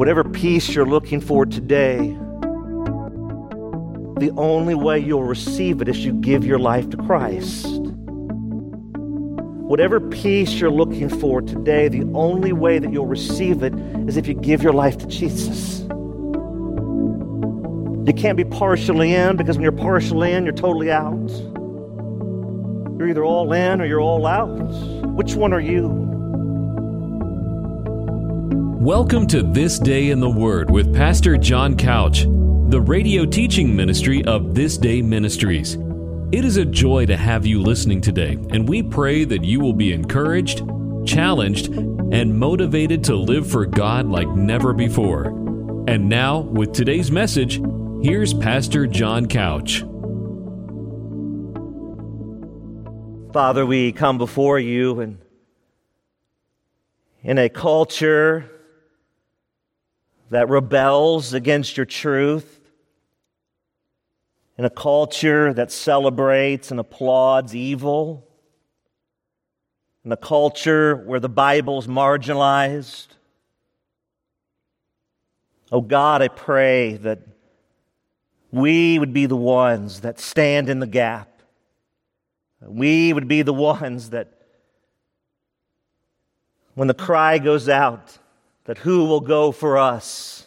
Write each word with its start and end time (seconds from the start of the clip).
Whatever 0.00 0.24
peace 0.24 0.74
you're 0.74 0.86
looking 0.86 1.20
for 1.20 1.44
today, 1.44 1.98
the 4.16 4.32
only 4.38 4.74
way 4.74 4.98
you'll 4.98 5.24
receive 5.24 5.82
it 5.82 5.88
is 5.88 6.02
you 6.02 6.14
give 6.14 6.42
your 6.42 6.58
life 6.58 6.88
to 6.88 6.96
Christ. 6.96 7.66
Whatever 9.68 10.00
peace 10.00 10.54
you're 10.54 10.70
looking 10.70 11.10
for 11.10 11.42
today, 11.42 11.88
the 11.88 12.10
only 12.14 12.54
way 12.54 12.78
that 12.78 12.90
you'll 12.90 13.04
receive 13.04 13.62
it 13.62 13.74
is 14.08 14.16
if 14.16 14.26
you 14.26 14.32
give 14.32 14.62
your 14.62 14.72
life 14.72 14.96
to 14.96 15.06
Jesus. 15.06 15.80
You 18.06 18.14
can't 18.16 18.38
be 18.38 18.44
partially 18.44 19.14
in 19.14 19.36
because 19.36 19.58
when 19.58 19.62
you're 19.64 19.70
partially 19.70 20.32
in, 20.32 20.44
you're 20.44 20.54
totally 20.54 20.90
out. 20.90 21.28
You're 22.98 23.10
either 23.10 23.22
all 23.22 23.52
in 23.52 23.82
or 23.82 23.84
you're 23.84 24.00
all 24.00 24.26
out. 24.26 24.64
Which 25.08 25.34
one 25.34 25.52
are 25.52 25.60
you? 25.60 25.99
Welcome 28.80 29.26
to 29.26 29.42
This 29.42 29.78
Day 29.78 30.08
in 30.08 30.20
the 30.20 30.30
Word 30.30 30.70
with 30.70 30.94
Pastor 30.94 31.36
John 31.36 31.76
Couch, 31.76 32.22
the 32.22 32.80
radio 32.80 33.26
teaching 33.26 33.76
ministry 33.76 34.24
of 34.24 34.54
This 34.54 34.78
Day 34.78 35.02
Ministries. 35.02 35.76
It 36.32 36.46
is 36.46 36.56
a 36.56 36.64
joy 36.64 37.04
to 37.04 37.14
have 37.14 37.44
you 37.44 37.60
listening 37.60 38.00
today, 38.00 38.38
and 38.48 38.66
we 38.66 38.82
pray 38.82 39.24
that 39.24 39.44
you 39.44 39.60
will 39.60 39.74
be 39.74 39.92
encouraged, 39.92 40.62
challenged, 41.04 41.68
and 41.68 42.38
motivated 42.38 43.04
to 43.04 43.16
live 43.16 43.50
for 43.50 43.66
God 43.66 44.06
like 44.06 44.28
never 44.28 44.72
before. 44.72 45.26
And 45.86 46.08
now, 46.08 46.38
with 46.38 46.72
today's 46.72 47.10
message, 47.10 47.60
here's 48.02 48.32
Pastor 48.32 48.86
John 48.86 49.26
Couch. 49.26 49.80
Father, 53.34 53.66
we 53.66 53.92
come 53.92 54.16
before 54.16 54.58
you 54.58 55.00
and 55.00 55.18
in 57.22 57.36
a 57.36 57.50
culture 57.50 58.50
that 60.30 60.48
rebels 60.48 61.34
against 61.34 61.76
your 61.76 61.86
truth, 61.86 62.60
in 64.56 64.64
a 64.64 64.70
culture 64.70 65.52
that 65.52 65.72
celebrates 65.72 66.70
and 66.70 66.78
applauds 66.78 67.54
evil, 67.54 68.26
in 70.04 70.12
a 70.12 70.16
culture 70.16 70.96
where 70.96 71.20
the 71.20 71.28
Bible's 71.28 71.86
marginalized. 71.86 73.08
Oh 75.72 75.80
God, 75.80 76.22
I 76.22 76.28
pray 76.28 76.94
that 76.98 77.20
we 78.50 78.98
would 78.98 79.12
be 79.12 79.26
the 79.26 79.36
ones 79.36 80.00
that 80.00 80.18
stand 80.18 80.68
in 80.68 80.80
the 80.80 80.86
gap. 80.86 81.42
We 82.60 83.12
would 83.12 83.28
be 83.28 83.42
the 83.42 83.52
ones 83.72 84.10
that, 84.10 84.28
when 86.74 86.88
the 86.88 86.94
cry 86.94 87.38
goes 87.38 87.68
out, 87.68 88.18
that 88.70 88.78
who 88.78 89.04
will 89.06 89.20
go 89.20 89.50
for 89.50 89.76
us? 89.76 90.46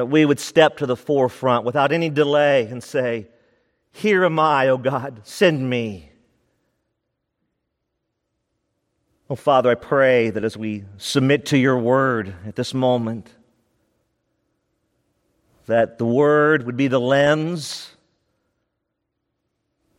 that 0.00 0.06
we 0.06 0.24
would 0.24 0.40
step 0.40 0.78
to 0.78 0.86
the 0.86 0.96
forefront 0.96 1.62
without 1.64 1.92
any 1.92 2.08
delay 2.08 2.66
and 2.66 2.82
say, 2.82 3.28
Here 3.92 4.24
am 4.24 4.38
I, 4.38 4.68
O 4.68 4.78
God, 4.78 5.20
send 5.24 5.68
me. 5.68 6.10
Oh, 9.28 9.36
Father, 9.36 9.70
I 9.70 9.74
pray 9.74 10.30
that 10.30 10.42
as 10.42 10.56
we 10.56 10.84
submit 10.96 11.44
to 11.46 11.58
your 11.58 11.78
word 11.78 12.34
at 12.46 12.56
this 12.56 12.72
moment, 12.72 13.28
that 15.66 15.98
the 15.98 16.06
word 16.06 16.64
would 16.64 16.78
be 16.78 16.88
the 16.88 16.98
lens 16.98 17.94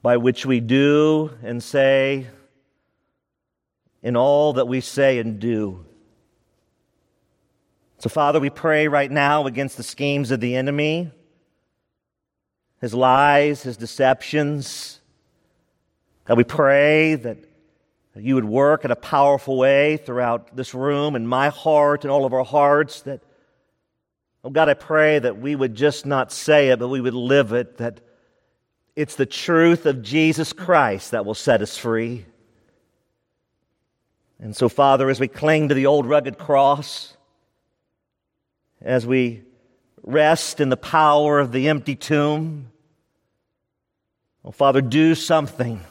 by 0.01 0.17
which 0.17 0.47
we 0.47 0.59
do 0.59 1.29
and 1.43 1.61
say 1.61 2.25
in 4.01 4.17
all 4.17 4.53
that 4.53 4.67
we 4.67 4.81
say 4.81 5.19
and 5.19 5.39
do. 5.39 5.85
So, 8.01 8.09
Father, 8.09 8.39
we 8.39 8.49
pray 8.49 8.87
right 8.87 9.11
now 9.11 9.45
against 9.45 9.77
the 9.77 9.83
schemes 9.83 10.31
of 10.31 10.39
the 10.39 10.55
enemy, 10.55 11.11
his 12.79 12.95
lies, 12.95 13.61
his 13.61 13.77
deceptions. 13.77 14.99
God, 16.25 16.35
we 16.35 16.43
pray 16.43 17.13
that 17.13 17.37
you 18.15 18.33
would 18.33 18.45
work 18.45 18.85
in 18.85 18.89
a 18.89 18.95
powerful 18.95 19.55
way 19.55 19.97
throughout 19.97 20.55
this 20.55 20.73
room 20.73 21.13
and 21.13 21.29
my 21.29 21.49
heart 21.49 22.03
and 22.03 22.09
all 22.09 22.25
of 22.25 22.33
our 22.33 22.43
hearts. 22.43 23.01
That, 23.01 23.21
oh 24.43 24.49
God, 24.49 24.67
I 24.67 24.73
pray 24.73 25.19
that 25.19 25.37
we 25.37 25.55
would 25.55 25.75
just 25.75 26.03
not 26.03 26.31
say 26.31 26.69
it, 26.69 26.79
but 26.79 26.87
we 26.87 27.01
would 27.01 27.13
live 27.13 27.53
it, 27.53 27.77
that 27.77 28.01
it's 28.95 29.15
the 29.15 29.27
truth 29.27 29.85
of 29.85 30.01
Jesus 30.01 30.53
Christ 30.53 31.11
that 31.11 31.23
will 31.23 31.35
set 31.35 31.61
us 31.61 31.77
free. 31.77 32.25
And 34.39 34.55
so, 34.55 34.69
Father, 34.69 35.07
as 35.11 35.19
we 35.19 35.27
cling 35.27 35.69
to 35.69 35.75
the 35.75 35.85
old 35.85 36.07
rugged 36.07 36.39
cross, 36.39 37.15
as 38.81 39.05
we 39.05 39.43
rest 40.03 40.59
in 40.59 40.69
the 40.69 40.77
power 40.77 41.39
of 41.39 41.51
the 41.51 41.69
empty 41.69 41.95
tomb. 41.95 42.71
Oh, 44.43 44.51
Father, 44.51 44.81
do 44.81 45.13
something. 45.15 45.81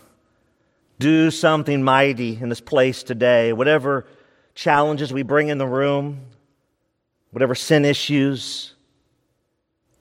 Do 0.98 1.30
something 1.30 1.82
mighty 1.82 2.38
in 2.40 2.48
this 2.48 2.60
place 2.60 3.02
today. 3.02 3.52
Whatever 3.52 4.06
challenges 4.54 5.12
we 5.12 5.22
bring 5.22 5.48
in 5.48 5.58
the 5.58 5.66
room, 5.66 6.20
whatever 7.30 7.54
sin 7.54 7.84
issues, 7.84 8.74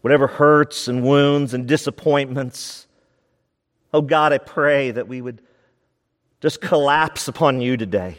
whatever 0.01 0.27
hurts 0.27 0.88
and 0.88 1.03
wounds 1.03 1.53
and 1.53 1.67
disappointments. 1.67 2.88
Oh 3.94 4.01
God, 4.01 4.33
I 4.33 4.39
pray 4.39 4.91
that 4.91 5.07
we 5.07 5.21
would 5.21 5.41
just 6.41 6.59
collapse 6.59 7.27
upon 7.27 7.61
you 7.61 7.77
today, 7.77 8.17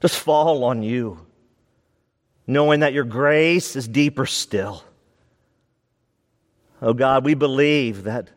just 0.00 0.18
fall 0.18 0.64
on 0.64 0.82
you 0.82 1.25
knowing 2.46 2.80
that 2.80 2.92
your 2.92 3.04
grace 3.04 3.76
is 3.76 3.88
deeper 3.88 4.26
still. 4.26 4.84
Oh 6.80 6.94
God, 6.94 7.24
we 7.24 7.34
believe 7.34 8.04
that 8.04 8.30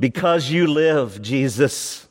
because 0.00 0.50
you 0.50 0.66
live, 0.66 1.22
Jesus, 1.22 2.06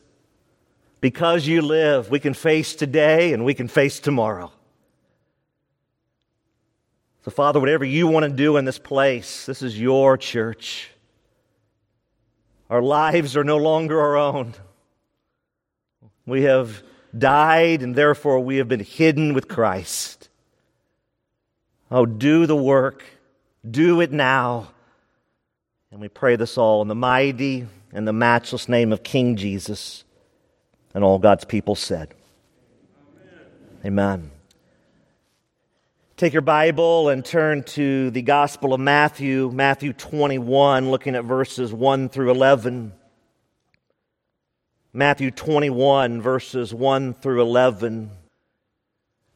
because 1.01 1.45
you 1.45 1.61
live, 1.61 2.09
we 2.09 2.19
can 2.19 2.33
face 2.33 2.75
today 2.75 3.33
and 3.33 3.45
we 3.45 3.53
can 3.53 3.67
face 3.67 3.99
tomorrow. 3.99 4.51
So, 7.23 7.31
Father, 7.31 7.59
whatever 7.59 7.83
you 7.83 8.07
want 8.07 8.23
to 8.23 8.29
do 8.29 8.57
in 8.57 8.65
this 8.65 8.77
place, 8.77 9.47
this 9.47 9.63
is 9.63 9.79
your 9.79 10.15
church. 10.15 10.91
Our 12.69 12.81
lives 12.81 13.35
are 13.35 13.43
no 13.43 13.57
longer 13.57 13.99
our 13.99 14.15
own. 14.15 14.53
We 16.25 16.43
have 16.43 16.83
died, 17.17 17.81
and 17.81 17.95
therefore 17.95 18.39
we 18.39 18.57
have 18.57 18.67
been 18.67 18.79
hidden 18.79 19.33
with 19.33 19.47
Christ. 19.47 20.24
Oh, 21.91 22.05
do 22.05 22.45
the 22.45 22.55
work. 22.55 23.03
Do 23.69 24.01
it 24.01 24.11
now. 24.11 24.71
And 25.91 26.01
we 26.01 26.07
pray 26.07 26.35
this 26.35 26.57
all 26.57 26.81
in 26.81 26.87
the 26.87 26.95
mighty 26.95 27.67
and 27.93 28.07
the 28.07 28.13
matchless 28.13 28.67
name 28.67 28.91
of 28.91 29.03
King 29.03 29.35
Jesus. 29.35 30.03
And 30.93 31.03
all 31.03 31.19
God's 31.19 31.45
people 31.45 31.75
said, 31.75 32.13
Amen. 33.81 33.85
Amen. 33.85 34.31
Take 36.17 36.31
your 36.31 36.41
Bible 36.41 37.09
and 37.09 37.25
turn 37.25 37.63
to 37.63 38.09
the 38.11 38.21
Gospel 38.21 38.73
of 38.73 38.79
Matthew, 38.79 39.51
Matthew 39.53 39.91
21, 39.91 40.89
looking 40.89 41.13
at 41.13 41.25
verses 41.25 41.73
1 41.73 42.07
through 42.07 42.31
11. 42.31 42.93
Matthew 44.93 45.29
21, 45.29 46.21
verses 46.21 46.73
1 46.73 47.15
through 47.15 47.41
11. 47.41 48.11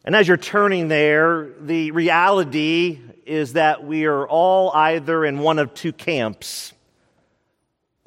And 0.09 0.15
as 0.15 0.27
you're 0.27 0.37
turning 0.37 0.87
there, 0.87 1.49
the 1.61 1.91
reality 1.91 2.99
is 3.27 3.53
that 3.53 3.85
we 3.85 4.05
are 4.05 4.27
all 4.27 4.71
either 4.71 5.23
in 5.23 5.37
one 5.37 5.59
of 5.59 5.75
two 5.75 5.93
camps. 5.93 6.73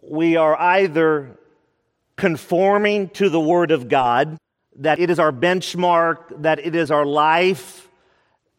We 0.03 0.35
are 0.35 0.59
either 0.59 1.39
conforming 2.17 3.11
to 3.11 3.29
the 3.29 3.39
Word 3.39 3.71
of 3.71 3.89
God, 3.89 4.37
that 4.81 4.99
it 4.99 5.11
is 5.11 5.21
our 5.21 5.31
benchmark, 5.31 6.43
that 6.43 6.59
it 6.59 6.75
is 6.75 6.91
our 6.91 7.07
life, 7.07 7.89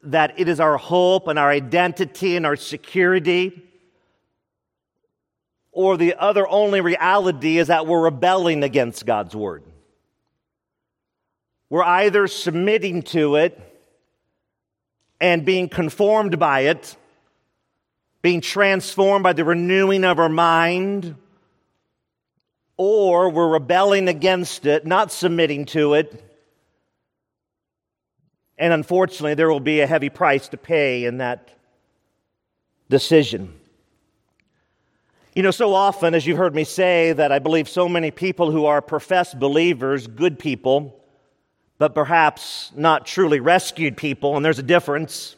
that 0.04 0.40
it 0.40 0.48
is 0.48 0.62
our 0.62 0.78
hope 0.78 1.28
and 1.28 1.38
our 1.38 1.50
identity 1.50 2.38
and 2.38 2.46
our 2.46 2.56
security. 2.56 3.62
Or 5.74 5.98
the 5.98 6.16
other 6.16 6.48
only 6.48 6.80
reality 6.80 7.58
is 7.58 7.68
that 7.68 7.88
we're 7.88 8.04
rebelling 8.04 8.64
against 8.64 9.06
God's 9.06 9.36
Word. 9.36 9.64
We're 11.74 11.82
either 11.82 12.28
submitting 12.28 13.02
to 13.02 13.36
it 13.38 13.60
and 15.20 15.44
being 15.44 15.70
conformed 15.70 16.38
by 16.38 16.60
it, 16.66 16.96
being 18.22 18.42
transformed 18.42 19.24
by 19.24 19.34
the 19.34 19.44
renewing 19.44 20.04
of 20.04 20.20
our 20.20 20.30
mind, 20.30 21.16
or 22.78 23.30
we're 23.30 23.48
rebelling 23.48 24.08
against 24.08 24.68
it, 24.68 24.86
not 24.86 25.12
submitting 25.12 25.66
to 25.66 25.96
it. 25.96 26.24
And 28.60 28.72
unfortunately, 28.72 29.34
there 29.34 29.50
will 29.50 29.60
be 29.60 29.80
a 29.80 29.88
heavy 29.88 30.12
price 30.12 30.50
to 30.50 30.58
pay 30.58 31.06
in 31.06 31.18
that 31.18 31.50
decision. 32.88 33.52
You 35.34 35.42
know, 35.42 35.50
so 35.50 35.74
often, 35.74 36.14
as 36.14 36.28
you've 36.28 36.38
heard 36.38 36.54
me 36.54 36.66
say, 36.66 37.14
that 37.14 37.32
I 37.32 37.40
believe 37.40 37.68
so 37.68 37.90
many 37.90 38.12
people 38.12 38.52
who 38.52 38.66
are 38.66 38.80
professed 38.80 39.40
believers, 39.40 40.06
good 40.06 40.38
people, 40.38 41.00
but 41.84 41.94
perhaps 41.94 42.72
not 42.78 43.06
truly 43.06 43.42
rescued 43.42 43.98
people, 43.98 44.38
and 44.38 44.46
there's 44.46 44.58
a 44.58 44.64
difference. 44.64 45.36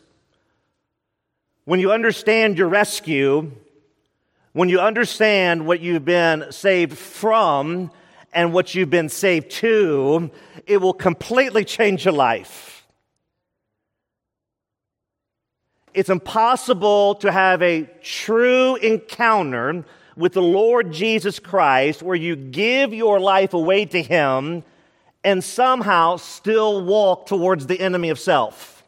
when 1.64 1.80
you 1.80 1.92
understand 1.92 2.56
your 2.56 2.68
rescue, 2.68 3.52
when 4.54 4.70
you 4.70 4.80
understand 4.80 5.66
what 5.66 5.80
you've 5.80 6.06
been 6.06 6.46
saved 6.52 6.96
from 6.96 7.90
and 8.32 8.54
what 8.54 8.76
you've 8.76 8.92
been 8.92 9.10
saved 9.10 9.50
to, 9.50 10.30
it 10.68 10.78
will 10.78 10.94
completely 10.94 11.66
change 11.66 12.06
your 12.06 12.14
life. 12.14 12.86
It's 15.96 16.12
impossible 16.12 17.16
to 17.16 17.32
have 17.32 17.64
a 17.64 17.90
true 18.04 18.76
encounter 18.76 19.84
with 20.16 20.34
the 20.34 20.44
Lord 20.44 20.94
Jesus 20.94 21.40
Christ 21.40 22.04
where 22.04 22.16
you 22.16 22.36
give 22.36 22.94
your 22.94 23.20
life 23.20 23.56
away 23.56 23.86
to 23.86 24.00
Him 24.00 24.64
and 25.26 25.44
somehow 25.44 26.18
still 26.18 26.86
walk 26.86 27.26
towards 27.26 27.66
the 27.66 27.82
enemy 27.82 28.10
of 28.10 28.20
self. 28.20 28.84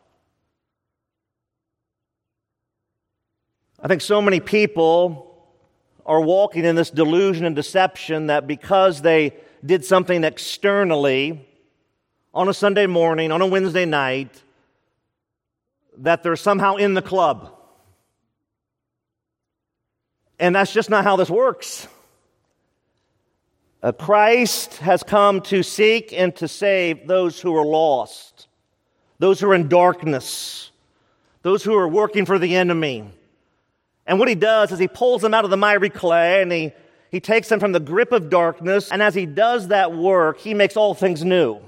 I 3.82 3.88
think 3.88 4.02
so 4.02 4.22
many 4.22 4.40
people 4.40 5.24
are 6.06 6.22
walking 6.22 6.64
in 6.64 6.76
this 6.76 6.92
delusion 6.92 7.44
and 7.44 7.56
deception 7.56 8.28
that 8.28 8.46
because 8.46 9.02
they 9.02 9.34
did 9.66 9.84
something 9.84 10.24
externally 10.24 11.44
on 12.36 12.50
a 12.50 12.54
Sunday 12.54 12.86
morning, 12.86 13.32
on 13.32 13.42
a 13.42 13.48
Wednesday 13.48 13.86
night, 13.86 14.44
that 15.98 16.22
they're 16.22 16.36
somehow 16.36 16.76
in 16.76 16.94
the 16.94 17.02
club. 17.02 17.52
And 20.40 20.56
that's 20.56 20.72
just 20.72 20.92
not 20.92 21.04
how 21.04 21.16
this 21.16 21.32
works. 21.32 21.88
Uh, 23.84 23.92
Christ 23.92 24.78
has 24.78 25.04
come 25.04 25.42
to 25.42 25.62
seek 25.62 26.12
and 26.12 26.36
to 26.38 26.48
save 26.48 27.08
those 27.08 27.40
who 27.40 27.56
are 27.56 27.66
lost, 27.66 28.48
those 29.20 29.40
who 29.40 29.50
are 29.50 29.56
in 29.56 29.70
darkness, 29.70 30.72
those 31.44 31.64
who 31.64 31.76
are 31.76 31.88
working 31.88 32.26
for 32.26 32.40
the 32.40 32.56
enemy. 32.56 33.10
And 34.08 34.20
what 34.20 34.30
he 34.30 34.36
does 34.36 34.72
is 34.72 34.80
he 34.80 34.88
pulls 34.88 35.22
them 35.22 35.34
out 35.34 35.44
of 35.44 35.52
the 35.52 35.58
miry 35.58 35.90
clay 35.90 36.42
and 36.42 36.52
he, 36.52 36.72
he 37.12 37.20
takes 37.20 37.50
them 37.50 37.60
from 37.60 37.72
the 37.72 37.80
grip 37.80 38.12
of 38.12 38.30
darkness. 38.30 38.92
And 38.92 39.02
as 39.02 39.14
he 39.14 39.26
does 39.26 39.68
that 39.68 39.94
work, 39.96 40.40
he 40.40 40.54
makes 40.54 40.76
all 40.76 40.96
things 40.96 41.24
new. 41.24 41.60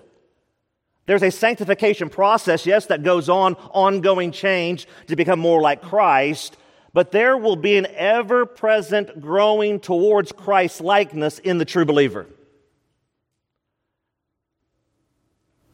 There's 1.05 1.23
a 1.23 1.31
sanctification 1.31 2.09
process, 2.09 2.65
yes, 2.65 2.85
that 2.87 3.03
goes 3.03 3.29
on, 3.29 3.55
ongoing 3.71 4.31
change 4.31 4.87
to 5.07 5.15
become 5.15 5.39
more 5.39 5.61
like 5.61 5.81
Christ, 5.81 6.55
but 6.93 7.11
there 7.11 7.37
will 7.37 7.55
be 7.55 7.77
an 7.77 7.87
ever 7.87 8.45
present 8.45 9.21
growing 9.21 9.79
towards 9.79 10.31
Christ's 10.31 10.81
likeness 10.81 11.39
in 11.39 11.57
the 11.57 11.65
true 11.65 11.85
believer. 11.85 12.25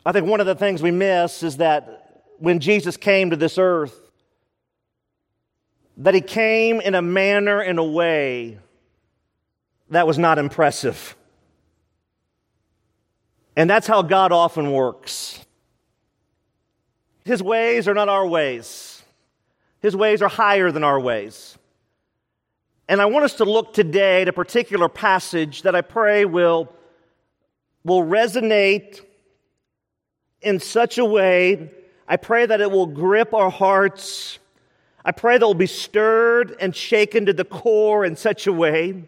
I 0.06 0.12
think 0.12 0.28
one 0.28 0.40
of 0.40 0.46
the 0.46 0.56
things 0.56 0.84
we 0.84 0.92
miss 0.92 1.42
is 1.42 1.58
that 1.58 2.24
when 2.38 2.60
Jesus 2.60 2.98
came 2.98 3.32
to 3.32 3.36
this 3.36 3.58
earth, 3.58 4.00
that 5.98 6.14
he 6.14 6.22
came 6.22 6.82
in 6.82 6.94
a 6.94 7.02
manner, 7.02 7.62
in 7.62 7.78
a 7.78 7.84
way 7.84 8.60
that 9.90 10.06
was 10.06 10.18
not 10.18 10.38
impressive. 10.38 11.16
And 13.56 13.70
that's 13.70 13.88
how 13.88 14.02
God 14.02 14.32
often 14.32 14.72
works. 14.72 15.44
His 17.24 17.42
ways 17.42 17.88
are 17.88 17.94
not 17.94 18.10
our 18.10 18.28
ways, 18.28 18.95
His 19.86 19.96
ways 19.96 20.22
are 20.22 20.28
higher 20.28 20.72
than 20.72 20.84
our 20.84 21.00
ways. 21.00 21.58
And 22.88 23.00
I 23.00 23.06
want 23.06 23.26
us 23.26 23.36
to 23.36 23.46
look 23.46 23.74
today 23.74 24.24
at 24.24 24.28
a 24.28 24.34
particular 24.34 24.90
passage 24.90 25.62
that 25.62 25.76
I 25.76 25.82
pray 25.82 26.26
will, 26.26 26.74
will 27.84 28.04
resonate 28.04 29.02
in 30.42 30.60
such 30.60 30.98
a 30.98 31.06
way. 31.06 31.72
I 32.08 32.18
pray 32.18 32.46
that 32.46 32.62
it 32.62 32.72
will 32.72 32.88
grip 32.88 33.34
our 33.34 33.52
hearts 33.52 34.40
I 35.08 35.12
pray 35.12 35.38
that 35.38 35.46
we'll 35.46 35.54
be 35.54 35.68
stirred 35.68 36.56
and 36.60 36.76
shaken 36.76 37.28
to 37.28 37.34
the 37.34 37.46
core 37.46 38.04
in 38.04 38.16
such 38.16 38.48
a 38.48 38.54
way 38.54 39.04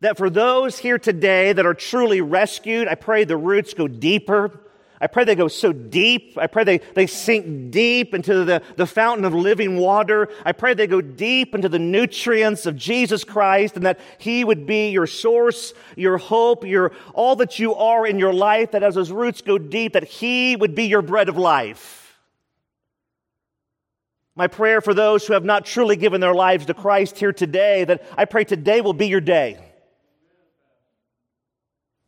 that 0.00 0.16
for 0.16 0.28
those 0.28 0.76
here 0.76 0.98
today 0.98 1.52
that 1.52 1.64
are 1.64 1.74
truly 1.74 2.20
rescued, 2.20 2.88
I 2.88 2.96
pray 2.96 3.22
the 3.22 3.36
roots 3.36 3.74
go 3.74 3.86
deeper. 3.86 4.58
I 5.02 5.06
pray 5.06 5.24
they 5.24 5.34
go 5.34 5.48
so 5.48 5.72
deep. 5.72 6.36
I 6.36 6.46
pray 6.46 6.64
they, 6.64 6.78
they 6.78 7.06
sink 7.06 7.70
deep 7.70 8.12
into 8.12 8.44
the, 8.44 8.62
the 8.76 8.86
fountain 8.86 9.24
of 9.24 9.32
living 9.32 9.78
water. 9.78 10.28
I 10.44 10.52
pray 10.52 10.74
they 10.74 10.86
go 10.86 11.00
deep 11.00 11.54
into 11.54 11.70
the 11.70 11.78
nutrients 11.78 12.66
of 12.66 12.76
Jesus 12.76 13.24
Christ 13.24 13.76
and 13.76 13.86
that 13.86 13.98
He 14.18 14.44
would 14.44 14.66
be 14.66 14.90
your 14.90 15.06
source, 15.06 15.72
your 15.96 16.18
hope, 16.18 16.66
your, 16.66 16.92
all 17.14 17.36
that 17.36 17.58
you 17.58 17.74
are 17.74 18.06
in 18.06 18.18
your 18.18 18.34
life, 18.34 18.72
that 18.72 18.82
as 18.82 18.94
those 18.94 19.10
roots 19.10 19.40
go 19.40 19.56
deep, 19.56 19.94
that 19.94 20.04
He 20.04 20.54
would 20.54 20.74
be 20.74 20.84
your 20.84 21.02
bread 21.02 21.30
of 21.30 21.38
life. 21.38 22.18
My 24.36 24.48
prayer 24.48 24.82
for 24.82 24.92
those 24.92 25.26
who 25.26 25.32
have 25.32 25.44
not 25.44 25.64
truly 25.64 25.96
given 25.96 26.20
their 26.20 26.34
lives 26.34 26.66
to 26.66 26.74
Christ 26.74 27.18
here 27.18 27.32
today, 27.32 27.84
that 27.84 28.02
I 28.18 28.26
pray 28.26 28.44
today 28.44 28.82
will 28.82 28.92
be 28.92 29.08
your 29.08 29.20
day. 29.20 29.69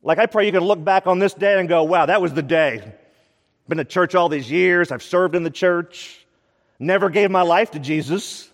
Like 0.03 0.19
I 0.19 0.27
pray 0.27 0.47
you 0.47 0.53
can 0.53 0.65
look 0.65 0.83
back 0.83 1.07
on 1.07 1.19
this 1.19 1.35
day 1.35 1.59
and 1.59 1.69
go, 1.69 1.85
wow, 1.85 2.07
that 2.07 2.21
was 2.21 2.33
the 2.33 2.43
day. 2.43 2.93
Been 3.69 3.79
to 3.79 3.85
church 3.85 4.15
all 4.15 4.29
these 4.29 4.51
years, 4.51 4.91
I've 4.91 5.03
served 5.03 5.37
in 5.37 5.45
the 5.45 5.51
church, 5.51 6.27
never 6.79 7.09
gave 7.11 7.31
my 7.31 7.43
life 7.43 7.71
to 7.73 7.79
Jesus. 7.79 8.49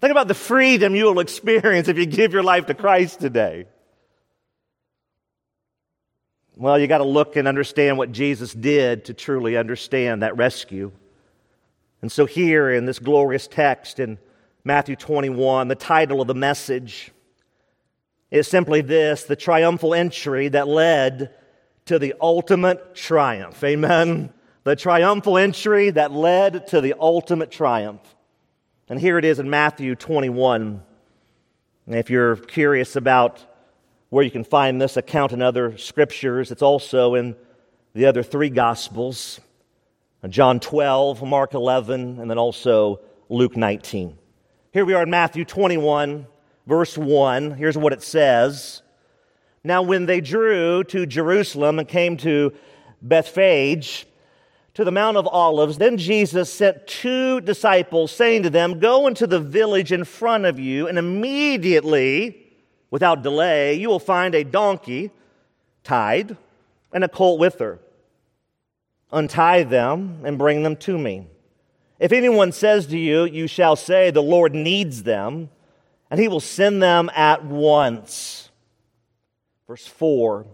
Think 0.00 0.10
about 0.10 0.26
the 0.26 0.34
freedom 0.34 0.96
you 0.96 1.04
will 1.04 1.20
experience 1.20 1.86
if 1.86 1.96
you 1.96 2.06
give 2.06 2.32
your 2.32 2.42
life 2.42 2.66
to 2.66 2.74
Christ 2.74 3.20
today. 3.20 3.66
Well, 6.56 6.78
you 6.78 6.88
got 6.88 6.98
to 6.98 7.04
look 7.04 7.36
and 7.36 7.46
understand 7.46 7.98
what 7.98 8.10
Jesus 8.10 8.52
did 8.52 9.04
to 9.06 9.14
truly 9.14 9.56
understand 9.56 10.22
that 10.22 10.36
rescue. 10.36 10.90
And 12.02 12.10
so, 12.10 12.26
here 12.26 12.68
in 12.68 12.84
this 12.84 12.98
glorious 12.98 13.46
text 13.46 14.00
in 14.00 14.18
Matthew 14.64 14.96
21, 14.96 15.68
the 15.68 15.76
title 15.76 16.20
of 16.20 16.26
the 16.26 16.34
message 16.34 17.11
is 18.32 18.48
simply 18.48 18.80
this 18.80 19.24
the 19.24 19.36
triumphal 19.36 19.94
entry 19.94 20.48
that 20.48 20.66
led 20.66 21.32
to 21.84 21.98
the 21.98 22.14
ultimate 22.20 22.94
triumph. 22.94 23.62
Amen. 23.62 24.32
The 24.64 24.74
triumphal 24.74 25.36
entry 25.36 25.90
that 25.90 26.12
led 26.12 26.66
to 26.68 26.80
the 26.80 26.94
ultimate 26.98 27.50
triumph. 27.50 28.00
And 28.88 28.98
here 28.98 29.18
it 29.18 29.24
is 29.24 29.38
in 29.38 29.50
Matthew 29.50 29.94
21. 29.94 30.82
And 31.86 31.94
if 31.94 32.08
you're 32.08 32.36
curious 32.36 32.96
about 32.96 33.44
where 34.08 34.24
you 34.24 34.30
can 34.30 34.44
find 34.44 34.80
this 34.80 34.96
account 34.96 35.32
in 35.32 35.42
other 35.42 35.76
scriptures, 35.76 36.50
it's 36.50 36.62
also 36.62 37.14
in 37.14 37.36
the 37.94 38.06
other 38.06 38.22
three 38.22 38.50
Gospels. 38.50 39.40
John 40.28 40.60
12, 40.60 41.22
Mark 41.22 41.52
11, 41.52 42.20
and 42.20 42.30
then 42.30 42.38
also 42.38 43.00
Luke 43.28 43.56
19. 43.56 44.16
Here 44.72 44.84
we 44.84 44.94
are 44.94 45.02
in 45.02 45.10
Matthew 45.10 45.44
21, 45.44 46.26
verse 46.66 46.96
1. 46.96 47.52
Here's 47.52 47.76
what 47.76 47.92
it 47.92 48.02
says. 48.02 48.82
Now, 49.64 49.82
when 49.82 50.06
they 50.06 50.20
drew 50.20 50.82
to 50.84 51.06
Jerusalem 51.06 51.78
and 51.78 51.88
came 51.88 52.16
to 52.18 52.52
Bethphage, 53.00 54.06
to 54.74 54.84
the 54.84 54.90
Mount 54.90 55.16
of 55.16 55.26
Olives, 55.26 55.78
then 55.78 55.98
Jesus 55.98 56.52
sent 56.52 56.86
two 56.86 57.40
disciples, 57.42 58.10
saying 58.10 58.44
to 58.44 58.50
them, 58.50 58.78
Go 58.78 59.06
into 59.06 59.26
the 59.26 59.40
village 59.40 59.92
in 59.92 60.04
front 60.04 60.46
of 60.46 60.58
you, 60.58 60.88
and 60.88 60.98
immediately, 60.98 62.54
without 62.90 63.22
delay, 63.22 63.74
you 63.74 63.88
will 63.88 63.98
find 63.98 64.34
a 64.34 64.44
donkey 64.44 65.10
tied 65.84 66.36
and 66.92 67.04
a 67.04 67.08
colt 67.08 67.38
with 67.38 67.58
her 67.58 67.78
Untie 69.12 69.62
them 69.62 70.22
and 70.24 70.38
bring 70.38 70.62
them 70.62 70.74
to 70.76 70.96
me. 70.96 71.26
If 72.00 72.12
anyone 72.12 72.50
says 72.50 72.86
to 72.86 72.98
you, 72.98 73.24
You 73.24 73.46
shall 73.46 73.76
say, 73.76 74.10
The 74.10 74.22
Lord 74.22 74.54
needs 74.54 75.02
them, 75.02 75.50
and 76.12 76.20
he 76.20 76.28
will 76.28 76.40
send 76.40 76.82
them 76.82 77.10
at 77.16 77.42
once. 77.42 78.50
Verse 79.66 79.86
4 79.86 80.46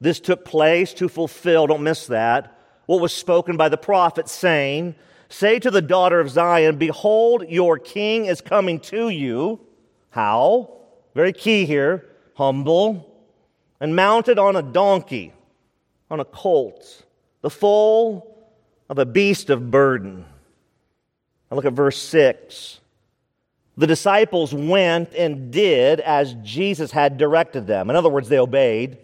This 0.00 0.18
took 0.18 0.46
place 0.46 0.94
to 0.94 1.08
fulfill, 1.10 1.66
don't 1.66 1.82
miss 1.82 2.06
that, 2.06 2.58
what 2.86 3.02
was 3.02 3.12
spoken 3.12 3.58
by 3.58 3.68
the 3.68 3.76
prophet, 3.76 4.26
saying, 4.26 4.94
Say 5.28 5.58
to 5.58 5.70
the 5.70 5.82
daughter 5.82 6.18
of 6.18 6.30
Zion, 6.30 6.76
Behold, 6.76 7.44
your 7.50 7.78
king 7.78 8.24
is 8.24 8.40
coming 8.40 8.80
to 8.80 9.10
you. 9.10 9.60
How? 10.08 10.78
Very 11.14 11.34
key 11.34 11.66
here 11.66 12.06
humble 12.34 13.14
and 13.80 13.94
mounted 13.94 14.38
on 14.38 14.56
a 14.56 14.62
donkey, 14.62 15.34
on 16.10 16.20
a 16.20 16.24
colt 16.24 17.04
the 17.42 17.50
foal 17.50 18.46
of 18.88 18.98
a 18.98 19.04
beast 19.04 19.50
of 19.50 19.70
burden. 19.70 20.24
Now 21.50 21.56
look 21.56 21.66
at 21.66 21.74
verse 21.74 21.98
6. 21.98 22.80
The 23.76 23.86
disciples 23.86 24.52
went 24.52 25.14
and 25.14 25.50
did 25.50 26.00
as 26.00 26.34
Jesus 26.42 26.90
had 26.90 27.16
directed 27.16 27.66
them. 27.66 27.88
In 27.88 27.96
other 27.96 28.10
words, 28.10 28.28
they 28.28 28.38
obeyed. 28.38 28.98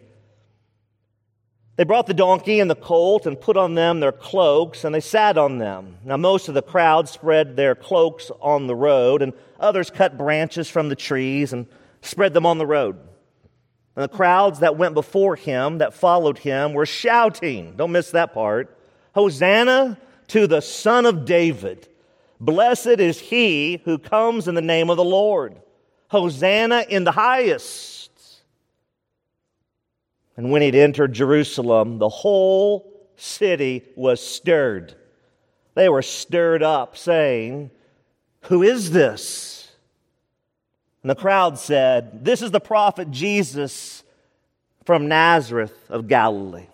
They 1.77 1.85
brought 1.85 2.07
the 2.07 2.15
donkey 2.15 2.61
and 2.61 2.69
the 2.69 2.75
colt 2.75 3.25
and 3.25 3.41
put 3.41 3.57
on 3.57 3.75
them 3.75 4.01
their 4.01 4.13
cloaks, 4.13 4.85
and 4.85 4.95
they 4.95 5.01
sat 5.01 5.39
on 5.39 5.59
them. 5.59 5.97
Now, 6.05 6.17
most 6.17 6.49
of 6.49 6.55
the 6.55 6.61
crowd 6.63 7.09
spread 7.09 7.57
their 7.57 7.75
cloaks 7.75 8.31
on 8.41 8.67
the 8.67 8.75
road, 8.75 9.23
and 9.23 9.33
others 9.61 9.89
cut 9.89 10.19
branches 10.19 10.69
from 10.69 10.89
the 10.89 10.97
trees 10.97 11.53
and 11.53 11.67
spread 12.03 12.35
them 12.35 12.45
on 12.45 12.59
the 12.59 12.67
road. 12.67 12.97
And 13.95 14.03
the 14.03 14.09
crowds 14.09 14.59
that 14.59 14.77
went 14.77 14.95
before 14.95 15.37
him, 15.37 15.79
that 15.79 15.95
followed 15.95 16.39
him, 16.39 16.75
were 16.75 16.87
shouting. 16.87 17.77
Don't 17.77 17.93
miss 17.93 18.11
that 18.11 18.35
part. 18.35 18.77
Hosanna 19.15 19.99
to 20.29 20.47
the 20.47 20.61
Son 20.61 21.07
of 21.07 21.25
David. 21.25 21.89
Blessed 22.41 23.01
is 23.01 23.19
he 23.19 23.81
who 23.85 23.99
comes 23.99 24.49
in 24.49 24.55
the 24.55 24.63
name 24.63 24.91
of 24.91 24.97
the 24.97 25.05
Lord. 25.05 25.61
Hosanna 26.09 26.85
in 26.89 27.05
the 27.05 27.13
highest. 27.13 28.11
And 30.37 30.53
when 30.53 30.63
he'd 30.63 30.77
entered 30.77 31.13
Jerusalem, 31.13 31.99
the 31.99 32.09
whole 32.09 33.09
city 33.17 33.85
was 33.97 34.25
stirred. 34.25 34.95
They 35.75 35.89
were 35.89 36.03
stirred 36.03 36.63
up, 36.63 36.97
saying, 36.97 37.71
Who 38.43 38.63
is 38.63 38.93
this? 38.93 39.71
And 41.03 41.11
the 41.11 41.17
crowd 41.17 41.59
said, 41.59 42.25
This 42.25 42.43
is 42.43 42.51
the 42.51 42.61
prophet 42.61 43.11
Jesus 43.11 44.05
from 44.85 45.09
Nazareth 45.09 45.77
of 45.91 46.09
Galilee. 46.09 46.67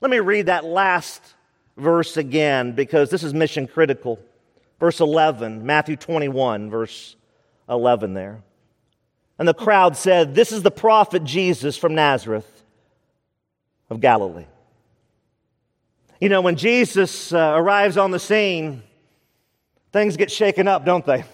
Let 0.00 0.10
me 0.10 0.20
read 0.20 0.46
that 0.46 0.64
last 0.64 1.22
verse 1.76 2.16
again 2.16 2.72
because 2.72 3.10
this 3.10 3.22
is 3.22 3.34
mission 3.34 3.66
critical. 3.66 4.18
Verse 4.78 5.00
11, 5.00 5.64
Matthew 5.64 5.96
21, 5.96 6.70
verse 6.70 7.16
11 7.68 8.14
there. 8.14 8.42
And 9.38 9.46
the 9.46 9.54
crowd 9.54 9.96
said, 9.96 10.34
This 10.34 10.52
is 10.52 10.62
the 10.62 10.70
prophet 10.70 11.24
Jesus 11.24 11.76
from 11.76 11.94
Nazareth 11.94 12.64
of 13.90 14.00
Galilee. 14.00 14.46
You 16.20 16.28
know, 16.28 16.40
when 16.40 16.56
Jesus 16.56 17.32
uh, 17.32 17.52
arrives 17.54 17.96
on 17.96 18.10
the 18.10 18.18
scene, 18.18 18.82
things 19.92 20.16
get 20.16 20.30
shaken 20.30 20.66
up, 20.66 20.84
don't 20.84 21.04
they? 21.04 21.24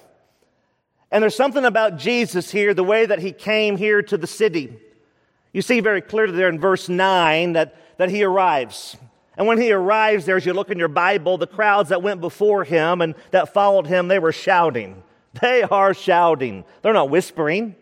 And 1.10 1.22
there's 1.22 1.36
something 1.36 1.64
about 1.64 1.98
Jesus 1.98 2.50
here, 2.50 2.74
the 2.74 2.82
way 2.82 3.06
that 3.06 3.18
he 3.18 3.32
came 3.32 3.76
here 3.76 4.02
to 4.02 4.16
the 4.16 4.26
city. 4.26 4.76
You 5.52 5.62
see 5.62 5.80
very 5.80 6.00
clearly 6.00 6.34
there 6.34 6.48
in 6.48 6.58
verse 6.58 6.88
9 6.88 7.52
that, 7.52 7.76
that 7.98 8.08
he 8.08 8.24
arrives. 8.24 8.96
And 9.36 9.46
when 9.46 9.60
he 9.60 9.72
arrives 9.72 10.26
there, 10.26 10.36
as 10.36 10.44
you 10.44 10.52
look 10.52 10.70
in 10.70 10.78
your 10.78 10.88
Bible, 10.88 11.38
the 11.38 11.46
crowds 11.46 11.88
that 11.88 12.02
went 12.02 12.20
before 12.20 12.64
him 12.64 13.00
and 13.00 13.14
that 13.30 13.54
followed 13.54 13.86
him, 13.86 14.08
they 14.08 14.18
were 14.18 14.32
shouting. 14.32 15.02
They 15.40 15.62
are 15.62 15.94
shouting. 15.94 16.64
They're 16.82 16.92
not 16.92 17.08
whispering. 17.10 17.74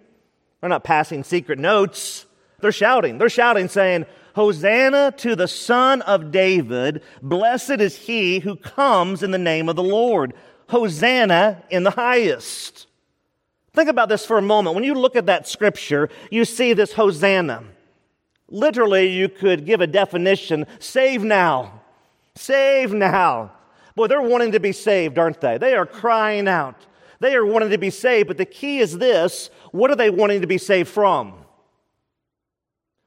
They're 0.61 0.71
not 0.71 0.85
passing 0.85 1.25
secret 1.25 1.59
notes. 1.59 2.27
They're 2.61 2.71
shouting. 2.71 3.19
They're 3.19 3.29
shouting, 3.29 3.69
saying, 3.69 4.07
Hosanna 4.35 5.13
to 5.19 5.35
the 5.35 5.49
Son 5.49 6.03
of 6.03 6.31
David. 6.31 7.03
Blessed 7.23 7.81
is 7.81 7.97
he 7.97 8.39
who 8.39 8.55
comes 8.57 9.23
in 9.23 9.33
the 9.33 9.39
name 9.39 9.69
of 9.69 9.77
the 9.77 9.83
Lord. 9.83 10.35
Hosanna 10.69 11.65
in 11.71 11.83
the 11.83 11.91
highest. 11.91 12.87
Think 13.73 13.89
about 13.89 14.09
this 14.09 14.25
for 14.25 14.39
a 14.39 14.43
moment. 14.43 14.75
When 14.75 14.85
you 14.85 14.95
look 14.95 15.17
at 15.17 15.27
that 15.27 15.49
scripture, 15.49 16.09
you 16.31 16.45
see 16.45 16.73
this 16.75 16.93
Hosanna. 16.93 17.65
Literally, 18.51 19.09
you 19.09 19.29
could 19.29 19.65
give 19.65 19.81
a 19.81 19.87
definition 19.87 20.67
save 20.81 21.23
now. 21.23 21.81
Save 22.35 22.93
now. 22.93 23.53
Boy, 23.95 24.09
they're 24.09 24.23
wanting 24.23 24.53
to 24.53 24.61
be 24.61 24.73
saved, 24.73 25.19
aren't 25.19 25.41
they? 25.41 25.59
They 25.59 25.75
are 25.75 25.87
crying 25.87 26.49
out. 26.49 26.87
They 27.21 27.35
are 27.35 27.45
wanting 27.45 27.71
to 27.71 27.79
be 27.79 27.91
saved, 27.91 28.29
but 28.29 28.39
the 28.39 28.47
key 28.47 28.79
is 28.79 28.99
this 28.99 29.51
what 29.73 29.91
are 29.91 29.97
they 29.97 30.11
wanting 30.11 30.41
to 30.41 30.47
be 30.47 30.59
saved 30.59 30.89
from? 30.89 31.35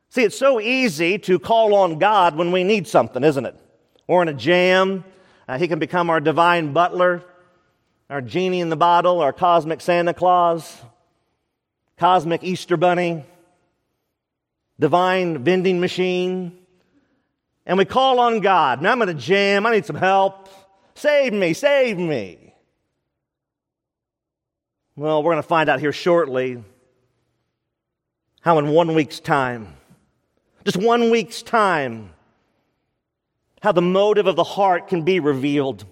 See, 0.09 0.23
it's 0.23 0.37
so 0.37 0.61
easy 0.61 1.17
to 1.19 1.39
call 1.39 1.73
on 1.73 1.97
God 1.97 2.35
when 2.35 2.51
we 2.51 2.63
need 2.63 2.87
something, 2.87 3.23
isn't 3.23 3.45
it? 3.45 3.59
Or 4.07 4.21
in 4.21 4.27
a 4.27 4.33
jam. 4.33 5.03
Uh, 5.47 5.57
he 5.57 5.67
can 5.67 5.79
become 5.79 6.09
our 6.09 6.21
divine 6.21 6.71
butler, 6.71 7.23
our 8.09 8.21
genie 8.21 8.61
in 8.61 8.69
the 8.69 8.77
bottle, 8.77 9.19
our 9.19 9.33
cosmic 9.33 9.81
Santa 9.81 10.13
Claus, 10.13 10.81
cosmic 11.97 12.43
Easter 12.43 12.77
bunny 12.77 13.25
divine 14.83 15.45
vending 15.45 15.79
machine. 15.79 16.59
And 17.65 17.77
we 17.77 17.85
call 17.85 18.19
on 18.19 18.41
God. 18.41 18.81
Now 18.81 18.91
I'm 18.91 19.01
in 19.01 19.07
a 19.07 19.13
jam. 19.13 19.65
I 19.65 19.71
need 19.71 19.85
some 19.85 19.95
help. 19.95 20.49
Save 20.95 21.31
me, 21.31 21.53
save 21.53 21.97
me. 21.97 22.53
Well, 24.97 25.23
we're 25.23 25.31
going 25.31 25.41
to 25.41 25.47
find 25.47 25.69
out 25.69 25.79
here 25.79 25.93
shortly 25.93 26.61
how 28.41 28.59
in 28.59 28.67
one 28.67 28.93
week's 28.93 29.21
time, 29.21 29.73
just 30.65 30.75
one 30.75 31.11
week's 31.11 31.41
time, 31.41 32.09
how 33.61 33.71
the 33.71 33.81
motive 33.81 34.27
of 34.27 34.35
the 34.35 34.43
heart 34.43 34.89
can 34.89 35.03
be 35.03 35.21
revealed, 35.21 35.85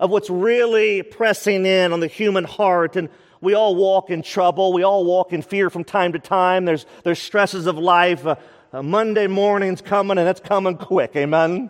of 0.00 0.10
what's 0.10 0.28
really 0.28 1.04
pressing 1.04 1.64
in 1.66 1.92
on 1.92 2.00
the 2.00 2.08
human 2.08 2.42
heart 2.42 2.96
and 2.96 3.10
we 3.42 3.54
all 3.54 3.74
walk 3.74 4.08
in 4.08 4.22
trouble. 4.22 4.72
We 4.72 4.84
all 4.84 5.04
walk 5.04 5.32
in 5.32 5.42
fear 5.42 5.68
from 5.68 5.84
time 5.84 6.12
to 6.12 6.18
time. 6.20 6.64
There's, 6.64 6.86
there's 7.02 7.18
stresses 7.18 7.66
of 7.66 7.76
life. 7.76 8.24
Uh, 8.24 8.36
uh, 8.72 8.82
Monday 8.82 9.26
morning's 9.26 9.82
coming 9.82 10.16
and 10.16 10.28
it's 10.28 10.40
coming 10.40 10.78
quick. 10.78 11.14
Amen. 11.16 11.68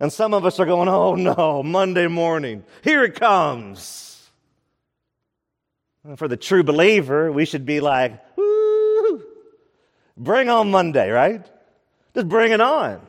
And 0.00 0.12
some 0.12 0.32
of 0.32 0.46
us 0.46 0.58
are 0.60 0.64
going, 0.64 0.88
oh 0.88 1.16
no, 1.16 1.62
Monday 1.62 2.06
morning. 2.06 2.64
Here 2.82 3.02
it 3.02 3.16
comes. 3.16 4.30
And 6.04 6.16
for 6.16 6.28
the 6.28 6.36
true 6.36 6.62
believer, 6.62 7.30
we 7.30 7.44
should 7.44 7.66
be 7.66 7.80
like, 7.80 8.24
bring 10.16 10.48
on 10.48 10.70
Monday, 10.70 11.10
right? 11.10 11.44
Just 12.14 12.28
bring 12.28 12.52
it 12.52 12.60
on. 12.60 13.00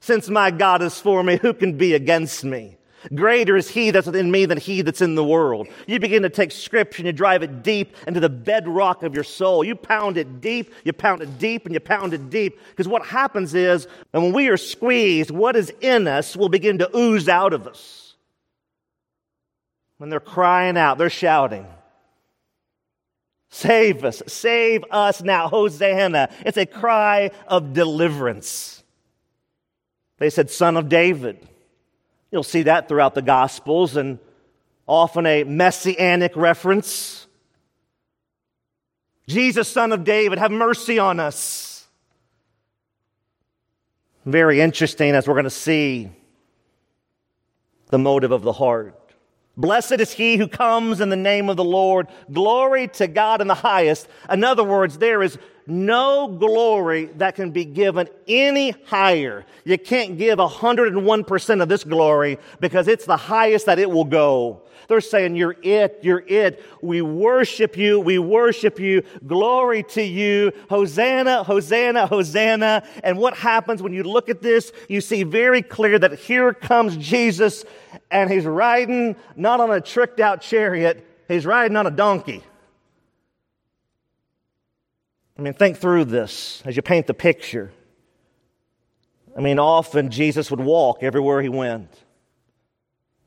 Since 0.00 0.28
my 0.28 0.50
God 0.50 0.82
is 0.82 0.98
for 0.98 1.22
me, 1.22 1.38
who 1.40 1.54
can 1.54 1.78
be 1.78 1.94
against 1.94 2.44
me? 2.44 2.76
Greater 3.14 3.56
is 3.56 3.68
he 3.68 3.90
that's 3.90 4.06
within 4.06 4.30
me 4.30 4.46
than 4.46 4.58
he 4.58 4.82
that's 4.82 5.00
in 5.00 5.14
the 5.14 5.24
world. 5.24 5.68
You 5.86 5.98
begin 5.98 6.22
to 6.22 6.30
take 6.30 6.52
scripture 6.52 7.00
and 7.00 7.06
you 7.06 7.12
drive 7.12 7.42
it 7.42 7.62
deep 7.62 7.96
into 8.06 8.20
the 8.20 8.28
bedrock 8.28 9.02
of 9.02 9.14
your 9.14 9.24
soul. 9.24 9.64
You 9.64 9.74
pound 9.74 10.16
it 10.16 10.40
deep, 10.40 10.72
you 10.84 10.92
pound 10.92 11.20
it 11.22 11.38
deep, 11.38 11.66
and 11.66 11.74
you 11.74 11.80
pound 11.80 12.14
it 12.14 12.30
deep. 12.30 12.58
Because 12.70 12.86
what 12.86 13.04
happens 13.04 13.54
is, 13.54 13.86
and 14.12 14.22
when 14.22 14.32
we 14.32 14.48
are 14.48 14.56
squeezed, 14.56 15.30
what 15.30 15.56
is 15.56 15.72
in 15.80 16.06
us 16.06 16.36
will 16.36 16.48
begin 16.48 16.78
to 16.78 16.96
ooze 16.96 17.28
out 17.28 17.52
of 17.52 17.66
us. 17.66 18.14
When 19.98 20.10
they're 20.10 20.20
crying 20.20 20.76
out, 20.76 20.98
they're 20.98 21.10
shouting. 21.10 21.66
Save 23.50 24.04
us, 24.04 24.22
save 24.26 24.84
us 24.90 25.22
now, 25.22 25.48
Hosanna. 25.48 26.30
It's 26.46 26.56
a 26.56 26.66
cry 26.66 27.32
of 27.46 27.74
deliverance. 27.74 28.82
They 30.18 30.30
said, 30.30 30.50
Son 30.50 30.76
of 30.76 30.88
David. 30.88 31.48
You'll 32.32 32.42
see 32.42 32.62
that 32.62 32.88
throughout 32.88 33.14
the 33.14 33.22
Gospels 33.22 33.96
and 33.96 34.18
often 34.86 35.26
a 35.26 35.44
messianic 35.44 36.34
reference. 36.34 37.26
Jesus, 39.28 39.68
son 39.68 39.92
of 39.92 40.02
David, 40.02 40.38
have 40.38 40.50
mercy 40.50 40.98
on 40.98 41.20
us. 41.20 41.86
Very 44.24 44.60
interesting 44.60 45.14
as 45.14 45.28
we're 45.28 45.34
going 45.34 45.44
to 45.44 45.50
see 45.50 46.10
the 47.90 47.98
motive 47.98 48.32
of 48.32 48.42
the 48.42 48.52
heart. 48.52 48.98
Blessed 49.56 50.00
is 50.00 50.12
he 50.12 50.38
who 50.38 50.48
comes 50.48 51.02
in 51.02 51.10
the 51.10 51.16
name 51.16 51.50
of 51.50 51.58
the 51.58 51.64
Lord. 51.64 52.08
Glory 52.32 52.88
to 52.88 53.06
God 53.06 53.42
in 53.42 53.46
the 53.48 53.54
highest. 53.54 54.08
In 54.30 54.42
other 54.42 54.64
words, 54.64 54.96
there 54.96 55.22
is 55.22 55.36
no 55.66 56.28
glory 56.28 57.06
that 57.16 57.34
can 57.34 57.50
be 57.50 57.64
given 57.64 58.08
any 58.26 58.70
higher. 58.86 59.44
You 59.64 59.78
can't 59.78 60.18
give 60.18 60.38
101% 60.38 61.62
of 61.62 61.68
this 61.68 61.84
glory 61.84 62.38
because 62.60 62.88
it's 62.88 63.04
the 63.04 63.16
highest 63.16 63.66
that 63.66 63.78
it 63.78 63.90
will 63.90 64.04
go. 64.04 64.62
They're 64.88 65.00
saying, 65.00 65.36
You're 65.36 65.56
it, 65.62 66.00
you're 66.02 66.24
it. 66.26 66.62
We 66.82 67.02
worship 67.02 67.76
you, 67.76 68.00
we 68.00 68.18
worship 68.18 68.78
you. 68.78 69.02
Glory 69.26 69.84
to 69.84 70.02
you. 70.02 70.52
Hosanna, 70.68 71.44
Hosanna, 71.44 72.06
Hosanna. 72.06 72.86
And 73.02 73.18
what 73.18 73.34
happens 73.34 73.82
when 73.82 73.92
you 73.92 74.02
look 74.02 74.28
at 74.28 74.42
this? 74.42 74.72
You 74.88 75.00
see 75.00 75.22
very 75.22 75.62
clear 75.62 75.98
that 75.98 76.18
here 76.18 76.52
comes 76.52 76.96
Jesus 76.96 77.64
and 78.10 78.30
he's 78.30 78.44
riding 78.44 79.16
not 79.36 79.60
on 79.60 79.70
a 79.70 79.80
tricked 79.80 80.20
out 80.20 80.42
chariot, 80.42 81.06
he's 81.28 81.46
riding 81.46 81.76
on 81.76 81.86
a 81.86 81.90
donkey. 81.90 82.42
I 85.38 85.42
mean, 85.42 85.54
think 85.54 85.78
through 85.78 86.06
this 86.06 86.62
as 86.64 86.76
you 86.76 86.82
paint 86.82 87.06
the 87.06 87.14
picture. 87.14 87.72
I 89.36 89.40
mean, 89.40 89.58
often 89.58 90.10
Jesus 90.10 90.50
would 90.50 90.60
walk 90.60 91.02
everywhere 91.02 91.40
he 91.40 91.48
went. 91.48 91.90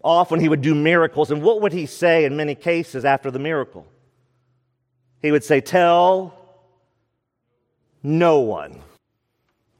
Often 0.04 0.40
he 0.40 0.50
would 0.50 0.62
do 0.62 0.76
miracles. 0.76 1.32
And 1.32 1.42
what 1.42 1.62
would 1.62 1.74
he 1.74 1.88
say 1.88 2.26
in 2.26 2.38
many 2.38 2.54
cases 2.54 3.06
after 3.06 3.32
the 3.32 3.40
miracle? 3.40 3.88
He 5.22 5.32
would 5.32 5.44
say, 5.44 5.62
Tell 5.62 6.38
no 8.04 8.42
one. 8.42 8.82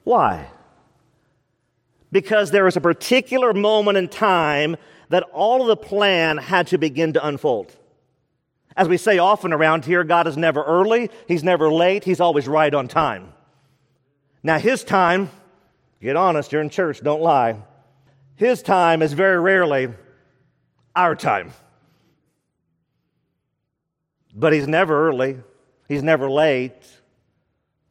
Why? 0.02 0.48
Because 2.10 2.50
there 2.50 2.64
was 2.64 2.76
a 2.76 2.80
particular 2.80 3.52
moment 3.52 3.98
in 3.98 4.08
time 4.08 4.76
that 5.10 5.22
all 5.32 5.62
of 5.62 5.68
the 5.68 5.76
plan 5.76 6.38
had 6.38 6.66
to 6.68 6.78
begin 6.78 7.12
to 7.12 7.24
unfold. 7.24 7.72
As 8.76 8.88
we 8.88 8.98
say 8.98 9.18
often 9.18 9.52
around 9.52 9.86
here, 9.86 10.04
God 10.04 10.26
is 10.26 10.36
never 10.36 10.62
early, 10.62 11.10
He's 11.26 11.42
never 11.42 11.72
late, 11.72 12.04
He's 12.04 12.20
always 12.20 12.46
right 12.46 12.72
on 12.72 12.88
time. 12.88 13.32
Now, 14.42 14.58
His 14.58 14.84
time, 14.84 15.30
get 16.02 16.16
honest, 16.16 16.52
you're 16.52 16.60
in 16.60 16.68
church, 16.68 17.02
don't 17.02 17.22
lie. 17.22 17.56
His 18.34 18.62
time 18.62 19.00
is 19.00 19.14
very 19.14 19.40
rarely 19.40 19.88
our 20.94 21.16
time. 21.16 21.52
But 24.34 24.52
He's 24.52 24.68
never 24.68 25.08
early, 25.08 25.38
He's 25.88 26.02
never 26.02 26.30
late, 26.30 26.82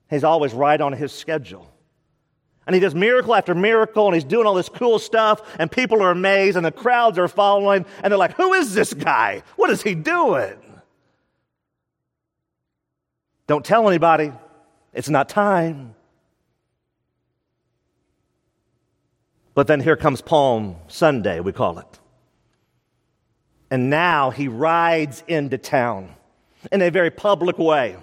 He's 0.08 0.24
always 0.24 0.54
right 0.54 0.80
on 0.80 0.94
His 0.94 1.12
schedule. 1.12 1.72
And 2.68 2.74
he 2.74 2.80
does 2.80 2.96
miracle 2.96 3.36
after 3.36 3.54
miracle, 3.54 4.08
and 4.08 4.16
he's 4.16 4.24
doing 4.24 4.48
all 4.48 4.56
this 4.56 4.70
cool 4.70 4.98
stuff, 4.98 5.56
and 5.60 5.72
people 5.72 6.02
are 6.02 6.10
amazed, 6.10 6.58
and 6.58 6.66
the 6.66 6.72
crowds 6.72 7.20
are 7.20 7.28
following, 7.28 7.86
and 8.02 8.12
they're 8.12 8.18
like, 8.18 8.36
Who 8.38 8.54
is 8.54 8.74
this 8.74 8.92
guy? 8.92 9.44
What 9.56 9.70
is 9.70 9.84
he 9.84 9.94
doing? 9.94 10.56
Don't 13.48 13.64
tell 13.64 13.88
anybody. 13.88 14.32
It's 14.94 15.10
not 15.10 15.30
time. 15.30 15.96
But 19.54 19.68
then 19.68 19.80
here 19.80 19.96
comes 19.96 20.22
Palm 20.22 20.76
Sunday, 20.88 21.40
we 21.40 21.52
call 21.52 21.80
it. 21.80 22.00
And 23.72 23.90
now 23.90 24.30
he 24.30 24.48
rides 24.48 25.24
into 25.28 25.58
town 25.58 26.14
in 26.72 26.82
a 26.82 26.92
very 26.92 27.10
public 27.10 27.58
way. 27.58 27.96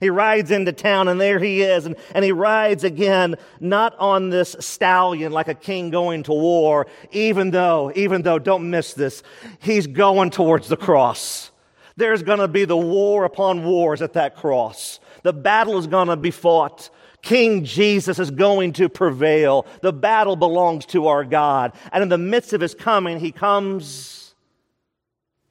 He 0.00 0.10
rides 0.10 0.50
into 0.50 0.72
town 0.72 1.08
and 1.08 1.20
there 1.20 1.38
he 1.38 1.62
is. 1.62 1.86
And, 1.86 1.96
and 2.14 2.24
he 2.24 2.32
rides 2.32 2.84
again, 2.84 3.36
not 3.60 3.96
on 3.98 4.30
this 4.30 4.56
stallion 4.60 5.32
like 5.32 5.48
a 5.48 5.54
king 5.54 5.90
going 5.90 6.22
to 6.24 6.32
war, 6.32 6.86
even 7.12 7.50
though, 7.50 7.92
even 7.94 8.22
though, 8.22 8.38
don't 8.38 8.70
miss 8.70 8.94
this, 8.94 9.22
he's 9.58 9.86
going 9.86 10.30
towards 10.30 10.68
the 10.68 10.76
cross. 10.76 11.50
There's 11.96 12.22
going 12.22 12.40
to 12.40 12.48
be 12.48 12.64
the 12.64 12.76
war 12.76 13.24
upon 13.24 13.64
wars 13.64 14.02
at 14.02 14.14
that 14.14 14.36
cross. 14.36 15.00
The 15.22 15.32
battle 15.32 15.78
is 15.78 15.86
going 15.86 16.08
to 16.08 16.16
be 16.16 16.30
fought. 16.30 16.90
King 17.22 17.64
Jesus 17.64 18.18
is 18.18 18.30
going 18.30 18.74
to 18.74 18.88
prevail. 18.88 19.66
The 19.80 19.92
battle 19.92 20.36
belongs 20.36 20.86
to 20.86 21.08
our 21.08 21.24
God. 21.24 21.72
And 21.90 22.02
in 22.02 22.08
the 22.08 22.18
midst 22.18 22.52
of 22.52 22.60
his 22.60 22.74
coming, 22.74 23.18
he 23.18 23.32
comes 23.32 24.34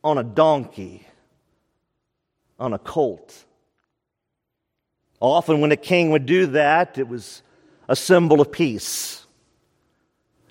on 0.03 0.17
a 0.17 0.23
donkey, 0.23 1.05
on 2.59 2.73
a 2.73 2.79
colt. 2.79 3.43
Often, 5.19 5.61
when 5.61 5.71
a 5.71 5.77
king 5.77 6.11
would 6.11 6.27
do 6.27 6.45
that, 6.47 6.99
it 6.99 7.07
was 7.07 7.41
a 7.89 7.95
symbol 7.95 8.39
of 8.39 8.51
peace. 8.51 9.25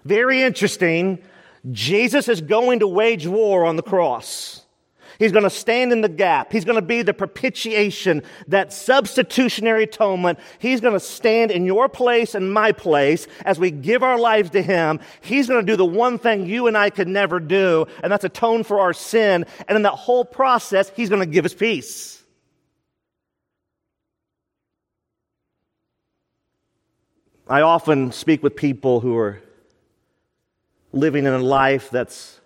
Very 0.04 0.42
interesting. 0.42 1.22
Jesus 1.70 2.28
is 2.28 2.40
going 2.40 2.80
to 2.80 2.88
wage 2.88 3.26
war 3.26 3.64
on 3.64 3.76
the 3.76 3.82
cross. 3.82 4.63
He's 5.18 5.33
going 5.33 5.44
to 5.44 5.50
stand 5.50 5.92
in 5.92 6.00
the 6.00 6.09
gap. 6.09 6.52
He's 6.52 6.64
going 6.64 6.76
to 6.76 6.83
be 6.83 7.02
the 7.02 7.14
propitiation, 7.14 8.23
that 8.49 8.73
substitutionary 8.73 9.85
atonement. 9.85 10.38
He's 10.59 10.80
going 10.80 10.94
to 10.94 11.00
stand 11.00 11.50
in 11.50 11.64
your 11.64 11.88
place 11.88 12.35
and 12.35 12.52
my 12.52 12.73
place 12.73 13.26
as 13.44 13.59
we 13.59 13.71
give 13.71 14.02
our 14.02 14.18
lives 14.18 14.50
to 14.50 14.62
Him. 14.62 15.00
He's 15.21 15.49
going 15.49 15.64
to 15.64 15.73
do 15.73 15.76
the 15.76 15.85
one 15.85 16.18
thing 16.18 16.47
you 16.47 16.66
and 16.66 16.76
I 16.76 16.90
could 16.90 17.09
never 17.09 17.40
do, 17.40 17.87
and 18.02 18.11
that's 18.11 18.25
atone 18.25 18.64
for 18.64 18.80
our 18.80 18.92
sin. 18.92 19.47
And 19.68 19.76
in 19.76 19.83
that 19.83 19.92
whole 19.92 20.25
process, 20.25 20.90
He's 20.94 21.09
going 21.09 21.21
to 21.21 21.26
give 21.26 21.44
us 21.44 21.54
peace. 21.54 22.23
I 27.47 27.61
often 27.61 28.11
speak 28.11 28.42
with 28.42 28.56
people 28.56 29.00
who 29.00 29.16
are 29.18 29.42
living 30.92 31.26
in 31.26 31.33
a 31.35 31.38
life 31.38 31.90
that's 31.90 32.40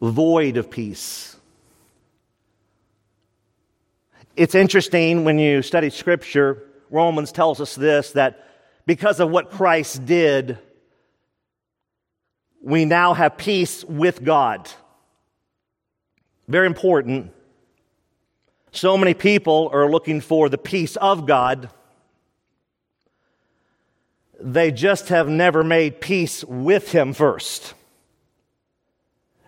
void 0.00 0.56
of 0.56 0.70
peace. 0.70 1.36
It's 4.36 4.54
interesting 4.54 5.24
when 5.24 5.38
you 5.38 5.62
study 5.62 5.88
Scripture, 5.90 6.62
Romans 6.90 7.32
tells 7.32 7.60
us 7.60 7.74
this 7.74 8.12
that 8.12 8.46
because 8.84 9.18
of 9.18 9.30
what 9.30 9.50
Christ 9.50 10.04
did, 10.04 10.58
we 12.62 12.84
now 12.84 13.14
have 13.14 13.36
peace 13.36 13.84
with 13.84 14.22
God. 14.22 14.68
Very 16.48 16.66
important. 16.66 17.32
So 18.72 18.98
many 18.98 19.14
people 19.14 19.70
are 19.72 19.90
looking 19.90 20.20
for 20.20 20.48
the 20.48 20.58
peace 20.58 20.96
of 20.96 21.26
God. 21.26 21.70
They 24.38 24.70
just 24.70 25.08
have 25.08 25.28
never 25.28 25.64
made 25.64 26.00
peace 26.00 26.44
with 26.44 26.92
Him 26.92 27.14
first. 27.14 27.72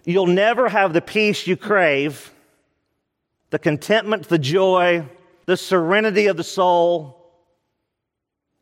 You'll 0.09 0.27
never 0.27 0.71
have 0.71 0.94
the 0.94 1.03
peace 1.03 1.47
you 1.47 1.55
crave, 1.55 2.33
the 3.51 3.59
contentment, 3.59 4.27
the 4.27 4.38
joy, 4.38 5.07
the 5.44 5.55
serenity 5.55 6.29
of 6.29 6.38
the 6.38 6.44
soul, 6.44 7.31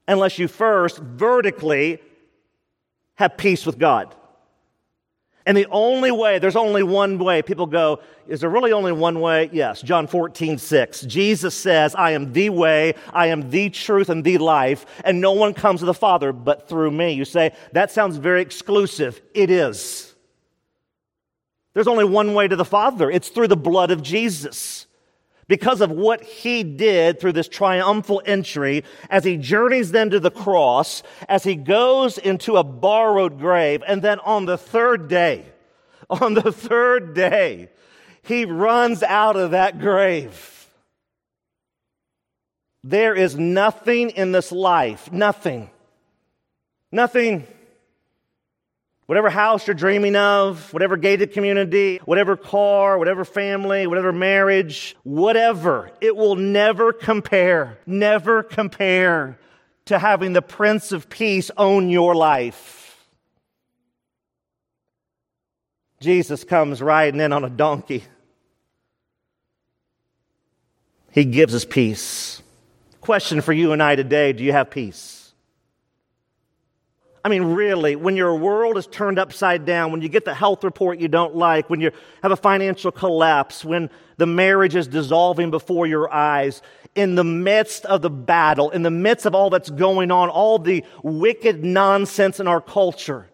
unless 0.09 0.41
you 0.41 0.49
first 0.49 0.99
vertically 0.99 2.01
have 3.15 3.37
peace 3.37 3.65
with 3.65 3.79
God. 3.79 4.13
And 5.47 5.57
the 5.57 5.69
only 5.71 6.11
way, 6.11 6.41
there's 6.41 6.57
only 6.57 6.83
one 6.83 7.17
way. 7.17 7.43
People 7.43 7.67
go, 7.67 8.01
is 8.27 8.41
there 8.41 8.51
really 8.51 8.73
only 8.73 8.91
one 8.91 9.21
way? 9.21 9.49
Yes. 9.53 9.83
John 9.83 10.09
14, 10.09 10.59
6. 10.59 11.03
Jesus 11.03 11.55
says, 11.55 11.95
I 11.95 12.11
am 12.11 12.33
the 12.33 12.51
way, 12.51 12.95
I 13.13 13.29
am 13.29 13.51
the 13.51 13.71
truth 13.71 14.09
and 14.09 14.25
the 14.25 14.39
life, 14.39 14.85
and 15.05 15.21
no 15.21 15.31
one 15.31 15.55
comes 15.55 15.79
to 15.79 15.87
the 15.87 15.95
Father 15.95 16.33
but 16.33 16.69
through 16.69 16.91
me. 16.91 17.13
You 17.13 17.25
say, 17.25 17.53
that 17.71 17.93
sounds 17.93 18.17
very 18.17 18.43
exclusive. 18.43 19.23
It 19.33 19.49
is. 19.49 20.06
There's 21.77 21.89
only 21.89 22.07
one 22.07 22.33
way 22.33 22.49
to 22.49 22.57
the 22.57 22.65
Father 22.65 23.11
it's 23.11 23.29
through 23.29 23.49
the 23.49 23.55
blood 23.57 23.91
of 23.91 24.03
Jesus. 24.03 24.87
Because 25.47 25.83
of 25.83 25.91
what 25.91 26.23
he 26.23 26.65
did 26.65 27.21
through 27.21 27.35
this 27.35 27.49
triumphal 27.49 28.23
entry, 28.25 28.83
as 29.11 29.25
he 29.25 29.37
journeys 29.37 29.93
then 29.93 30.09
to 30.09 30.19
the 30.19 30.31
cross, 30.31 31.03
as 31.29 31.45
he 31.45 31.55
goes 31.55 32.17
into 32.17 32.57
a 32.57 32.65
borrowed 32.65 33.39
grave, 33.39 33.83
and 33.87 34.01
then 34.01 34.21
on 34.21 34.47
the 34.47 34.57
third 34.57 35.09
day, 35.09 35.45
on 36.09 36.33
the 36.33 36.51
third 36.51 37.13
day, 37.13 37.69
he 38.23 38.47
runs 38.47 39.03
out 39.03 39.37
of 39.37 39.51
that 39.51 39.79
grave. 39.79 40.71
There 42.85 43.15
is 43.15 43.37
nothing 43.37 44.09
in 44.09 44.33
this 44.33 44.51
life, 44.51 45.13
nothing, 45.13 45.69
nothing 46.91 47.47
Whatever 49.07 49.31
house 49.31 49.69
you're 49.69 49.75
dreaming 49.75 50.17
of, 50.17 50.73
whatever 50.73 50.97
gated 50.97 51.33
community, 51.33 52.01
whatever 52.05 52.37
car, 52.37 52.99
whatever 52.99 53.25
family, 53.25 53.87
whatever 53.87 54.13
marriage, 54.13 54.97
whatever, 55.05 55.93
it 56.01 56.17
will 56.17 56.35
never 56.35 56.93
compare, 56.93 57.79
never 57.87 58.43
compare 58.43 59.39
to 59.85 59.99
having 60.01 60.33
the 60.33 60.43
Prince 60.43 60.91
of 60.91 61.09
Peace 61.09 61.53
own 61.57 61.89
your 61.89 62.17
life. 62.17 63.07
Jesus 66.01 66.43
comes 66.43 66.83
riding 66.83 67.21
in 67.21 67.33
on 67.33 67.45
a 67.45 67.51
donkey. 67.51 68.05
He 71.13 71.25
gives 71.25 71.55
us 71.55 71.65
peace. 71.65 72.43
Question 73.01 73.41
for 73.41 73.53
you 73.53 73.73
and 73.73 73.81
I 73.81 73.95
today 73.95 74.33
do 74.33 74.43
you 74.43 74.51
have 74.51 74.69
peace? 74.69 75.16
I 77.27 77.29
mean, 77.29 77.43
really, 77.43 77.97
when 77.97 78.15
your 78.15 78.37
world 78.37 78.79
is 78.79 78.87
turned 78.87 79.19
upside 79.19 79.65
down, 79.65 79.91
when 79.91 80.01
you 80.01 80.09
get 80.09 80.25
the 80.25 80.33
health 80.33 80.63
report 80.63 81.01
you 81.01 81.09
don't 81.09 81.35
like, 81.35 81.69
when 81.69 81.81
you 81.81 81.91
have 82.23 82.31
a 82.31 82.37
financial 82.37 82.93
collapse, 82.93 83.65
when 83.65 83.91
the 84.17 84.29
marriage 84.29 84.77
is 84.77 84.87
dissolving 84.87 85.51
before 85.51 85.89
your 85.89 86.09
eyes, 86.15 86.63
in 86.95 87.17
the 87.17 87.25
midst 87.25 87.85
of 87.87 88.01
the 88.01 88.11
battle, 88.11 88.71
in 88.71 88.85
the 88.85 88.93
midst 88.93 89.27
of 89.27 89.35
all 89.35 89.51
that's 89.51 89.71
going 89.71 90.13
on, 90.13 90.29
all 90.29 90.61
the 90.61 90.85
wicked 91.03 91.65
nonsense 91.65 92.39
in 92.39 92.47
our 92.47 92.61
culture, 92.61 93.29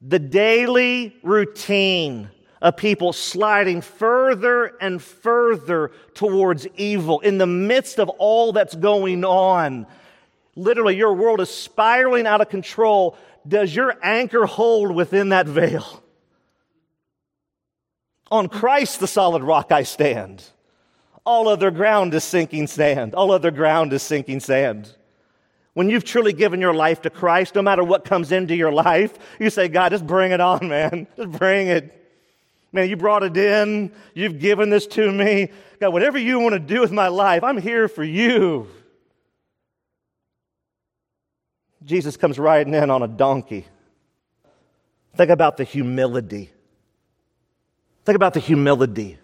the 0.00 0.18
daily 0.18 1.14
routine 1.22 2.30
of 2.62 2.78
people 2.78 3.12
sliding 3.12 3.82
further 3.82 4.78
and 4.80 5.02
further 5.02 5.90
towards 6.14 6.66
evil, 6.78 7.20
in 7.20 7.36
the 7.36 7.46
midst 7.46 8.00
of 8.00 8.08
all 8.08 8.50
that's 8.50 8.74
going 8.74 9.26
on, 9.26 9.86
Literally, 10.54 10.96
your 10.96 11.14
world 11.14 11.40
is 11.40 11.50
spiraling 11.50 12.26
out 12.26 12.40
of 12.40 12.48
control. 12.48 13.16
Does 13.46 13.74
your 13.74 13.96
anchor 14.02 14.46
hold 14.46 14.94
within 14.94 15.30
that 15.30 15.46
veil? 15.46 16.02
On 18.30 18.48
Christ, 18.48 19.00
the 19.00 19.06
solid 19.06 19.42
rock, 19.42 19.72
I 19.72 19.82
stand. 19.82 20.44
All 21.24 21.48
other 21.48 21.70
ground 21.70 22.14
is 22.14 22.24
sinking 22.24 22.66
sand. 22.66 23.14
All 23.14 23.30
other 23.30 23.50
ground 23.50 23.92
is 23.92 24.02
sinking 24.02 24.40
sand. 24.40 24.94
When 25.74 25.88
you've 25.88 26.04
truly 26.04 26.32
given 26.32 26.60
your 26.60 26.74
life 26.74 27.02
to 27.02 27.10
Christ, 27.10 27.54
no 27.54 27.62
matter 27.62 27.82
what 27.84 28.04
comes 28.04 28.32
into 28.32 28.54
your 28.54 28.72
life, 28.72 29.14
you 29.38 29.48
say, 29.48 29.68
God, 29.68 29.90
just 29.90 30.06
bring 30.06 30.32
it 30.32 30.40
on, 30.40 30.68
man. 30.68 31.06
Just 31.16 31.30
bring 31.30 31.68
it. 31.68 31.98
Man, 32.72 32.88
you 32.88 32.96
brought 32.96 33.22
it 33.22 33.36
in. 33.36 33.92
You've 34.14 34.38
given 34.38 34.70
this 34.70 34.86
to 34.88 35.10
me. 35.10 35.50
God, 35.80 35.92
whatever 35.92 36.18
you 36.18 36.40
want 36.40 36.54
to 36.54 36.58
do 36.58 36.80
with 36.80 36.92
my 36.92 37.08
life, 37.08 37.44
I'm 37.44 37.58
here 37.58 37.88
for 37.88 38.04
you. 38.04 38.68
Jesus 41.84 42.16
comes 42.16 42.38
riding 42.38 42.74
in 42.74 42.90
on 42.90 43.02
a 43.02 43.08
donkey. 43.08 43.66
Think 45.16 45.30
about 45.30 45.56
the 45.56 45.64
humility. 45.64 46.50
Think 48.04 48.16
about 48.16 48.34
the 48.34 48.40
humility 48.40 49.18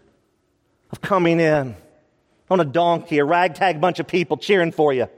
of 0.90 1.00
coming 1.00 1.40
in 1.40 1.76
on 2.50 2.60
a 2.60 2.64
donkey, 2.64 3.18
a 3.18 3.24
ragtag 3.24 3.80
bunch 3.80 3.98
of 3.98 4.06
people 4.06 4.36
cheering 4.36 4.72
for 4.72 4.92
you. 4.92 5.08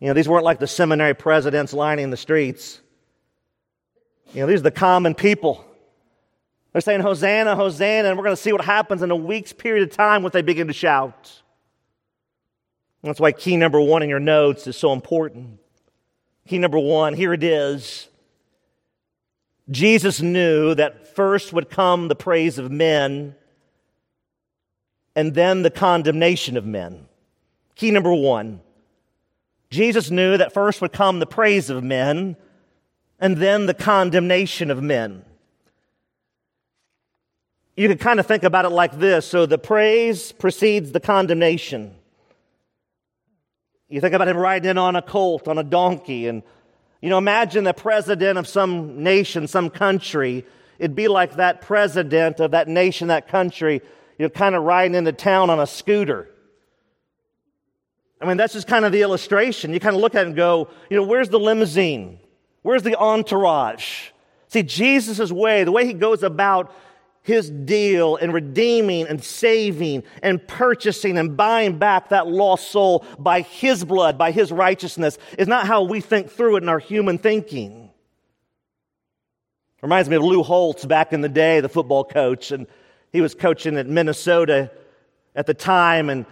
You 0.00 0.08
know, 0.08 0.14
these 0.14 0.28
weren't 0.28 0.44
like 0.44 0.58
the 0.58 0.66
seminary 0.66 1.14
presidents 1.14 1.72
lining 1.72 2.10
the 2.10 2.16
streets. 2.16 2.80
You 4.32 4.40
know, 4.40 4.46
these 4.46 4.60
are 4.60 4.64
the 4.64 4.70
common 4.70 5.14
people. 5.14 5.64
They're 6.72 6.80
saying, 6.80 7.00
Hosanna, 7.00 7.56
Hosanna, 7.56 8.08
and 8.08 8.16
we're 8.16 8.24
going 8.24 8.36
to 8.36 8.40
see 8.40 8.52
what 8.52 8.64
happens 8.64 9.02
in 9.02 9.10
a 9.10 9.16
week's 9.16 9.52
period 9.52 9.88
of 9.88 9.94
time 9.94 10.22
when 10.22 10.30
they 10.32 10.42
begin 10.42 10.68
to 10.68 10.72
shout. 10.72 11.42
That's 13.02 13.20
why 13.20 13.32
key 13.32 13.56
number 13.56 13.80
one 13.80 14.02
in 14.02 14.08
your 14.08 14.20
notes 14.20 14.66
is 14.66 14.76
so 14.76 14.92
important. 14.92 15.58
Key 16.50 16.58
number 16.58 16.80
one, 16.80 17.14
here 17.14 17.32
it 17.32 17.44
is. 17.44 18.08
Jesus 19.70 20.20
knew 20.20 20.74
that 20.74 21.14
first 21.14 21.52
would 21.52 21.70
come 21.70 22.08
the 22.08 22.16
praise 22.16 22.58
of 22.58 22.72
men 22.72 23.36
and 25.14 25.32
then 25.32 25.62
the 25.62 25.70
condemnation 25.70 26.56
of 26.56 26.66
men. 26.66 27.06
Key 27.76 27.92
number 27.92 28.12
one 28.12 28.62
Jesus 29.70 30.10
knew 30.10 30.36
that 30.38 30.52
first 30.52 30.80
would 30.80 30.90
come 30.90 31.20
the 31.20 31.24
praise 31.24 31.70
of 31.70 31.84
men 31.84 32.34
and 33.20 33.36
then 33.36 33.66
the 33.66 33.72
condemnation 33.72 34.72
of 34.72 34.82
men. 34.82 35.24
You 37.76 37.86
can 37.86 37.98
kind 37.98 38.18
of 38.18 38.26
think 38.26 38.42
about 38.42 38.64
it 38.64 38.70
like 38.70 38.98
this. 38.98 39.24
So 39.24 39.46
the 39.46 39.56
praise 39.56 40.32
precedes 40.32 40.90
the 40.90 40.98
condemnation. 40.98 41.94
You 43.90 44.00
think 44.00 44.14
about 44.14 44.28
him 44.28 44.36
riding 44.36 44.70
in 44.70 44.78
on 44.78 44.94
a 44.94 45.02
colt, 45.02 45.48
on 45.48 45.58
a 45.58 45.64
donkey, 45.64 46.28
and 46.28 46.42
you 47.02 47.10
know, 47.10 47.18
imagine 47.18 47.64
the 47.64 47.74
president 47.74 48.38
of 48.38 48.46
some 48.46 49.02
nation, 49.02 49.48
some 49.48 49.68
country. 49.68 50.46
It'd 50.78 50.94
be 50.94 51.08
like 51.08 51.36
that 51.36 51.60
president 51.60 52.40
of 52.40 52.52
that 52.52 52.68
nation, 52.68 53.08
that 53.08 53.26
country, 53.26 53.82
you 54.18 54.26
know, 54.26 54.28
kind 54.28 54.54
of 54.54 54.62
riding 54.62 54.94
into 54.94 55.12
town 55.12 55.50
on 55.50 55.58
a 55.58 55.66
scooter. 55.66 56.28
I 58.20 58.26
mean, 58.26 58.36
that's 58.36 58.52
just 58.52 58.68
kind 58.68 58.84
of 58.84 58.92
the 58.92 59.02
illustration. 59.02 59.72
You 59.72 59.80
kind 59.80 59.96
of 59.96 60.02
look 60.02 60.14
at 60.14 60.22
it 60.22 60.26
and 60.28 60.36
go, 60.36 60.68
you 60.90 60.96
know, 60.96 61.04
where's 61.04 61.30
the 61.30 61.40
limousine? 61.40 62.20
Where's 62.62 62.82
the 62.82 62.96
entourage? 62.96 64.10
See, 64.48 64.62
Jesus' 64.62 65.32
way, 65.32 65.64
the 65.64 65.72
way 65.72 65.86
he 65.86 65.94
goes 65.94 66.22
about 66.22 66.74
his 67.22 67.50
deal 67.50 68.16
in 68.16 68.32
redeeming 68.32 69.06
and 69.06 69.22
saving 69.22 70.02
and 70.22 70.46
purchasing 70.46 71.18
and 71.18 71.36
buying 71.36 71.78
back 71.78 72.08
that 72.08 72.26
lost 72.26 72.70
soul 72.70 73.04
by 73.18 73.42
his 73.42 73.84
blood, 73.84 74.16
by 74.16 74.30
his 74.30 74.50
righteousness, 74.50 75.18
is 75.38 75.46
not 75.46 75.66
how 75.66 75.82
we 75.82 76.00
think 76.00 76.30
through 76.30 76.56
it 76.56 76.62
in 76.62 76.68
our 76.68 76.78
human 76.78 77.18
thinking. 77.18 77.90
Reminds 79.82 80.08
me 80.10 80.16
of 80.16 80.22
Lou 80.22 80.42
Holtz 80.42 80.84
back 80.84 81.12
in 81.12 81.20
the 81.20 81.28
day, 81.28 81.60
the 81.60 81.68
football 81.68 82.04
coach, 82.04 82.50
and 82.50 82.66
he 83.12 83.20
was 83.20 83.34
coaching 83.34 83.76
at 83.76 83.86
Minnesota 83.86 84.70
at 85.34 85.46
the 85.46 85.54
time, 85.54 86.10
and 86.10 86.26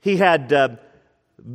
he 0.00 0.16
had 0.16 0.52
uh, 0.52 0.70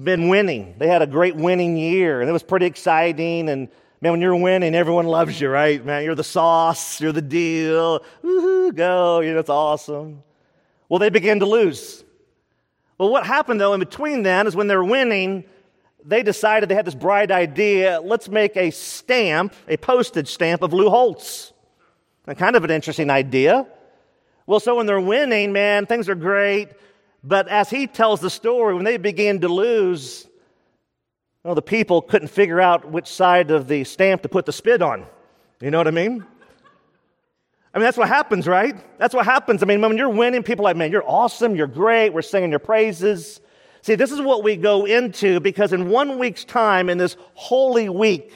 been 0.03 0.29
winning. 0.29 0.75
They 0.77 0.87
had 0.87 1.01
a 1.01 1.07
great 1.07 1.35
winning 1.35 1.75
year, 1.75 2.21
and 2.21 2.29
it 2.29 2.33
was 2.33 2.43
pretty 2.43 2.65
exciting. 2.65 3.49
And 3.49 3.69
man, 4.01 4.11
when 4.11 4.21
you're 4.21 4.35
winning, 4.35 4.75
everyone 4.75 5.05
loves 5.05 5.39
you, 5.39 5.49
right? 5.49 5.83
Man, 5.83 6.03
you're 6.03 6.15
the 6.15 6.23
sauce, 6.23 7.01
you're 7.01 7.11
the 7.11 7.21
deal. 7.21 8.03
Woohoo, 8.23 8.75
go, 8.75 9.21
you 9.21 9.33
know, 9.33 9.39
it's 9.39 9.49
awesome. 9.49 10.23
Well, 10.89 10.99
they 10.99 11.09
began 11.09 11.39
to 11.39 11.45
lose. 11.45 12.03
Well, 12.97 13.09
what 13.09 13.25
happened 13.25 13.59
though 13.59 13.73
in 13.73 13.79
between 13.79 14.23
then 14.23 14.47
is 14.47 14.55
when 14.55 14.67
they're 14.67 14.83
winning, 14.83 15.43
they 16.03 16.23
decided 16.23 16.69
they 16.69 16.75
had 16.75 16.85
this 16.85 16.95
bright 16.95 17.31
idea 17.31 17.99
let's 18.01 18.29
make 18.29 18.55
a 18.55 18.71
stamp, 18.71 19.53
a 19.67 19.77
postage 19.77 20.27
stamp 20.31 20.61
of 20.61 20.73
Lou 20.73 20.89
Holtz. 20.89 21.51
And 22.27 22.37
kind 22.37 22.55
of 22.55 22.63
an 22.63 22.71
interesting 22.71 23.09
idea. 23.09 23.67
Well, 24.47 24.59
so 24.59 24.75
when 24.75 24.85
they're 24.85 24.99
winning, 24.99 25.51
man, 25.53 25.85
things 25.85 26.09
are 26.09 26.15
great. 26.15 26.69
But 27.23 27.47
as 27.47 27.69
he 27.69 27.87
tells 27.87 28.19
the 28.19 28.29
story, 28.29 28.75
when 28.75 28.83
they 28.83 28.97
began 28.97 29.41
to 29.41 29.47
lose, 29.47 30.27
well, 31.45 31.53
the 31.53 31.61
people 31.61 32.01
couldn't 32.01 32.29
figure 32.29 32.59
out 32.59 32.89
which 32.89 33.05
side 33.05 33.51
of 33.51 33.67
the 33.67 33.83
stamp 33.83 34.23
to 34.23 34.29
put 34.29 34.47
the 34.47 34.51
spit 34.51 34.81
on. 34.81 35.05
You 35.61 35.69
know 35.69 35.77
what 35.77 35.87
I 35.87 35.91
mean? 35.91 36.25
I 37.71 37.77
mean, 37.77 37.83
that's 37.83 37.99
what 37.99 38.07
happens, 38.07 38.47
right? 38.47 38.75
That's 38.97 39.13
what 39.13 39.25
happens. 39.25 39.61
I 39.61 39.67
mean, 39.67 39.79
when 39.79 39.95
you're 39.95 40.09
winning, 40.09 40.41
people 40.41 40.65
are 40.65 40.69
like, 40.69 40.77
man, 40.77 40.91
you're 40.91 41.07
awesome, 41.07 41.55
you're 41.55 41.67
great, 41.67 42.09
we're 42.09 42.23
singing 42.23 42.49
your 42.49 42.57
praises. 42.57 43.41
See, 43.83 43.93
this 43.93 44.11
is 44.11 44.21
what 44.21 44.43
we 44.43 44.55
go 44.55 44.85
into 44.85 45.39
because 45.39 45.71
in 45.71 45.89
one 45.89 46.17
week's 46.17 46.45
time, 46.45 46.89
in 46.89 46.97
this 46.97 47.15
holy 47.35 47.89
week, 47.89 48.31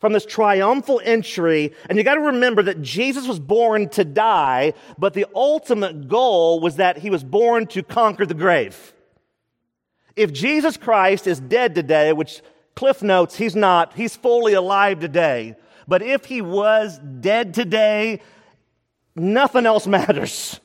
from 0.00 0.14
this 0.14 0.24
triumphal 0.24 1.02
entry. 1.04 1.74
And 1.90 1.98
you 1.98 2.04
got 2.04 2.14
to 2.14 2.22
remember 2.22 2.62
that 2.62 2.80
Jesus 2.80 3.28
was 3.28 3.38
born 3.38 3.90
to 3.90 4.06
die, 4.06 4.72
but 4.96 5.12
the 5.12 5.26
ultimate 5.34 6.08
goal 6.08 6.60
was 6.60 6.76
that 6.76 6.96
he 6.96 7.10
was 7.10 7.22
born 7.22 7.66
to 7.66 7.82
conquer 7.82 8.24
the 8.24 8.32
grave. 8.32 8.94
If 10.18 10.32
Jesus 10.32 10.76
Christ 10.76 11.28
is 11.28 11.38
dead 11.38 11.76
today, 11.76 12.12
which 12.12 12.42
Cliff 12.74 13.02
notes 13.02 13.36
he's 13.36 13.54
not, 13.54 13.94
he's 13.94 14.16
fully 14.16 14.52
alive 14.52 14.98
today. 14.98 15.54
But 15.86 16.02
if 16.02 16.24
he 16.24 16.42
was 16.42 16.98
dead 16.98 17.54
today, 17.54 18.20
nothing 19.14 19.64
else 19.64 19.86
matters. 19.98 20.58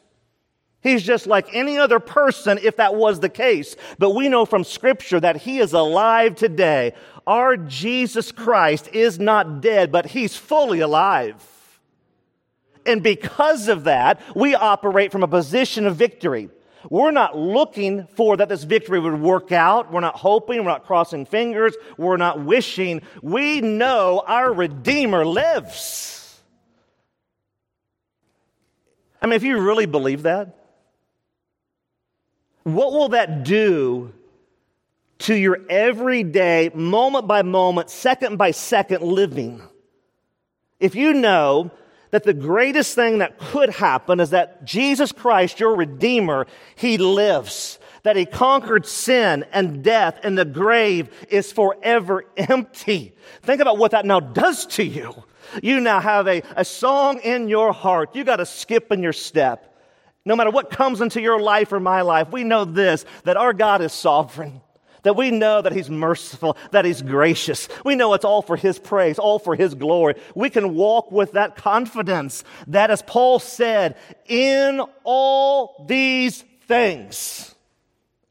He's 0.81 1.03
just 1.03 1.27
like 1.27 1.47
any 1.53 1.77
other 1.77 1.99
person 1.99 2.59
if 2.63 2.77
that 2.77 2.95
was 2.95 3.19
the 3.19 3.29
case. 3.29 3.75
But 3.99 4.15
we 4.15 4.27
know 4.27 4.45
from 4.45 4.63
Scripture 4.63 5.19
that 5.19 5.37
He 5.37 5.59
is 5.59 5.71
alive 5.71 6.35
today. 6.35 6.93
Our 7.25 7.55
Jesus 7.55 8.33
Christ 8.33 8.89
is 8.91 9.17
not 9.17 9.61
dead, 9.61 9.91
but 9.91 10.07
He's 10.07 10.35
fully 10.35 10.81
alive. 10.81 11.41
And 12.85 13.01
because 13.01 13.69
of 13.69 13.85
that, 13.85 14.19
we 14.35 14.55
operate 14.55 15.11
from 15.11 15.23
a 15.23 15.27
position 15.27 15.85
of 15.85 15.95
victory. 15.95 16.49
We're 16.89 17.11
not 17.11 17.37
looking 17.37 18.07
for 18.15 18.37
that 18.37 18.49
this 18.49 18.63
victory 18.63 18.99
would 18.99 19.19
work 19.19 19.51
out. 19.51 19.91
We're 19.91 20.01
not 20.01 20.15
hoping. 20.15 20.59
We're 20.59 20.71
not 20.71 20.85
crossing 20.85 21.25
fingers. 21.25 21.75
We're 21.97 22.17
not 22.17 22.43
wishing. 22.43 23.01
We 23.21 23.61
know 23.61 24.23
our 24.25 24.53
Redeemer 24.53 25.25
lives. 25.25 26.41
I 29.21 29.25
mean, 29.25 29.33
if 29.33 29.43
you 29.43 29.59
really 29.59 29.85
believe 29.85 30.23
that, 30.23 30.57
what 32.63 32.91
will 32.91 33.09
that 33.09 33.43
do 33.43 34.13
to 35.19 35.35
your 35.35 35.59
everyday, 35.69 36.69
moment 36.73 37.27
by 37.27 37.41
moment, 37.41 37.89
second 37.89 38.37
by 38.37 38.51
second 38.51 39.01
living? 39.01 39.61
If 40.79 40.95
you 40.95 41.13
know 41.13 41.71
that 42.13 42.23
the 42.23 42.33
greatest 42.33 42.93
thing 42.93 43.17
that 43.17 43.39
could 43.39 43.71
happen 43.71 44.19
is 44.19 44.29
that 44.29 44.63
Jesus 44.63 45.11
Christ, 45.11 45.59
your 45.59 45.75
Redeemer, 45.75 46.45
He 46.75 46.99
lives, 46.99 47.79
that 48.03 48.15
He 48.15 48.27
conquered 48.27 48.85
sin 48.85 49.43
and 49.51 49.83
death, 49.83 50.19
and 50.21 50.37
the 50.37 50.45
grave 50.45 51.09
is 51.29 51.51
forever 51.51 52.23
empty. 52.37 53.15
Think 53.41 53.61
about 53.61 53.79
what 53.79 53.91
that 53.91 54.05
now 54.05 54.19
does 54.19 54.67
to 54.67 54.83
you. 54.83 55.23
You 55.63 55.79
now 55.79 55.99
have 55.99 56.27
a, 56.27 56.43
a 56.55 56.63
song 56.63 57.19
in 57.21 57.47
your 57.47 57.73
heart. 57.73 58.15
You 58.15 58.23
got 58.23 58.39
a 58.39 58.45
skip 58.45 58.91
in 58.91 59.01
your 59.01 59.11
step. 59.11 59.75
No 60.23 60.35
matter 60.35 60.51
what 60.51 60.69
comes 60.69 61.01
into 61.01 61.19
your 61.19 61.41
life 61.41 61.71
or 61.71 61.79
my 61.79 62.01
life, 62.01 62.31
we 62.31 62.43
know 62.43 62.63
this 62.63 63.05
that 63.23 63.37
our 63.37 63.53
God 63.53 63.81
is 63.81 63.91
sovereign. 63.91 64.61
That 65.03 65.15
we 65.15 65.31
know 65.31 65.61
that 65.61 65.73
He's 65.73 65.89
merciful, 65.89 66.57
that 66.71 66.85
He's 66.85 67.01
gracious. 67.01 67.67
We 67.85 67.95
know 67.95 68.13
it's 68.13 68.25
all 68.25 68.41
for 68.41 68.55
His 68.55 68.79
praise, 68.79 69.19
all 69.19 69.39
for 69.39 69.55
His 69.55 69.75
glory. 69.75 70.15
We 70.35 70.49
can 70.49 70.75
walk 70.75 71.11
with 71.11 71.33
that 71.33 71.55
confidence 71.55 72.43
that, 72.67 72.89
as 72.89 73.01
Paul 73.01 73.39
said, 73.39 73.95
in 74.25 74.81
all 75.03 75.85
these 75.87 76.43
things, 76.67 77.53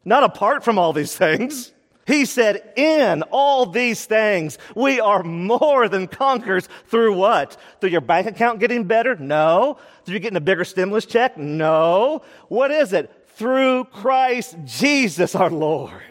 not 0.05 0.25
apart 0.25 0.65
from 0.65 0.79
all 0.79 0.93
these 0.93 1.17
things, 1.17 1.73
he 2.07 2.25
said, 2.25 2.73
in 2.77 3.23
all 3.31 3.67
these 3.67 4.05
things, 4.05 4.59
we 4.75 5.01
are 5.01 5.23
more 5.23 5.89
than 5.89 6.09
conquerors 6.09 6.69
through 6.89 7.15
what? 7.15 7.57
Through 7.81 7.91
your 7.91 8.01
bank 8.01 8.27
account 8.27 8.59
getting 8.59 8.85
better? 8.85 9.15
No. 9.15 9.79
Through 10.05 10.15
you 10.15 10.21
getting 10.21 10.37
a 10.37 10.41
bigger 10.41 10.65
stimulus 10.65 11.07
check? 11.07 11.39
No. 11.39 12.23
What 12.49 12.73
is 12.73 12.93
it? 12.93 13.11
Through 13.37 13.85
Christ 13.85 14.57
Jesus 14.65 15.35
our 15.35 15.51
Lord. 15.51 16.03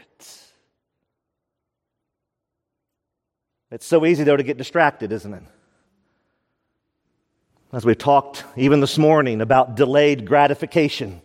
It's 3.72 3.86
so 3.86 4.06
easy, 4.06 4.24
though, 4.26 4.36
to 4.36 4.44
get 4.44 4.58
distracted, 4.58 5.12
isn't 5.14 5.34
it? 5.34 5.44
As 7.72 7.86
we've 7.86 7.98
talked 7.98 8.44
even 8.58 8.82
this 8.82 8.98
morning 8.98 9.40
about 9.40 9.76
delayed 9.76 10.26
gratification. 10.26 11.22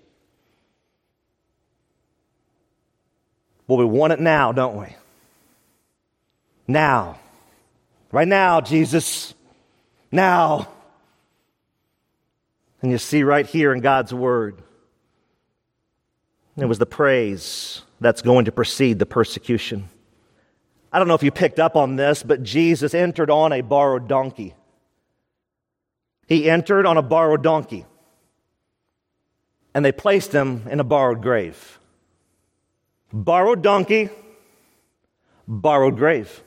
Well, 3.66 3.78
we 3.78 3.84
want 3.84 4.12
it 4.12 4.20
now, 4.20 4.52
don't 4.52 4.76
we? 4.76 4.94
Now. 6.68 7.18
Right 8.12 8.28
now, 8.28 8.60
Jesus. 8.60 9.34
Now. 10.12 10.68
And 12.80 12.92
you 12.92 12.98
see 12.98 13.24
right 13.24 13.44
here 13.44 13.72
in 13.72 13.80
God's 13.80 14.14
Word, 14.14 14.62
it 16.56 16.66
was 16.66 16.78
the 16.78 16.86
praise 16.86 17.82
that's 18.00 18.22
going 18.22 18.44
to 18.44 18.52
precede 18.52 19.00
the 19.00 19.06
persecution. 19.06 19.88
I 20.96 20.98
don't 20.98 21.08
know 21.08 21.14
if 21.14 21.22
you 21.22 21.30
picked 21.30 21.60
up 21.60 21.76
on 21.76 21.96
this, 21.96 22.22
but 22.22 22.42
Jesus 22.42 22.94
entered 22.94 23.28
on 23.28 23.52
a 23.52 23.60
borrowed 23.60 24.08
donkey. 24.08 24.54
He 26.26 26.48
entered 26.48 26.86
on 26.86 26.96
a 26.96 27.02
borrowed 27.02 27.42
donkey, 27.42 27.84
and 29.74 29.84
they 29.84 29.92
placed 29.92 30.32
him 30.32 30.66
in 30.70 30.80
a 30.80 30.84
borrowed 30.84 31.20
grave. 31.20 31.78
Borrowed 33.12 33.60
donkey, 33.60 34.08
borrowed 35.46 35.98
grave. 35.98 36.42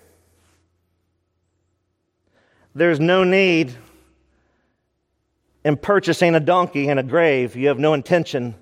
There's 2.73 2.99
no 2.99 3.23
need 3.23 3.75
in 5.63 5.77
purchasing 5.77 6.33
a 6.33 6.39
donkey 6.39 6.89
and 6.89 6.99
a 6.99 7.03
grave. 7.03 7.55
You 7.55 7.67
have 7.67 7.77
no 7.77 7.93
intention 7.93 8.55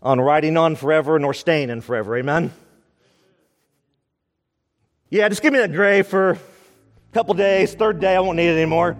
on 0.00 0.20
riding 0.20 0.56
on 0.56 0.76
forever 0.76 1.18
nor 1.18 1.34
staying 1.34 1.68
in 1.68 1.80
forever. 1.80 2.16
Amen? 2.16 2.52
Yeah, 5.12 5.28
just 5.28 5.42
give 5.42 5.52
me 5.52 5.58
that 5.58 5.72
gray 5.72 6.00
for 6.00 6.30
a 6.30 6.38
couple 7.12 7.34
days. 7.34 7.74
Third 7.74 8.00
day, 8.00 8.16
I 8.16 8.20
won't 8.20 8.38
need 8.38 8.48
it 8.48 8.56
anymore. 8.56 8.96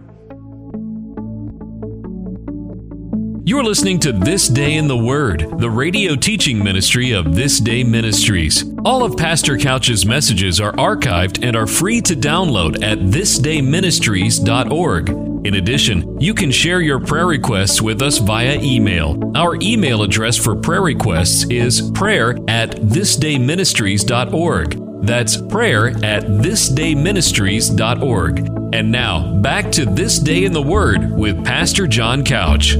You're 3.46 3.64
listening 3.64 3.98
to 4.00 4.12
This 4.12 4.46
Day 4.46 4.74
in 4.74 4.88
the 4.88 4.96
Word, 4.96 5.58
the 5.58 5.70
radio 5.70 6.14
teaching 6.14 6.62
ministry 6.62 7.12
of 7.12 7.34
This 7.34 7.60
Day 7.60 7.82
Ministries. 7.82 8.62
All 8.84 9.04
of 9.04 9.16
Pastor 9.16 9.56
Couch's 9.56 10.04
messages 10.04 10.60
are 10.60 10.72
archived 10.72 11.42
and 11.42 11.56
are 11.56 11.66
free 11.66 12.02
to 12.02 12.14
download 12.14 12.84
at 12.84 12.98
thisdayministries.org. 12.98 15.08
In 15.46 15.54
addition, 15.54 16.20
you 16.20 16.34
can 16.34 16.50
share 16.50 16.82
your 16.82 17.00
prayer 17.00 17.26
requests 17.26 17.80
with 17.80 18.02
us 18.02 18.18
via 18.18 18.60
email. 18.60 19.18
Our 19.34 19.56
email 19.62 20.02
address 20.02 20.36
for 20.36 20.54
prayer 20.54 20.82
requests 20.82 21.46
is 21.48 21.90
prayer 21.92 22.36
at 22.48 22.72
thisdayministries.org. 22.72 24.91
That's 25.02 25.36
prayer 25.36 25.88
at 25.88 26.22
thisdayministries.org. 26.22 28.38
And 28.72 28.90
now, 28.92 29.34
back 29.40 29.72
to 29.72 29.84
This 29.84 30.20
Day 30.20 30.44
in 30.44 30.52
the 30.52 30.62
Word 30.62 31.10
with 31.10 31.44
Pastor 31.44 31.88
John 31.88 32.24
Couch. 32.24 32.74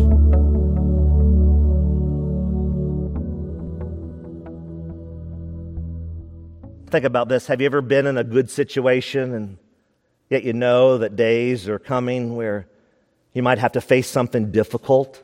Think 6.90 7.04
about 7.04 7.28
this. 7.28 7.48
Have 7.48 7.60
you 7.60 7.66
ever 7.66 7.80
been 7.80 8.06
in 8.06 8.16
a 8.16 8.22
good 8.22 8.48
situation 8.48 9.34
and 9.34 9.58
yet 10.30 10.44
you 10.44 10.52
know 10.52 10.98
that 10.98 11.16
days 11.16 11.68
are 11.68 11.80
coming 11.80 12.36
where 12.36 12.68
you 13.32 13.42
might 13.42 13.58
have 13.58 13.72
to 13.72 13.80
face 13.80 14.06
something 14.06 14.52
difficult? 14.52 15.20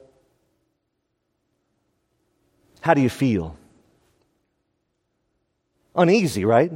How 2.80 2.94
do 2.94 3.00
you 3.00 3.10
feel? 3.10 3.56
Uneasy, 5.94 6.44
right? 6.44 6.72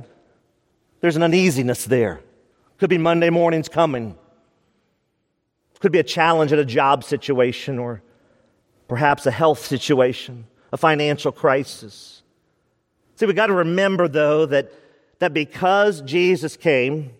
There's 1.03 1.17
an 1.17 1.23
uneasiness 1.23 1.85
there. 1.85 2.21
Could 2.79 2.89
be 2.89 2.97
Monday 2.97 3.29
mornings 3.29 3.69
coming. 3.69 4.17
Could 5.81 5.93
be 5.93 5.99
a 5.99 6.05
challenge 6.05 6.53
at 6.53 6.59
a 6.59 6.65
job 6.65 7.05
situation 7.05 7.79
or 7.79 8.03
perhaps 8.89 9.27
a 9.27 9.31
health 9.31 9.65
situation, 9.65 10.47
a 10.73 10.77
financial 10.77 11.33
crisis. 11.33 12.23
See, 13.17 13.27
we've 13.27 13.37
got 13.37 13.49
to 13.49 13.53
remember, 13.53 14.09
though, 14.09 14.47
that 14.47 14.73
that 15.23 15.33
because 15.33 16.01
Jesus 16.03 16.57
came, 16.57 17.13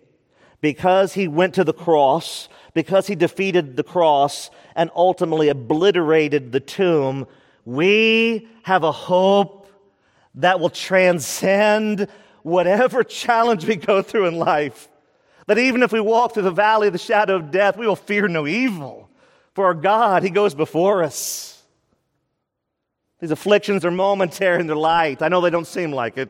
because 0.59 1.13
he 1.13 1.29
went 1.29 1.53
to 1.55 1.63
the 1.63 1.73
cross, 1.73 2.49
because 2.73 3.07
he 3.07 3.15
defeated 3.15 3.77
the 3.77 3.83
cross 3.83 4.49
and 4.75 4.91
ultimately 4.93 5.47
obliterated 5.47 6.51
the 6.51 6.59
tomb, 6.59 7.25
we 7.63 8.47
have 8.63 8.83
a 8.83 8.91
hope 8.91 9.69
that 10.35 10.59
will 10.59 10.69
transcend 10.69 12.09
whatever 12.43 13.03
challenge 13.03 13.65
we 13.65 13.75
go 13.75 14.01
through 14.01 14.27
in 14.27 14.35
life. 14.35 14.87
That 15.47 15.57
even 15.57 15.83
if 15.83 15.91
we 15.91 15.99
walk 15.99 16.33
through 16.33 16.43
the 16.43 16.51
valley 16.51 16.87
of 16.87 16.93
the 16.93 16.99
shadow 16.99 17.35
of 17.35 17.51
death, 17.51 17.77
we 17.77 17.87
will 17.87 17.97
fear 17.97 18.27
no 18.27 18.47
evil. 18.47 19.09
For 19.53 19.65
our 19.65 19.73
God, 19.73 20.23
He 20.23 20.29
goes 20.29 20.55
before 20.55 21.03
us. 21.03 21.61
These 23.19 23.31
afflictions 23.31 23.83
are 23.85 23.91
momentary 23.91 24.59
in 24.59 24.67
their 24.67 24.75
light. 24.75 25.21
I 25.21 25.27
know 25.27 25.41
they 25.41 25.49
don't 25.49 25.67
seem 25.67 25.91
like 25.91 26.17
it 26.17 26.29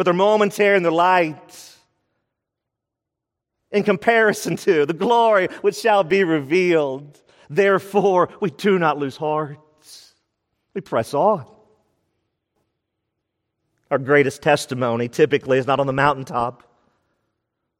but 0.00 0.04
they're 0.04 0.14
momentary 0.14 0.78
in 0.78 0.82
the 0.82 0.90
light 0.90 1.76
in 3.70 3.82
comparison 3.82 4.56
to 4.56 4.86
the 4.86 4.94
glory 4.94 5.48
which 5.60 5.76
shall 5.76 6.02
be 6.04 6.24
revealed. 6.24 7.20
Therefore, 7.50 8.30
we 8.40 8.48
do 8.48 8.78
not 8.78 8.96
lose 8.96 9.18
heart. 9.18 9.58
We 10.72 10.80
press 10.80 11.12
on. 11.12 11.44
Our 13.90 13.98
greatest 13.98 14.42
testimony 14.42 15.08
typically 15.08 15.58
is 15.58 15.66
not 15.66 15.80
on 15.80 15.86
the 15.86 15.92
mountaintop, 15.92 16.62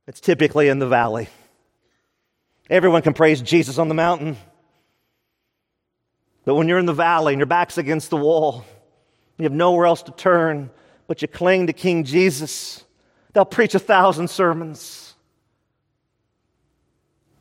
it's 0.06 0.20
typically 0.20 0.68
in 0.68 0.78
the 0.78 0.88
valley. 0.88 1.28
Everyone 2.68 3.02
can 3.02 3.14
praise 3.14 3.40
Jesus 3.42 3.78
on 3.78 3.88
the 3.88 3.94
mountain. 3.94 4.36
But 6.44 6.54
when 6.54 6.68
you're 6.68 6.78
in 6.78 6.86
the 6.86 6.92
valley 6.92 7.32
and 7.32 7.40
your 7.40 7.46
back's 7.46 7.78
against 7.78 8.10
the 8.10 8.16
wall, 8.16 8.64
you 9.38 9.44
have 9.44 9.52
nowhere 9.52 9.86
else 9.86 10.02
to 10.04 10.12
turn, 10.12 10.70
but 11.06 11.22
you 11.22 11.28
cling 11.28 11.66
to 11.66 11.72
King 11.72 12.04
Jesus, 12.04 12.84
they'll 13.32 13.44
preach 13.44 13.74
a 13.74 13.78
thousand 13.78 14.30
sermons. 14.30 15.14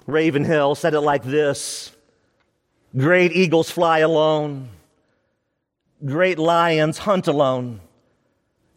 Ravenhill 0.06 0.76
said 0.76 0.94
it 0.94 1.02
like 1.02 1.24
this 1.24 1.92
Great 2.98 3.32
eagles 3.32 3.70
fly 3.70 4.00
alone, 4.00 4.70
great 6.04 6.40
lions 6.40 6.98
hunt 6.98 7.28
alone, 7.28 7.80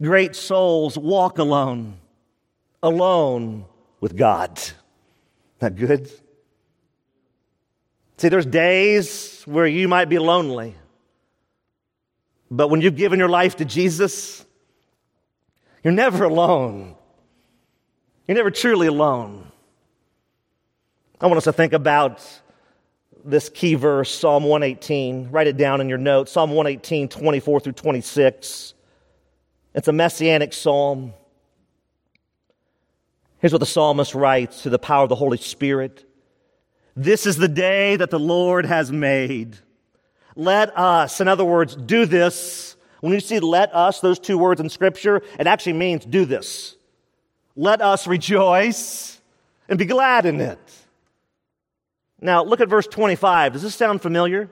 great 0.02 0.34
souls 0.34 0.98
walk 0.98 1.38
alone, 1.38 1.98
alone 2.82 3.64
with 4.00 4.16
God. 4.16 4.60
That 5.60 5.76
good? 5.76 6.10
See, 8.18 8.28
there's 8.28 8.46
days 8.46 9.42
where 9.46 9.66
you 9.66 9.88
might 9.88 10.08
be 10.08 10.18
lonely. 10.18 10.74
But 12.50 12.68
when 12.68 12.80
you've 12.80 12.96
given 12.96 13.18
your 13.18 13.28
life 13.28 13.56
to 13.56 13.64
Jesus, 13.64 14.44
you're 15.82 15.92
never 15.92 16.24
alone. 16.24 16.96
You're 18.26 18.36
never 18.36 18.50
truly 18.50 18.88
alone. 18.88 19.50
I 21.20 21.26
want 21.26 21.38
us 21.38 21.44
to 21.44 21.52
think 21.52 21.72
about 21.72 22.20
this 23.24 23.48
key 23.48 23.74
verse, 23.74 24.12
Psalm 24.12 24.44
118. 24.44 25.30
Write 25.30 25.46
it 25.46 25.56
down 25.56 25.80
in 25.80 25.88
your 25.88 25.98
notes 25.98 26.32
Psalm 26.32 26.50
118, 26.50 27.08
24 27.08 27.60
through 27.60 27.72
26. 27.72 28.74
It's 29.74 29.88
a 29.88 29.92
messianic 29.92 30.52
psalm. 30.52 31.14
Here's 33.38 33.52
what 33.52 33.61
the 33.61 33.66
psalmist 33.66 34.14
writes 34.14 34.62
to 34.62 34.70
the 34.70 34.78
power 34.78 35.02
of 35.02 35.08
the 35.08 35.16
Holy 35.16 35.38
Spirit 35.38 36.04
This 36.94 37.26
is 37.26 37.37
the 37.37 37.48
day 37.48 37.96
that 37.96 38.11
the 38.11 38.20
Lord 38.20 38.66
has 38.66 38.92
made. 38.92 39.56
Let 40.35 40.76
us, 40.78 41.20
in 41.20 41.28
other 41.28 41.44
words, 41.44 41.76
do 41.76 42.06
this 42.06 42.76
when 43.02 43.12
you 43.12 43.18
see 43.18 43.40
let 43.40 43.74
us, 43.74 43.98
those 43.98 44.20
two 44.20 44.38
words 44.38 44.61
in 44.61 44.68
Scripture, 44.68 45.22
it 45.37 45.48
actually 45.48 45.72
means 45.72 46.04
do 46.04 46.24
this. 46.24 46.76
Let 47.56 47.82
us 47.82 48.06
rejoice 48.06 49.20
and 49.68 49.76
be 49.76 49.87
glad 49.87 50.24
in 50.24 50.40
it. 50.40 50.61
Now, 52.20 52.44
look 52.44 52.61
at 52.61 52.68
verse 52.68 52.87
25. 52.87 53.54
Does 53.54 53.62
this 53.62 53.74
sound 53.74 54.02
familiar? 54.02 54.48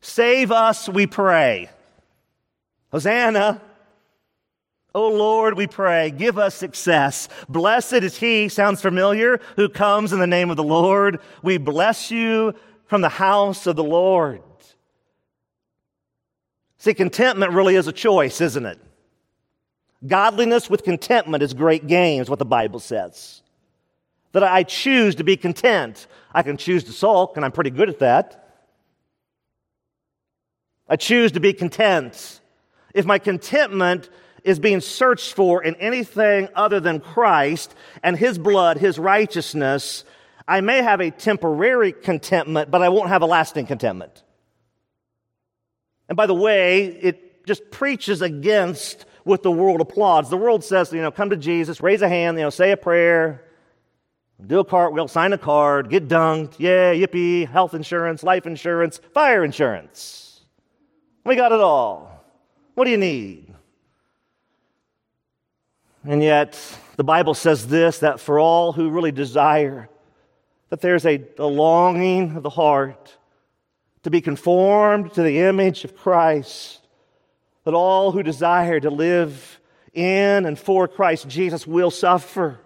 Save 0.00 0.50
us, 0.50 0.88
we 0.88 1.06
pray. 1.06 1.70
Hosanna. 2.90 3.62
O 4.94 5.08
Lord, 5.08 5.56
we 5.56 5.66
pray, 5.66 6.10
give 6.10 6.38
us 6.38 6.54
success. 6.54 7.28
Blessed 7.48 7.94
is 7.94 8.18
he, 8.18 8.48
sounds 8.48 8.82
familiar, 8.82 9.40
who 9.56 9.68
comes 9.68 10.12
in 10.12 10.18
the 10.18 10.26
name 10.26 10.50
of 10.50 10.56
the 10.56 10.62
Lord. 10.62 11.20
We 11.42 11.56
bless 11.56 12.10
you 12.10 12.54
from 12.86 13.00
the 13.00 13.08
house 13.08 13.66
of 13.66 13.76
the 13.76 13.84
Lord. 13.84 14.42
See, 16.76 16.94
contentment 16.94 17.52
really 17.52 17.76
is 17.76 17.86
a 17.86 17.92
choice, 17.92 18.40
isn't 18.40 18.66
it? 18.66 18.78
Godliness 20.06 20.68
with 20.68 20.82
contentment 20.82 21.42
is 21.42 21.54
great 21.54 21.86
gain, 21.86 22.20
is 22.20 22.28
what 22.28 22.40
the 22.40 22.44
Bible 22.44 22.80
says. 22.80 23.40
That 24.32 24.42
I 24.42 24.64
choose 24.64 25.14
to 25.14 25.24
be 25.24 25.36
content. 25.36 26.06
I 26.34 26.42
can 26.42 26.56
choose 26.56 26.84
to 26.84 26.92
sulk, 26.92 27.36
and 27.36 27.44
I'm 27.44 27.52
pretty 27.52 27.70
good 27.70 27.88
at 27.88 28.00
that. 28.00 28.64
I 30.88 30.96
choose 30.96 31.32
to 31.32 31.40
be 31.40 31.52
content. 31.52 32.40
If 32.92 33.06
my 33.06 33.18
contentment 33.18 34.10
is 34.44 34.58
being 34.58 34.80
searched 34.80 35.34
for 35.34 35.62
in 35.62 35.74
anything 35.76 36.48
other 36.54 36.80
than 36.80 37.00
Christ 37.00 37.74
and 38.02 38.16
His 38.16 38.38
blood, 38.38 38.78
His 38.78 38.98
righteousness, 38.98 40.04
I 40.46 40.60
may 40.60 40.82
have 40.82 41.00
a 41.00 41.10
temporary 41.10 41.92
contentment, 41.92 42.70
but 42.70 42.82
I 42.82 42.88
won't 42.88 43.08
have 43.08 43.22
a 43.22 43.26
lasting 43.26 43.66
contentment. 43.66 44.22
And 46.08 46.16
by 46.16 46.26
the 46.26 46.34
way, 46.34 46.86
it 46.86 47.46
just 47.46 47.70
preaches 47.70 48.22
against 48.22 49.06
what 49.24 49.42
the 49.42 49.50
world 49.50 49.80
applauds. 49.80 50.30
The 50.30 50.36
world 50.36 50.64
says, 50.64 50.92
you 50.92 51.00
know, 51.00 51.10
come 51.10 51.30
to 51.30 51.36
Jesus, 51.36 51.80
raise 51.80 52.02
a 52.02 52.08
hand, 52.08 52.36
you 52.36 52.44
know, 52.44 52.50
say 52.50 52.72
a 52.72 52.76
prayer, 52.76 53.44
do 54.44 54.58
a 54.58 54.64
cartwheel, 54.64 55.08
sign 55.08 55.32
a 55.32 55.38
card, 55.38 55.88
get 55.88 56.08
dunked, 56.08 56.54
yeah, 56.58 56.92
yippee, 56.92 57.48
health 57.48 57.74
insurance, 57.74 58.22
life 58.22 58.46
insurance, 58.46 59.00
fire 59.14 59.44
insurance. 59.44 60.40
We 61.24 61.36
got 61.36 61.52
it 61.52 61.60
all. 61.60 62.24
What 62.74 62.84
do 62.84 62.90
you 62.90 62.96
need? 62.96 63.51
And 66.04 66.22
yet, 66.22 66.58
the 66.96 67.04
Bible 67.04 67.34
says 67.34 67.68
this 67.68 67.98
that 67.98 68.20
for 68.20 68.38
all 68.38 68.72
who 68.72 68.90
really 68.90 69.12
desire, 69.12 69.88
that 70.70 70.80
there's 70.80 71.06
a, 71.06 71.22
a 71.38 71.46
longing 71.46 72.36
of 72.36 72.42
the 72.42 72.50
heart 72.50 73.16
to 74.02 74.10
be 74.10 74.20
conformed 74.20 75.14
to 75.14 75.22
the 75.22 75.40
image 75.40 75.84
of 75.84 75.96
Christ, 75.96 76.80
that 77.64 77.74
all 77.74 78.10
who 78.10 78.22
desire 78.22 78.80
to 78.80 78.90
live 78.90 79.60
in 79.92 80.46
and 80.46 80.58
for 80.58 80.88
Christ 80.88 81.28
Jesus 81.28 81.66
will 81.66 81.90
suffer. 81.90 82.58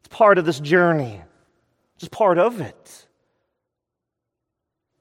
It's 0.00 0.08
part 0.08 0.38
of 0.38 0.44
this 0.44 0.60
journey, 0.60 1.20
it's 1.96 2.08
part 2.08 2.38
of 2.38 2.60
it. 2.60 3.06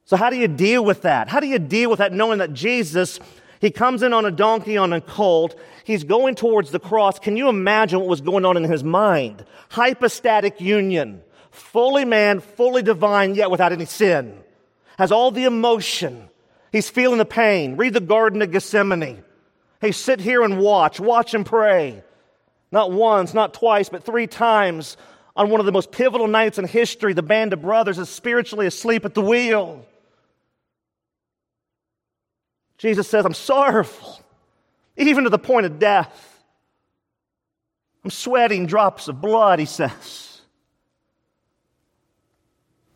So, 0.05 0.15
how 0.15 0.29
do 0.29 0.37
you 0.37 0.47
deal 0.47 0.85
with 0.85 1.01
that? 1.01 1.27
How 1.27 1.41
do 1.41 1.47
you 1.47 1.59
deal 1.59 1.89
with 1.89 1.99
that 1.99 2.13
knowing 2.13 2.39
that 2.39 2.53
Jesus, 2.53 3.19
He 3.59 3.71
comes 3.71 4.03
in 4.03 4.13
on 4.13 4.25
a 4.25 4.31
donkey, 4.31 4.77
on 4.77 4.93
a 4.93 5.01
colt. 5.01 5.55
He's 5.83 6.03
going 6.03 6.35
towards 6.35 6.71
the 6.71 6.79
cross. 6.79 7.19
Can 7.19 7.37
you 7.37 7.49
imagine 7.49 7.99
what 7.99 8.09
was 8.09 8.21
going 8.21 8.45
on 8.45 8.57
in 8.57 8.63
his 8.63 8.83
mind? 8.83 9.45
Hypostatic 9.69 10.61
union. 10.61 11.21
Fully 11.49 12.05
man, 12.05 12.39
fully 12.39 12.83
divine, 12.83 13.33
yet 13.33 13.49
without 13.49 13.71
any 13.71 13.85
sin. 13.85 14.39
Has 14.97 15.11
all 15.11 15.31
the 15.31 15.45
emotion. 15.45 16.29
He's 16.71 16.89
feeling 16.89 17.17
the 17.17 17.25
pain. 17.25 17.77
Read 17.77 17.93
the 17.93 17.99
Garden 17.99 18.41
of 18.41 18.51
Gethsemane. 18.51 19.23
Hey, 19.81 19.91
sit 19.91 20.19
here 20.19 20.43
and 20.43 20.59
watch. 20.59 20.99
Watch 20.99 21.33
and 21.33 21.45
pray. 21.45 22.03
Not 22.71 22.91
once, 22.91 23.33
not 23.33 23.53
twice, 23.55 23.89
but 23.89 24.03
three 24.03 24.27
times 24.27 24.97
on 25.35 25.49
one 25.49 25.59
of 25.59 25.65
the 25.65 25.71
most 25.71 25.91
pivotal 25.91 26.27
nights 26.27 26.59
in 26.59 26.65
history, 26.65 27.13
the 27.13 27.23
band 27.23 27.53
of 27.53 27.61
brothers 27.61 27.97
is 27.97 28.09
spiritually 28.09 28.67
asleep 28.67 29.05
at 29.05 29.13
the 29.13 29.21
wheel. 29.21 29.85
Jesus 32.77 33.07
says, 33.07 33.25
I'm 33.25 33.33
sorrowful, 33.33 34.19
even 34.95 35.23
to 35.23 35.29
the 35.29 35.39
point 35.39 35.65
of 35.65 35.79
death. 35.79 36.43
I'm 38.03 38.11
sweating 38.11 38.67
drops 38.67 39.07
of 39.07 39.19
blood, 39.19 39.59
he 39.59 39.65
says. 39.65 40.41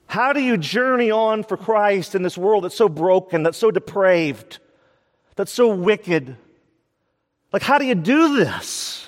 How 0.05 0.33
do 0.33 0.41
you 0.41 0.57
journey 0.57 1.09
on 1.09 1.43
for 1.43 1.57
Christ 1.57 2.15
in 2.15 2.21
this 2.21 2.37
world 2.37 2.63
that's 2.63 2.75
so 2.75 2.89
broken, 2.89 3.43
that's 3.43 3.57
so 3.57 3.71
depraved, 3.71 4.59
that's 5.35 5.51
so 5.51 5.73
wicked? 5.73 6.35
Like, 7.51 7.61
how 7.61 7.77
do 7.77 7.85
you 7.85 7.95
do 7.95 8.35
this? 8.35 9.07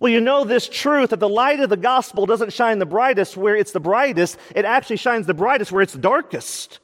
Well, 0.00 0.12
you 0.12 0.20
know 0.20 0.44
this 0.44 0.68
truth 0.68 1.10
that 1.10 1.20
the 1.20 1.28
light 1.28 1.60
of 1.60 1.70
the 1.70 1.76
gospel 1.76 2.26
doesn't 2.26 2.52
shine 2.52 2.78
the 2.78 2.86
brightest 2.86 3.36
where 3.36 3.56
it's 3.56 3.72
the 3.72 3.80
brightest, 3.80 4.36
it 4.54 4.64
actually 4.64 4.96
shines 4.96 5.26
the 5.26 5.34
brightest 5.34 5.70
where 5.70 5.82
it's 5.82 5.92
the 5.92 5.98
darkest. 5.98 6.80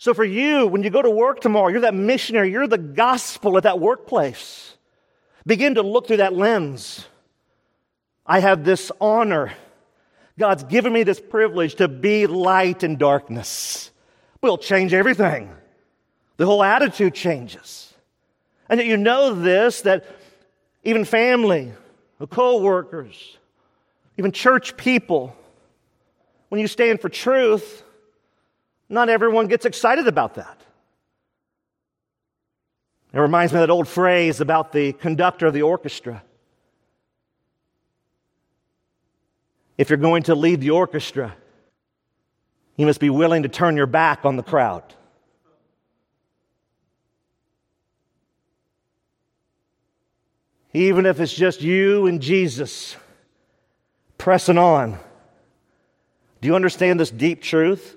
So 0.00 0.14
for 0.14 0.24
you, 0.24 0.66
when 0.66 0.82
you 0.82 0.88
go 0.88 1.02
to 1.02 1.10
work 1.10 1.40
tomorrow, 1.40 1.68
you're 1.68 1.82
that 1.82 1.92
missionary, 1.92 2.50
you're 2.50 2.66
the 2.66 2.78
gospel 2.78 3.58
at 3.58 3.64
that 3.64 3.78
workplace. 3.78 4.74
Begin 5.46 5.74
to 5.74 5.82
look 5.82 6.06
through 6.06 6.16
that 6.16 6.32
lens. 6.32 7.06
I 8.24 8.38
have 8.38 8.64
this 8.64 8.90
honor. 8.98 9.52
God's 10.38 10.64
given 10.64 10.94
me 10.94 11.02
this 11.02 11.20
privilege 11.20 11.74
to 11.74 11.86
be 11.86 12.26
light 12.26 12.82
in 12.82 12.96
darkness. 12.96 13.90
We'll 14.40 14.56
change 14.56 14.94
everything. 14.94 15.50
The 16.38 16.46
whole 16.46 16.62
attitude 16.62 17.12
changes. 17.12 17.92
And 18.70 18.80
yet 18.80 18.86
you 18.86 18.96
know 18.96 19.34
this 19.34 19.82
that 19.82 20.06
even 20.82 21.04
family, 21.04 21.74
co-workers, 22.30 23.36
even 24.16 24.32
church 24.32 24.78
people, 24.78 25.36
when 26.48 26.58
you 26.58 26.68
stand 26.68 27.02
for 27.02 27.10
truth, 27.10 27.84
not 28.90 29.08
everyone 29.08 29.46
gets 29.46 29.64
excited 29.64 30.08
about 30.08 30.34
that. 30.34 30.60
It 33.12 33.18
reminds 33.18 33.52
me 33.52 33.60
of 33.60 33.62
that 33.66 33.72
old 33.72 33.88
phrase 33.88 34.40
about 34.40 34.72
the 34.72 34.92
conductor 34.92 35.46
of 35.46 35.54
the 35.54 35.62
orchestra. 35.62 36.22
If 39.78 39.88
you're 39.88 39.96
going 39.96 40.24
to 40.24 40.34
lead 40.34 40.60
the 40.60 40.70
orchestra, 40.70 41.34
you 42.76 42.84
must 42.84 43.00
be 43.00 43.10
willing 43.10 43.44
to 43.44 43.48
turn 43.48 43.76
your 43.76 43.86
back 43.86 44.24
on 44.24 44.36
the 44.36 44.42
crowd. 44.42 44.82
Even 50.72 51.06
if 51.06 51.18
it's 51.18 51.32
just 51.32 51.62
you 51.62 52.06
and 52.06 52.20
Jesus 52.20 52.96
pressing 54.18 54.58
on. 54.58 54.98
Do 56.40 56.48
you 56.48 56.54
understand 56.54 57.00
this 57.00 57.10
deep 57.10 57.42
truth? 57.42 57.96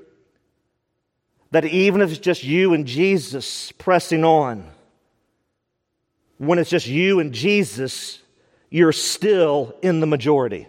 That 1.53 1.65
even 1.65 2.01
if 2.01 2.09
it's 2.09 2.19
just 2.19 2.43
you 2.43 2.73
and 2.73 2.87
Jesus 2.87 3.71
pressing 3.73 4.23
on, 4.25 4.67
when 6.39 6.57
it's 6.57 6.69
just 6.69 6.87
you 6.87 7.19
and 7.19 7.31
Jesus, 7.31 8.19
you're 8.71 8.91
still 8.91 9.75
in 9.83 9.99
the 9.99 10.07
majority. 10.07 10.67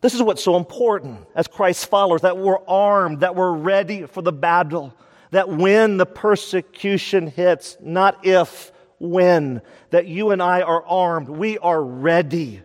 This 0.00 0.14
is 0.14 0.22
what's 0.22 0.42
so 0.42 0.56
important 0.56 1.26
as 1.34 1.48
Christ's 1.48 1.84
followers 1.84 2.22
that 2.22 2.38
we're 2.38 2.64
armed, 2.66 3.20
that 3.20 3.36
we're 3.36 3.52
ready 3.52 4.06
for 4.06 4.22
the 4.22 4.32
battle, 4.32 4.94
that 5.32 5.50
when 5.50 5.98
the 5.98 6.06
persecution 6.06 7.26
hits, 7.26 7.76
not 7.78 8.24
if, 8.24 8.72
when, 8.98 9.60
that 9.90 10.06
you 10.06 10.30
and 10.30 10.42
I 10.42 10.62
are 10.62 10.82
armed, 10.86 11.28
we 11.28 11.58
are 11.58 11.82
ready 11.82 12.62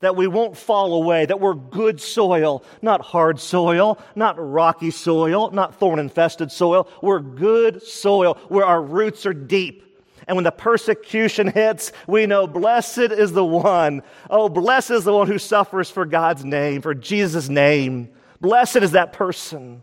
that 0.00 0.16
we 0.16 0.26
won't 0.26 0.56
fall 0.56 0.94
away, 0.94 1.26
that 1.26 1.40
we're 1.40 1.54
good 1.54 2.00
soil, 2.00 2.62
not 2.82 3.00
hard 3.00 3.40
soil, 3.40 3.98
not 4.14 4.36
rocky 4.38 4.90
soil, 4.90 5.50
not 5.50 5.74
thorn 5.74 5.98
infested 5.98 6.52
soil. 6.52 6.88
We're 7.02 7.20
good 7.20 7.82
soil 7.82 8.38
where 8.48 8.64
our 8.64 8.80
roots 8.80 9.26
are 9.26 9.34
deep. 9.34 9.84
And 10.26 10.36
when 10.36 10.44
the 10.44 10.52
persecution 10.52 11.48
hits, 11.48 11.90
we 12.06 12.26
know 12.26 12.46
blessed 12.46 12.98
is 12.98 13.32
the 13.32 13.44
one. 13.44 14.02
Oh, 14.28 14.48
blessed 14.48 14.90
is 14.90 15.04
the 15.04 15.12
one 15.12 15.26
who 15.26 15.38
suffers 15.38 15.90
for 15.90 16.04
God's 16.04 16.44
name, 16.44 16.82
for 16.82 16.94
Jesus' 16.94 17.48
name. 17.48 18.10
Blessed 18.40 18.76
is 18.76 18.92
that 18.92 19.12
person 19.12 19.82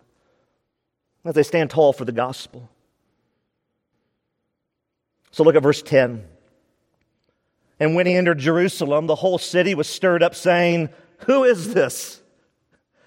as 1.25 1.33
they 1.33 1.43
stand 1.43 1.71
tall 1.71 1.93
for 1.93 2.05
the 2.05 2.11
gospel. 2.11 2.69
So 5.31 5.43
look 5.43 5.55
at 5.55 5.63
verse 5.63 5.81
10. 5.81 6.23
And 7.79 7.95
when 7.95 8.05
he 8.05 8.15
entered 8.15 8.39
Jerusalem, 8.39 9.07
the 9.07 9.15
whole 9.15 9.37
city 9.37 9.75
was 9.75 9.87
stirred 9.87 10.23
up, 10.23 10.35
saying, 10.35 10.89
Who 11.25 11.43
is 11.43 11.73
this? 11.73 12.21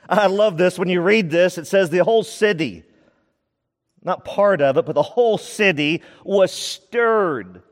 I 0.09 0.27
love 0.27 0.57
this. 0.57 0.79
When 0.79 0.89
you 0.89 1.01
read 1.01 1.31
this, 1.31 1.59
it 1.59 1.67
says 1.67 1.91
the 1.91 2.05
whole 2.05 2.25
city, 2.25 2.85
not 4.03 4.25
part 4.25 4.61
of 4.61 4.77
it, 4.77 4.87
but 4.87 4.95
the 4.95 5.03
whole 5.03 5.39
city 5.39 6.03
was 6.25 6.53
stirred. 6.53 7.63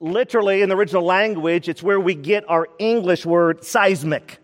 Literally, 0.00 0.62
in 0.62 0.68
the 0.68 0.76
original 0.76 1.04
language, 1.04 1.68
it's 1.68 1.82
where 1.82 2.00
we 2.00 2.14
get 2.14 2.48
our 2.48 2.68
English 2.78 3.26
word 3.26 3.64
seismic. 3.64 4.38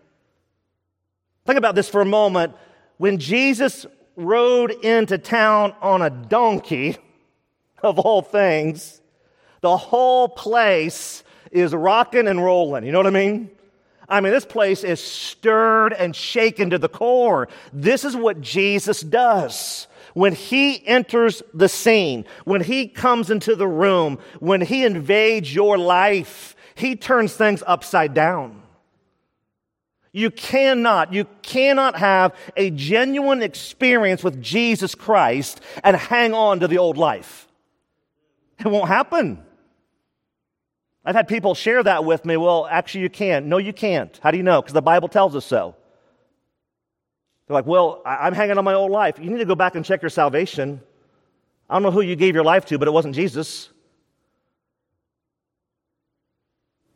Think 1.45 1.57
about 1.57 1.75
this 1.75 1.89
for 1.89 2.01
a 2.01 2.05
moment. 2.05 2.55
When 2.97 3.19
Jesus 3.19 3.85
rode 4.15 4.71
into 4.71 5.17
town 5.17 5.73
on 5.81 6.01
a 6.01 6.09
donkey, 6.09 6.97
of 7.83 7.99
all 7.99 8.21
things, 8.21 9.01
the 9.61 9.77
whole 9.77 10.27
place 10.27 11.23
is 11.55 11.73
rocking 11.73 12.27
and 12.27 12.43
rolling. 12.43 12.85
You 12.85 12.91
know 12.91 12.99
what 12.99 13.07
I 13.07 13.11
mean? 13.11 13.49
I 14.07 14.21
mean, 14.21 14.31
this 14.31 14.45
place 14.45 14.83
is 14.83 14.99
stirred 14.99 15.93
and 15.93 16.15
shaken 16.15 16.69
to 16.69 16.77
the 16.77 16.89
core. 16.89 17.47
This 17.73 18.03
is 18.03 18.15
what 18.15 18.41
Jesus 18.41 19.01
does. 19.01 19.87
When 20.13 20.33
he 20.33 20.85
enters 20.85 21.41
the 21.53 21.67
scene, 21.67 22.25
when 22.45 22.61
he 22.61 22.87
comes 22.87 23.31
into 23.31 23.55
the 23.55 23.67
room, 23.67 24.19
when 24.39 24.61
he 24.61 24.85
invades 24.85 25.53
your 25.53 25.77
life, 25.77 26.55
he 26.75 26.95
turns 26.95 27.33
things 27.33 27.63
upside 27.65 28.13
down. 28.13 28.61
You 30.11 30.31
cannot, 30.31 31.11
you 31.11 31.25
cannot 31.41 31.97
have 31.97 32.33
a 32.55 32.69
genuine 32.69 33.41
experience 33.41 34.23
with 34.23 34.41
Jesus 34.41 34.95
Christ 34.95 35.59
and 35.83 35.95
hang 35.95 36.33
on 36.33 36.61
to 36.61 36.67
the 36.69 36.77
old 36.77 36.97
life. 36.97 37.49
It 38.59 38.67
won't 38.67 38.87
happen. 38.87 39.43
I've 41.05 41.15
had 41.15 41.27
people 41.27 41.53
share 41.53 41.83
that 41.83 42.03
with 42.03 42.25
me. 42.25 42.35
Well, 42.35 42.67
actually, 42.69 43.01
you 43.01 43.09
can't. 43.09 43.45
No, 43.45 43.57
you 43.57 43.73
can't. 43.73 44.19
How 44.23 44.31
do 44.31 44.37
you 44.37 44.43
know? 44.43 44.61
Because 44.61 44.73
the 44.73 44.81
Bible 44.81 45.07
tells 45.07 45.35
us 45.35 45.45
so. 45.45 45.75
They're 47.47 47.53
like, 47.53 47.67
well, 47.67 48.01
I'm 48.05 48.33
hanging 48.33 48.57
on 48.57 48.65
my 48.65 48.73
old 48.73 48.91
life. 48.91 49.19
You 49.19 49.29
need 49.29 49.37
to 49.37 49.45
go 49.45 49.53
back 49.53 49.75
and 49.75 49.85
check 49.85 50.01
your 50.01 50.09
salvation. 50.09 50.81
I 51.69 51.75
don't 51.75 51.83
know 51.83 51.91
who 51.91 52.01
you 52.01 52.15
gave 52.15 52.33
your 52.33 52.43
life 52.43 52.65
to, 52.65 52.79
but 52.79 52.87
it 52.87 52.91
wasn't 52.91 53.13
Jesus. 53.13 53.69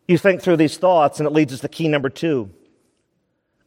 You 0.08 0.17
think 0.17 0.41
through 0.41 0.58
these 0.58 0.78
thoughts, 0.78 1.19
and 1.19 1.28
it 1.28 1.32
leads 1.32 1.54
us 1.54 1.60
to 1.60 1.69
key 1.69 1.88
number 1.88 2.10
two. 2.10 2.50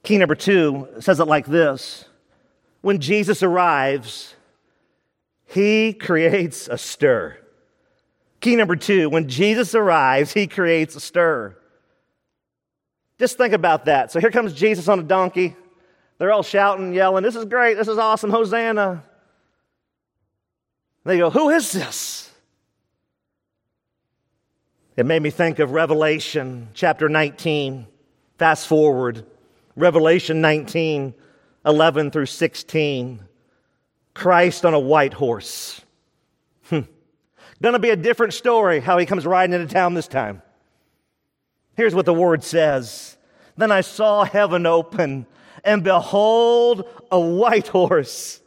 Key 0.02 0.18
number 0.18 0.34
two 0.34 0.88
says 0.98 1.20
it 1.20 1.26
like 1.26 1.46
this 1.46 2.04
When 2.80 3.00
Jesus 3.00 3.44
arrives, 3.44 4.34
he 5.46 5.92
creates 6.00 6.66
a 6.66 6.76
stir. 6.76 7.38
Key 8.42 8.56
number 8.56 8.74
two 8.74 9.08
when 9.08 9.28
Jesus 9.28 9.74
arrives, 9.74 10.32
he 10.32 10.48
creates 10.48 10.96
a 10.96 11.00
stir. 11.00 11.56
Just 13.18 13.38
think 13.38 13.54
about 13.54 13.84
that. 13.84 14.10
So 14.10 14.18
here 14.18 14.32
comes 14.32 14.52
Jesus 14.52 14.88
on 14.88 14.98
a 14.98 15.04
donkey. 15.04 15.54
They're 16.18 16.32
all 16.32 16.42
shouting, 16.42 16.92
yelling, 16.92 17.22
This 17.22 17.36
is 17.36 17.44
great. 17.44 17.74
This 17.74 17.86
is 17.86 17.98
awesome. 17.98 18.30
Hosanna. 18.30 19.04
They 21.04 21.18
go, 21.18 21.30
Who 21.30 21.50
is 21.50 21.70
this? 21.70 22.30
It 24.96 25.06
made 25.06 25.22
me 25.22 25.30
think 25.30 25.60
of 25.60 25.70
Revelation 25.70 26.68
chapter 26.74 27.08
19. 27.08 27.86
Fast 28.38 28.66
forward. 28.66 29.24
Revelation 29.76 30.40
19, 30.40 31.14
11 31.64 32.10
through 32.10 32.26
16. 32.26 33.20
Christ 34.14 34.64
on 34.66 34.74
a 34.74 34.80
white 34.80 35.14
horse. 35.14 35.80
To 37.62 37.78
be 37.78 37.90
a 37.90 37.96
different 37.96 38.34
story 38.34 38.80
how 38.80 38.98
he 38.98 39.06
comes 39.06 39.24
riding 39.24 39.54
into 39.54 39.72
town 39.72 39.94
this 39.94 40.08
time. 40.08 40.42
Here's 41.74 41.94
what 41.94 42.06
the 42.06 42.14
word 42.14 42.44
says 42.44 43.16
Then 43.56 43.72
I 43.72 43.80
saw 43.80 44.24
heaven 44.24 44.66
open, 44.66 45.26
and 45.64 45.82
behold, 45.82 46.88
a 47.10 47.18
white 47.18 47.68
horse. 47.68 48.40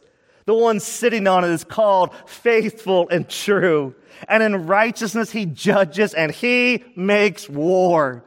The 0.44 0.54
one 0.54 0.78
sitting 0.78 1.26
on 1.26 1.42
it 1.42 1.50
is 1.50 1.64
called 1.64 2.14
faithful 2.26 3.08
and 3.08 3.28
true. 3.28 3.96
And 4.28 4.44
in 4.44 4.66
righteousness 4.66 5.32
he 5.32 5.44
judges 5.44 6.14
and 6.14 6.30
he 6.30 6.84
makes 6.94 7.48
war. 7.48 8.22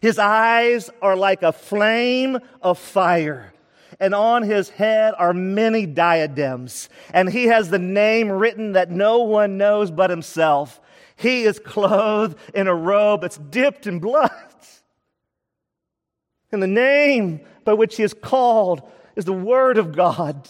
His 0.00 0.18
eyes 0.18 0.90
are 1.02 1.16
like 1.16 1.42
a 1.42 1.52
flame 1.52 2.38
of 2.62 2.78
fire. 2.78 3.53
And 4.00 4.14
on 4.14 4.42
his 4.42 4.68
head 4.70 5.14
are 5.18 5.32
many 5.32 5.86
diadems. 5.86 6.88
And 7.12 7.28
he 7.28 7.44
has 7.46 7.70
the 7.70 7.78
name 7.78 8.30
written 8.30 8.72
that 8.72 8.90
no 8.90 9.20
one 9.20 9.56
knows 9.56 9.90
but 9.90 10.10
himself. 10.10 10.80
He 11.16 11.44
is 11.44 11.58
clothed 11.58 12.36
in 12.54 12.66
a 12.66 12.74
robe 12.74 13.22
that's 13.22 13.38
dipped 13.38 13.86
in 13.86 14.00
blood. 14.00 14.30
And 16.52 16.62
the 16.62 16.68
name 16.68 17.40
by 17.64 17.72
which 17.72 17.96
he 17.96 18.02
is 18.02 18.14
called 18.14 18.82
is 19.16 19.24
the 19.24 19.32
Word 19.32 19.76
of 19.76 19.92
God. 19.92 20.48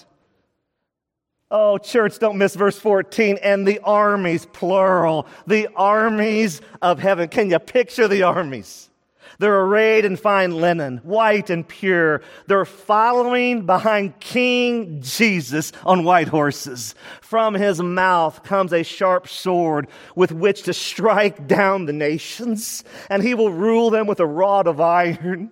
Oh, 1.51 1.78
church, 1.78 2.18
don't 2.18 2.36
miss 2.36 2.55
verse 2.55 2.78
14. 2.78 3.38
And 3.42 3.66
the 3.66 3.78
armies, 3.80 4.47
plural, 4.47 5.26
the 5.47 5.68
armies 5.76 6.61
of 6.82 6.99
heaven. 6.99 7.28
Can 7.28 7.49
you 7.49 7.59
picture 7.59 8.09
the 8.09 8.22
armies? 8.22 8.90
They're 9.39 9.62
arrayed 9.62 10.05
in 10.05 10.16
fine 10.16 10.61
linen, 10.61 10.99
white 10.99 11.51
and 11.51 11.66
pure. 11.66 12.22
They're 12.47 12.64
following 12.64 13.66
behind 13.66 14.20
King 14.20 15.01
Jesus 15.03 15.72
on 15.85 16.05
white 16.05 16.28
horses. 16.28 16.95
From 17.20 17.55
his 17.55 17.80
mouth 17.80 18.43
comes 18.45 18.72
a 18.72 18.82
sharp 18.82 19.28
sword 19.28 19.89
with 20.14 20.32
which 20.32 20.62
to 20.62 20.72
strike 20.74 21.47
down 21.47 21.87
the 21.87 21.93
nations, 21.93 22.85
and 23.11 23.22
he 23.22 23.35
will 23.35 23.51
rule 23.51 23.91
them 23.91 24.07
with 24.07 24.20
a 24.20 24.26
rod 24.26 24.66
of 24.66 24.80
iron. 24.80 25.51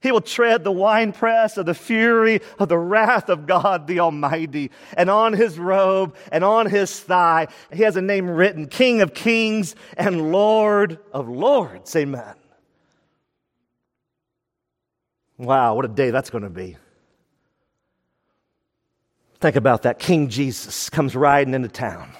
He 0.00 0.12
will 0.12 0.20
tread 0.20 0.62
the 0.62 0.70
winepress 0.70 1.56
of 1.56 1.66
the 1.66 1.74
fury 1.74 2.40
of 2.58 2.68
the 2.68 2.78
wrath 2.78 3.28
of 3.28 3.46
God 3.46 3.88
the 3.88 3.98
Almighty. 3.98 4.70
And 4.96 5.10
on 5.10 5.32
his 5.32 5.58
robe 5.58 6.14
and 6.30 6.44
on 6.44 6.66
his 6.66 7.00
thigh, 7.00 7.48
he 7.72 7.82
has 7.82 7.96
a 7.96 8.02
name 8.02 8.30
written 8.30 8.68
King 8.68 9.00
of 9.00 9.12
Kings 9.12 9.74
and 9.96 10.30
Lord 10.30 11.00
of 11.12 11.28
Lords. 11.28 11.96
Amen. 11.96 12.34
Wow, 15.38 15.76
what 15.76 15.84
a 15.84 15.88
day 15.88 16.10
that's 16.10 16.30
going 16.30 16.44
to 16.44 16.50
be. 16.50 16.76
Think 19.40 19.54
about 19.54 19.82
that. 19.82 20.00
King 20.00 20.28
Jesus 20.28 20.90
comes 20.90 21.14
riding 21.14 21.54
into 21.54 21.68
town 21.68 22.10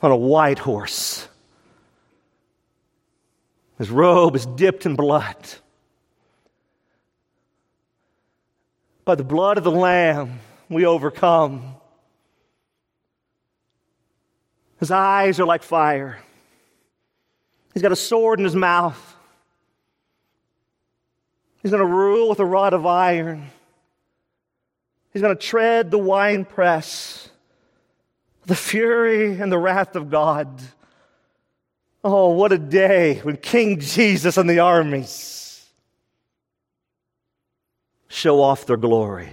on 0.00 0.10
a 0.10 0.16
white 0.16 0.58
horse. 0.58 1.28
His 3.76 3.90
robe 3.90 4.34
is 4.34 4.46
dipped 4.46 4.86
in 4.86 4.96
blood. 4.96 5.36
By 9.04 9.14
the 9.14 9.24
blood 9.24 9.58
of 9.58 9.64
the 9.64 9.70
Lamb, 9.70 10.40
we 10.68 10.86
overcome. 10.86 11.74
His 14.78 14.90
eyes 14.90 15.38
are 15.38 15.46
like 15.46 15.62
fire. 15.62 16.18
He's 17.74 17.82
got 17.82 17.92
a 17.92 17.96
sword 17.96 18.38
in 18.38 18.44
his 18.44 18.56
mouth. 18.56 19.16
He's 21.62 21.70
going 21.70 21.82
to 21.82 21.86
rule 21.86 22.28
with 22.28 22.40
a 22.40 22.44
rod 22.44 22.72
of 22.72 22.86
iron. 22.86 23.50
He's 25.12 25.22
going 25.22 25.36
to 25.36 25.42
tread 25.42 25.90
the 25.90 25.98
winepress, 25.98 27.28
the 28.46 28.54
fury 28.54 29.38
and 29.38 29.50
the 29.50 29.58
wrath 29.58 29.96
of 29.96 30.10
God. 30.10 30.48
Oh, 32.02 32.30
what 32.30 32.52
a 32.52 32.58
day 32.58 33.18
when 33.18 33.36
King 33.36 33.78
Jesus 33.80 34.36
and 34.36 34.48
the 34.48 34.60
armies 34.60 35.66
show 38.08 38.40
off 38.40 38.66
their 38.66 38.78
glory. 38.78 39.30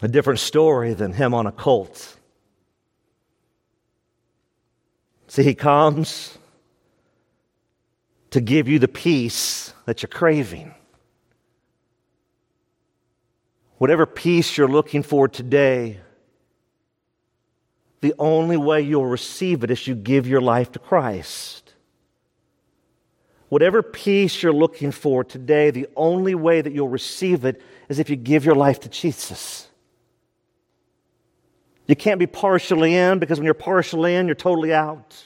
A 0.00 0.06
different 0.06 0.38
story 0.38 0.94
than 0.94 1.12
him 1.12 1.34
on 1.34 1.48
a 1.48 1.52
colt. 1.52 2.16
See, 5.26 5.42
he 5.42 5.54
comes 5.54 6.38
to 8.30 8.40
give 8.40 8.68
you 8.68 8.78
the 8.78 8.88
peace 8.88 9.72
that 9.86 10.02
you're 10.02 10.08
craving. 10.08 10.74
Whatever 13.78 14.06
peace 14.06 14.56
you're 14.56 14.68
looking 14.68 15.02
for 15.02 15.28
today, 15.28 16.00
the 18.00 18.14
only 18.18 18.56
way 18.56 18.82
you'll 18.82 19.06
receive 19.06 19.64
it 19.64 19.70
is 19.70 19.86
you 19.86 19.94
give 19.94 20.26
your 20.26 20.40
life 20.40 20.72
to 20.72 20.78
Christ. 20.78 21.74
Whatever 23.48 23.82
peace 23.82 24.42
you're 24.42 24.52
looking 24.52 24.92
for 24.92 25.24
today, 25.24 25.70
the 25.70 25.88
only 25.96 26.34
way 26.34 26.60
that 26.60 26.72
you'll 26.72 26.88
receive 26.88 27.44
it 27.44 27.62
is 27.88 27.98
if 27.98 28.10
you 28.10 28.16
give 28.16 28.44
your 28.44 28.54
life 28.54 28.80
to 28.80 28.88
Jesus. 28.88 29.68
You 31.86 31.96
can't 31.96 32.18
be 32.18 32.26
partially 32.26 32.94
in 32.94 33.18
because 33.18 33.38
when 33.38 33.46
you're 33.46 33.54
partially 33.54 34.14
in, 34.14 34.26
you're 34.26 34.34
totally 34.34 34.74
out. 34.74 35.24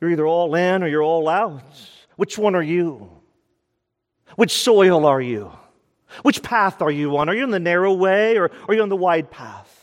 You're 0.00 0.10
either 0.10 0.26
all 0.26 0.54
in 0.54 0.82
or 0.82 0.88
you're 0.88 1.02
all 1.02 1.28
out. 1.28 1.62
Which 2.16 2.38
one 2.38 2.54
are 2.54 2.62
you? 2.62 3.10
Which 4.36 4.52
soil 4.52 5.06
are 5.06 5.20
you? 5.20 5.52
Which 6.22 6.42
path 6.42 6.80
are 6.82 6.90
you 6.90 7.16
on? 7.16 7.28
Are 7.28 7.34
you 7.34 7.44
in 7.44 7.50
the 7.50 7.60
narrow 7.60 7.92
way 7.92 8.36
or 8.36 8.50
are 8.68 8.74
you 8.74 8.82
on 8.82 8.88
the 8.88 8.96
wide 8.96 9.30
path? 9.30 9.74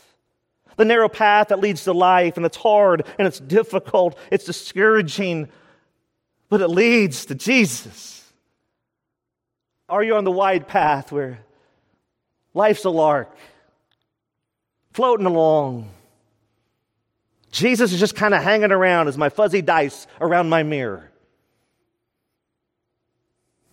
The 0.76 0.84
narrow 0.84 1.08
path 1.08 1.48
that 1.48 1.60
leads 1.60 1.84
to 1.84 1.92
life, 1.92 2.36
and 2.36 2.44
it's 2.44 2.56
hard 2.56 3.06
and 3.18 3.26
it's 3.26 3.40
difficult, 3.40 4.18
it's 4.30 4.44
discouraging, 4.44 5.48
but 6.50 6.60
it 6.60 6.68
leads 6.68 7.26
to 7.26 7.34
Jesus. 7.34 8.30
Are 9.88 10.02
you 10.02 10.16
on 10.16 10.24
the 10.24 10.30
wide 10.30 10.68
path 10.68 11.12
where 11.12 11.38
life's 12.52 12.84
a 12.84 12.90
lark, 12.90 13.34
floating 14.92 15.26
along? 15.26 15.90
Jesus 17.56 17.90
is 17.90 17.98
just 17.98 18.14
kind 18.14 18.34
of 18.34 18.42
hanging 18.42 18.70
around 18.70 19.08
as 19.08 19.16
my 19.16 19.30
fuzzy 19.30 19.62
dice 19.62 20.06
around 20.20 20.50
my 20.50 20.62
mirror. 20.62 21.10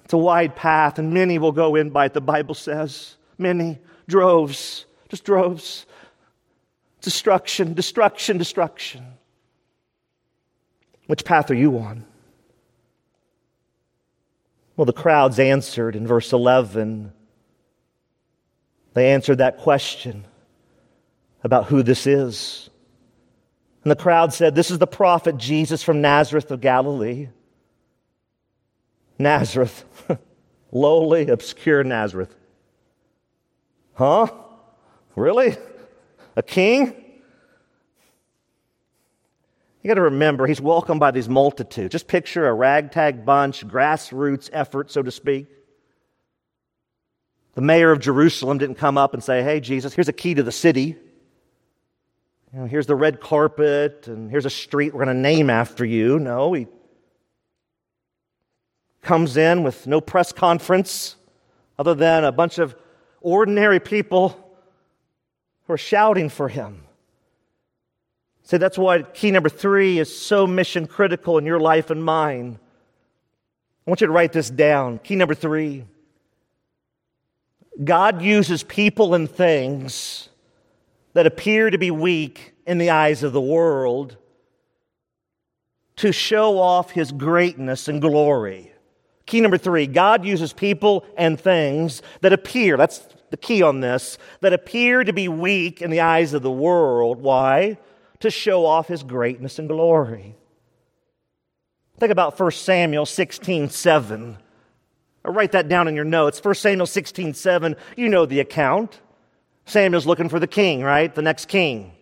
It's 0.05 0.13
a 0.13 0.17
wide 0.17 0.55
path, 0.55 0.99
and 0.99 1.13
many 1.13 1.38
will 1.38 1.51
go 1.51 1.75
in 1.75 1.89
by 1.89 2.05
it, 2.05 2.13
the 2.13 2.21
Bible 2.21 2.55
says. 2.55 3.17
Many, 3.38 3.79
droves, 4.07 4.86
just 5.09 5.25
droves. 5.25 5.86
Destruction, 7.01 7.73
destruction, 7.73 8.38
destruction. 8.38 9.05
Which 11.07 11.25
path 11.25 11.51
are 11.51 11.55
you 11.55 11.77
on? 11.79 12.05
Well, 14.77 14.86
the 14.86 14.93
crowds 14.93 15.39
answered 15.39 15.97
in 15.97 16.07
verse 16.07 16.31
11. 16.31 17.11
They 18.93 19.11
answered 19.11 19.39
that 19.39 19.57
question 19.57 20.23
about 21.43 21.65
who 21.65 21.84
this 21.84 22.07
is. 22.07 22.69
And 23.84 23.91
the 23.91 23.95
crowd 23.95 24.34
said, 24.34 24.55
This 24.55 24.71
is 24.71 24.79
the 24.79 24.88
prophet 24.88 25.38
Jesus 25.38 25.84
from 25.84 26.01
Nazareth 26.01 26.51
of 26.51 26.61
Galilee. 26.61 27.29
Nazareth. 29.19 29.86
Lowly, 30.71 31.27
obscure 31.27 31.84
Nazareth. 31.84 32.36
Huh? 33.93 34.27
Really? 35.15 35.57
A 36.36 36.41
king? 36.41 36.95
You 39.81 39.89
got 39.89 39.95
to 39.95 40.01
remember, 40.01 40.47
he's 40.47 40.61
welcomed 40.61 41.01
by 41.01 41.11
these 41.11 41.27
multitudes. 41.27 41.91
Just 41.91 42.07
picture 42.07 42.47
a 42.47 42.53
ragtag 42.53 43.25
bunch, 43.25 43.67
grassroots 43.67 44.49
effort, 44.53 44.91
so 44.91 45.03
to 45.03 45.11
speak. 45.11 45.47
The 47.55 47.61
mayor 47.61 47.91
of 47.91 47.99
Jerusalem 47.99 48.57
didn't 48.57 48.75
come 48.75 48.97
up 48.97 49.13
and 49.13 49.21
say, 49.21 49.43
Hey, 49.43 49.59
Jesus, 49.59 49.93
here's 49.93 50.07
a 50.07 50.13
key 50.13 50.34
to 50.36 50.43
the 50.43 50.53
city. 50.53 50.95
You 52.54 52.60
know, 52.60 52.66
here's 52.68 52.86
the 52.86 52.95
red 52.95 53.20
carpet, 53.20 54.08
and 54.08 54.30
here's 54.30 54.45
a 54.45 54.49
street 54.49 54.93
we're 54.93 55.04
going 55.04 55.16
to 55.16 55.22
name 55.22 55.49
after 55.49 55.84
you. 55.84 56.20
No, 56.20 56.54
he 56.54 56.68
comes 59.01 59.38
in 59.38 59.64
with 59.64 59.88
no 59.88 59.99
press 59.99 60.32
conference 60.32 61.16
other 61.80 61.95
than 61.95 62.24
a 62.24 62.32
bunch 62.32 62.60
of 62.60 62.76
ordinary 63.22 63.80
people 63.80 64.30
who 65.66 65.74
are 65.74 65.80
shouting 65.80 66.30
for 66.30 66.47
him. 66.47 66.84
So 68.43 68.60
that's 68.60 68.78
why 68.78 69.01
key 69.01 69.32
number 69.32 69.49
three 69.49 69.97
is 69.97 70.16
so 70.16 70.45
mission 70.45 70.86
critical 70.86 71.39
in 71.39 71.45
your 71.47 71.60
life 71.60 71.89
and 71.89 72.04
mine. 72.04 72.60
I 73.88 73.89
want 73.89 74.01
you 74.01 74.08
to 74.08 74.14
write 74.14 74.32
this 74.32 74.51
down. 74.51 74.99
Key 74.99 75.16
number 75.16 75.34
three 75.34 75.86
God 77.84 78.22
uses 78.22 78.62
people 78.62 79.16
and 79.16 79.28
things 79.28 80.30
that 81.14 81.28
appear 81.28 81.70
to 81.70 81.78
be 81.78 81.91
weak 81.91 82.53
in 82.66 82.78
the 82.78 82.89
eyes 82.89 83.24
of 83.24 83.34
the 83.34 83.41
world 83.41 84.18
to 85.97 86.11
show 86.11 86.59
off 86.59 86.91
his 86.91 87.11
greatness 87.11 87.88
and 87.88 88.01
glory. 88.01 88.72
Key 89.26 89.41
number 89.41 89.57
three 89.57 89.88
God 89.88 90.26
uses 90.26 90.53
people 90.53 91.05
and 91.18 91.39
things 91.39 92.01
that 92.22 92.34
appear, 92.34 92.78
that's 92.78 93.07
the 93.30 93.38
key 93.38 93.61
on 93.61 93.80
this, 93.80 94.18
that 94.41 94.53
appear 94.53 95.03
to 95.03 95.14
be 95.14 95.28
weak 95.28 95.82
in 95.82 95.89
the 95.89 96.01
eyes 96.01 96.34
of 96.34 96.41
the 96.41 96.51
world. 96.51 97.20
Why? 97.20 97.78
To 98.20 98.30
show 98.30 98.66
off 98.66 98.88
his 98.88 99.03
greatness 99.03 99.59
and 99.59 99.68
glory. 99.68 100.36
Think 101.99 102.11
about 102.11 102.39
1 102.39 102.51
Samuel 102.51 103.05
16 103.05 103.70
7. 103.70 104.38
Or 105.24 105.32
write 105.32 105.53
that 105.53 105.70
down 105.70 105.88
in 105.88 105.95
your 105.95 106.03
notes. 106.03 106.43
1 106.43 106.55
Samuel 106.55 106.86
16 106.86 107.34
7, 107.34 107.76
you 107.95 108.09
know 108.09 108.26
the 108.26 108.39
account. 108.39 108.99
Samuel's 109.66 110.05
looking 110.05 110.30
for 110.30 110.39
the 110.39 110.47
king, 110.47 110.82
right? 110.84 111.14
The 111.14 111.22
next 111.22 111.47
king. 111.47 111.93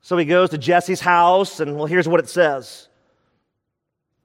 So 0.00 0.16
he 0.16 0.24
goes 0.24 0.50
to 0.50 0.58
Jesse's 0.58 1.00
house, 1.00 1.60
and 1.60 1.76
well, 1.76 1.86
here's 1.86 2.08
what 2.08 2.20
it 2.20 2.28
says. 2.28 2.88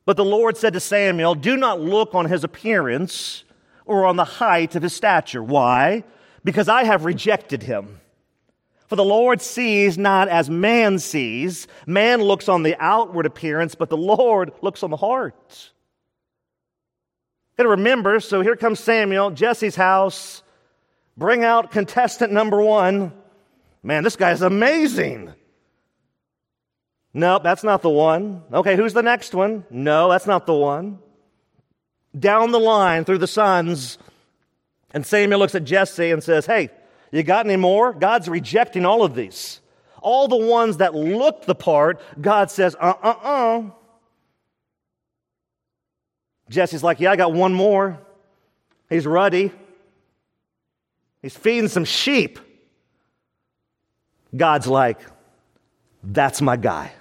But 0.06 0.18
the 0.18 0.26
Lord 0.26 0.58
said 0.58 0.74
to 0.74 0.80
Samuel, 0.80 1.36
Do 1.36 1.58
not 1.58 1.82
look 1.82 2.14
on 2.14 2.26
his 2.26 2.44
appearance 2.44 3.44
or 3.86 4.06
on 4.06 4.16
the 4.16 4.24
height 4.24 4.76
of 4.76 4.84
his 4.84 4.94
stature. 4.94 5.44
Why? 5.44 6.04
Because 6.44 6.70
I 6.70 6.84
have 6.84 7.06
rejected 7.06 7.64
him. 7.64 8.00
For 8.88 8.96
the 8.96 9.04
Lord 9.04 9.42
sees 9.42 9.98
not 9.98 10.28
as 10.28 10.50
man 10.50 11.00
sees. 11.00 11.68
Man 11.88 12.22
looks 12.22 12.48
on 12.48 12.64
the 12.64 12.76
outward 12.80 13.26
appearance, 13.26 13.76
but 13.76 13.90
the 13.90 13.98
Lord 13.98 14.52
looks 14.62 14.84
on 14.84 14.92
the 14.92 14.98
heart. 14.98 15.72
Got 17.58 17.64
to 17.64 17.70
remember, 17.70 18.20
so 18.20 18.42
here 18.42 18.56
comes 18.56 18.80
Samuel, 18.80 19.32
Jesse's 19.32 19.76
house. 19.76 20.43
Bring 21.18 21.44
out 21.44 21.72
contestant 21.72 22.34
number 22.34 22.62
one. 22.62 23.14
Man, 23.84 24.04
this 24.04 24.16
guy's 24.16 24.42
amazing. 24.42 25.34
Nope, 27.14 27.44
that's 27.44 27.64
not 27.64 27.82
the 27.82 27.90
one. 27.90 28.44
Okay, 28.52 28.76
who's 28.76 28.94
the 28.94 29.04
next 29.04 29.36
one? 29.36 29.66
No, 29.70 30.10
that's 30.10 30.26
not 30.26 30.46
the 30.46 30.54
one. 30.54 31.00
Down 32.18 32.52
the 32.52 32.60
line 32.60 33.06
through 33.06 33.20
the 33.20 33.28
sons, 33.28 33.98
and 34.92 35.06
Samuel 35.06 35.40
looks 35.40 35.56
at 35.56 35.64
Jesse 35.64 36.12
and 36.12 36.24
says, 36.24 36.46
Hey, 36.46 36.70
you 37.12 37.22
got 37.24 37.46
any 37.46 37.56
more? 37.56 37.94
God's 37.94 38.30
rejecting 38.30 38.86
all 38.86 39.04
of 39.04 39.14
these. 39.14 39.60
All 40.02 40.28
the 40.28 40.38
ones 40.38 40.78
that 40.78 40.96
looked 40.96 41.46
the 41.46 41.56
part, 41.56 42.02
God 42.20 42.50
says, 42.50 42.76
uh 42.80 42.94
uh 43.02 43.16
uh. 43.24 43.64
Jesse's 46.50 46.84
like, 46.84 47.00
Yeah, 47.00 47.12
I 47.12 47.16
got 47.16 47.34
one 47.34 47.54
more. 47.54 48.00
He's 48.90 49.06
ruddy. 49.06 49.52
He's 51.24 51.36
feeding 51.36 51.70
some 51.70 51.86
sheep. 51.86 52.38
God's 54.36 54.68
like, 54.68 55.00
That's 56.04 56.40
my 56.40 56.58
guy. 56.58 56.92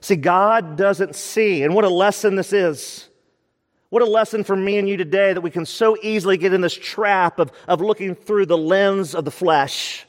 See, 0.00 0.16
God 0.16 0.76
doesn't 0.76 1.14
see. 1.14 1.62
And 1.62 1.74
what 1.74 1.84
a 1.84 1.88
lesson 1.88 2.34
this 2.34 2.52
is. 2.52 3.08
What 3.90 4.02
a 4.02 4.06
lesson 4.06 4.42
for 4.42 4.56
me 4.56 4.76
and 4.78 4.88
you 4.88 4.96
today 4.96 5.32
that 5.32 5.40
we 5.40 5.50
can 5.50 5.64
so 5.64 5.96
easily 6.02 6.36
get 6.36 6.52
in 6.52 6.60
this 6.60 6.74
trap 6.74 7.38
of, 7.38 7.52
of 7.68 7.80
looking 7.80 8.14
through 8.16 8.46
the 8.46 8.58
lens 8.58 9.14
of 9.14 9.24
the 9.24 9.30
flesh. 9.30 10.04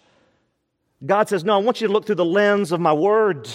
God 1.06 1.30
says, 1.30 1.44
No, 1.44 1.54
I 1.54 1.58
want 1.58 1.82
you 1.82 1.88
to 1.88 1.94
look 1.94 2.06
through 2.06 2.16
the 2.16 2.26
lens 2.26 2.72
of 2.72 2.80
my 2.80 2.94
word. 2.94 3.48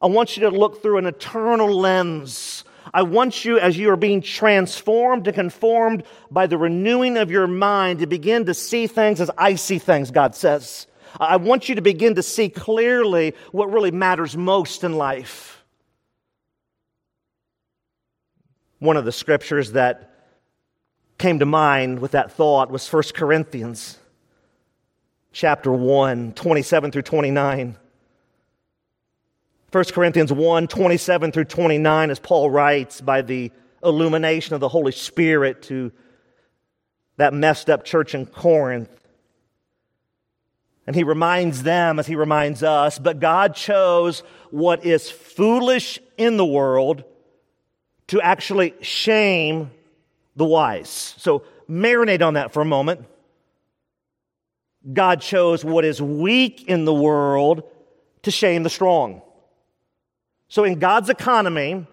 I 0.00 0.06
want 0.06 0.36
you 0.36 0.48
to 0.48 0.50
look 0.50 0.82
through 0.82 0.98
an 0.98 1.06
eternal 1.06 1.68
lens. 1.72 2.64
I 2.92 3.02
want 3.02 3.44
you, 3.44 3.58
as 3.58 3.76
you 3.76 3.90
are 3.90 3.96
being 3.96 4.22
transformed 4.22 5.26
and 5.26 5.34
conformed 5.34 6.04
by 6.30 6.46
the 6.46 6.58
renewing 6.58 7.16
of 7.16 7.30
your 7.30 7.46
mind, 7.46 8.00
to 8.00 8.06
begin 8.06 8.46
to 8.46 8.54
see 8.54 8.86
things 8.86 9.20
as 9.20 9.30
I 9.36 9.54
see 9.54 9.78
things, 9.78 10.10
God 10.10 10.34
says. 10.34 10.86
I 11.18 11.36
want 11.36 11.68
you 11.68 11.74
to 11.76 11.80
begin 11.80 12.16
to 12.16 12.22
see 12.22 12.48
clearly 12.48 13.34
what 13.52 13.72
really 13.72 13.90
matters 13.90 14.36
most 14.36 14.84
in 14.84 14.94
life. 14.94 15.64
One 18.78 18.96
of 18.96 19.04
the 19.04 19.12
scriptures 19.12 19.72
that 19.72 20.14
came 21.18 21.40
to 21.40 21.46
mind 21.46 21.98
with 21.98 22.12
that 22.12 22.32
thought 22.32 22.70
was 22.70 22.90
1 22.92 23.02
Corinthians 23.14 23.98
chapter 25.32 25.72
1, 25.72 26.32
27 26.32 26.90
through 26.90 27.02
29. 27.02 27.76
1 29.70 29.84
Corinthians 29.86 30.32
1, 30.32 30.66
27 30.66 31.32
through 31.32 31.44
29, 31.44 32.10
as 32.10 32.18
Paul 32.18 32.50
writes, 32.50 33.02
by 33.02 33.20
the 33.20 33.52
illumination 33.84 34.54
of 34.54 34.60
the 34.60 34.68
Holy 34.68 34.92
Spirit 34.92 35.62
to 35.64 35.92
that 37.18 37.34
messed 37.34 37.68
up 37.68 37.84
church 37.84 38.14
in 38.14 38.24
Corinth. 38.24 38.88
And 40.86 40.96
he 40.96 41.04
reminds 41.04 41.64
them 41.64 41.98
as 41.98 42.06
he 42.06 42.16
reminds 42.16 42.62
us, 42.62 42.98
but 42.98 43.20
God 43.20 43.54
chose 43.54 44.20
what 44.50 44.86
is 44.86 45.10
foolish 45.10 45.98
in 46.16 46.38
the 46.38 46.46
world 46.46 47.04
to 48.06 48.22
actually 48.22 48.72
shame 48.80 49.70
the 50.34 50.46
wise. 50.46 50.88
So 51.18 51.44
marinate 51.68 52.22
on 52.22 52.34
that 52.34 52.52
for 52.52 52.62
a 52.62 52.64
moment. 52.64 53.04
God 54.90 55.20
chose 55.20 55.62
what 55.62 55.84
is 55.84 56.00
weak 56.00 56.64
in 56.68 56.86
the 56.86 56.94
world 56.94 57.64
to 58.22 58.30
shame 58.30 58.62
the 58.62 58.70
strong. 58.70 59.20
So 60.48 60.64
in 60.64 60.78
God's 60.78 61.10
economy, 61.10 61.86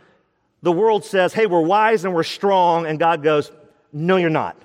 the 0.61 0.71
world 0.71 1.05
says, 1.05 1.33
hey, 1.33 1.45
we're 1.45 1.61
wise 1.61 2.05
and 2.05 2.13
we're 2.13 2.23
strong, 2.23 2.85
and 2.85 2.97
God 2.97 3.21
goes, 3.21 3.51
no, 3.91 4.17
you're 4.17 4.29
not. 4.29 4.57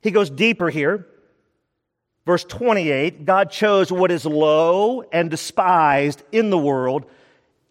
He 0.00 0.10
goes 0.10 0.30
deeper 0.30 0.70
here. 0.70 1.06
Verse 2.24 2.44
28 2.44 3.24
God 3.24 3.50
chose 3.50 3.92
what 3.92 4.10
is 4.10 4.26
low 4.26 5.02
and 5.12 5.30
despised 5.30 6.22
in 6.32 6.50
the 6.50 6.58
world, 6.58 7.06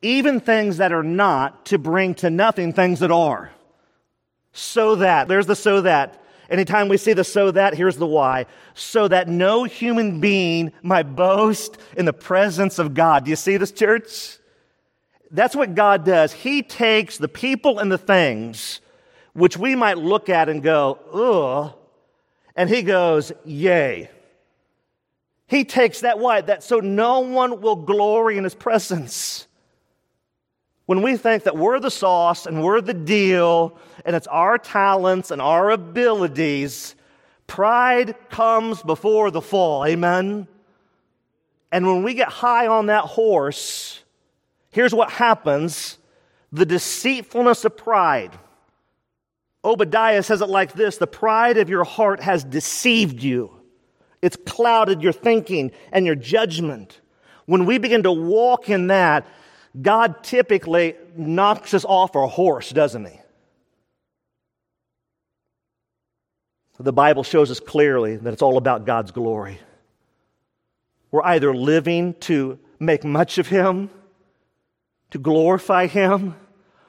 even 0.02 0.40
things 0.40 0.78
that 0.78 0.94
are 0.94 1.04
not, 1.04 1.66
to 1.68 1.78
bring 1.78 2.16
to 2.16 2.30
nothing 2.30 2.72
things 2.72 3.00
that 3.00 3.12
are. 3.12 3.52
So 4.54 4.96
that, 4.96 5.28
there's 5.28 5.48
the 5.48 5.56
so 5.56 5.82
that. 5.82 6.22
Anytime 6.50 6.88
we 6.88 6.98
see 6.98 7.14
the 7.14 7.24
so 7.24 7.52
that, 7.52 7.74
here's 7.74 7.98
the 7.98 8.08
why. 8.08 8.46
So 8.74 9.08
that 9.08 9.28
no 9.28 9.64
human 9.64 10.20
being 10.20 10.72
might 10.82 11.16
boast 11.16 11.78
in 11.98 12.06
the 12.06 12.14
presence 12.14 12.80
of 12.80 12.94
God. 12.94 13.26
Do 13.26 13.30
you 13.30 13.36
see 13.36 13.58
this, 13.58 13.72
church? 13.72 14.38
That's 15.32 15.56
what 15.56 15.76
God 15.76 16.06
does. 16.06 16.32
He 16.32 16.62
takes 16.62 17.18
the 17.18 17.28
people 17.28 17.80
and 17.80 17.92
the 17.92 17.98
things 17.98 18.82
which 19.34 19.58
we 19.58 19.76
might 19.76 19.98
look 19.98 20.30
at 20.30 20.48
and 20.48 20.64
go, 20.64 21.00
ugh, 21.12 21.74
and 22.56 22.70
He 22.70 22.84
goes, 22.84 23.32
yay. 23.44 24.10
He 25.48 25.64
takes 25.64 26.02
that 26.02 26.20
why? 26.20 26.42
That 26.42 26.64
so 26.64 26.80
no 26.80 27.20
one 27.20 27.62
will 27.62 27.76
glory 27.76 28.38
in 28.38 28.44
his 28.44 28.56
presence. 28.56 29.45
When 30.86 31.02
we 31.02 31.18
think 31.18 31.44
that 31.44 31.58
we're 31.58 31.80
the 31.80 31.90
sauce 31.90 32.46
and 32.46 32.64
we're 32.64 32.82
the 32.82 32.94
deal 32.94 33.78
and 34.06 34.16
it's 34.16 34.28
our 34.28 34.58
talents 34.58 35.32
and 35.32 35.42
our 35.42 35.72
abilities, 35.72 36.96
pride 37.48 38.16
comes 38.30 38.84
before 38.84 39.32
the 39.32 39.42
fall. 39.42 39.86
Amen? 39.86 40.48
And 41.72 41.88
when 41.88 42.04
we 42.04 42.14
get 42.14 42.30
high 42.30 42.68
on 42.68 42.86
that 42.88 43.04
horse, 43.04 44.04
here's 44.70 44.94
what 44.94 45.12
happens 45.12 45.98
the 46.52 46.66
deceitfulness 46.66 47.66
of 47.66 47.76
pride. 47.76 48.32
Obadiah 49.64 50.22
says 50.24 50.42
it 50.42 50.50
like 50.50 50.74
this 50.74 50.98
the 50.98 51.08
pride 51.08 51.58
of 51.58 51.70
your 51.70 51.84
heart 51.84 52.22
has 52.22 52.44
deceived 52.44 53.22
you. 53.22 53.52
It's 54.22 54.38
clouded 54.46 55.02
your 55.02 55.12
thinking 55.12 55.72
and 55.92 56.06
your 56.06 56.16
judgment. 56.16 57.02
When 57.46 57.66
we 57.66 57.78
begin 57.78 58.04
to 58.04 58.12
walk 58.12 58.70
in 58.70 58.88
that, 58.88 59.28
God 59.82 60.24
typically 60.24 60.96
knocks 61.16 61.74
us 61.74 61.86
off 61.86 62.16
our 62.16 62.28
horse, 62.28 62.70
doesn't 62.70 63.06
He? 63.06 63.20
The 66.80 66.94
Bible 66.94 67.24
shows 67.24 67.52
us 67.52 67.60
clearly 67.60 68.18
that 68.18 68.34
it's 68.34 68.42
all 68.42 68.58
about 68.58 68.86
God's 68.86 69.12
glory. 69.12 69.60
We're 71.12 71.24
either 71.24 71.56
living 71.56 72.16
to 72.22 72.60
make 72.80 73.04
much 73.04 73.38
of 73.38 73.48
Him, 73.48 73.90
to 75.12 75.18
glorify 75.18 75.88
Him, 75.88 76.36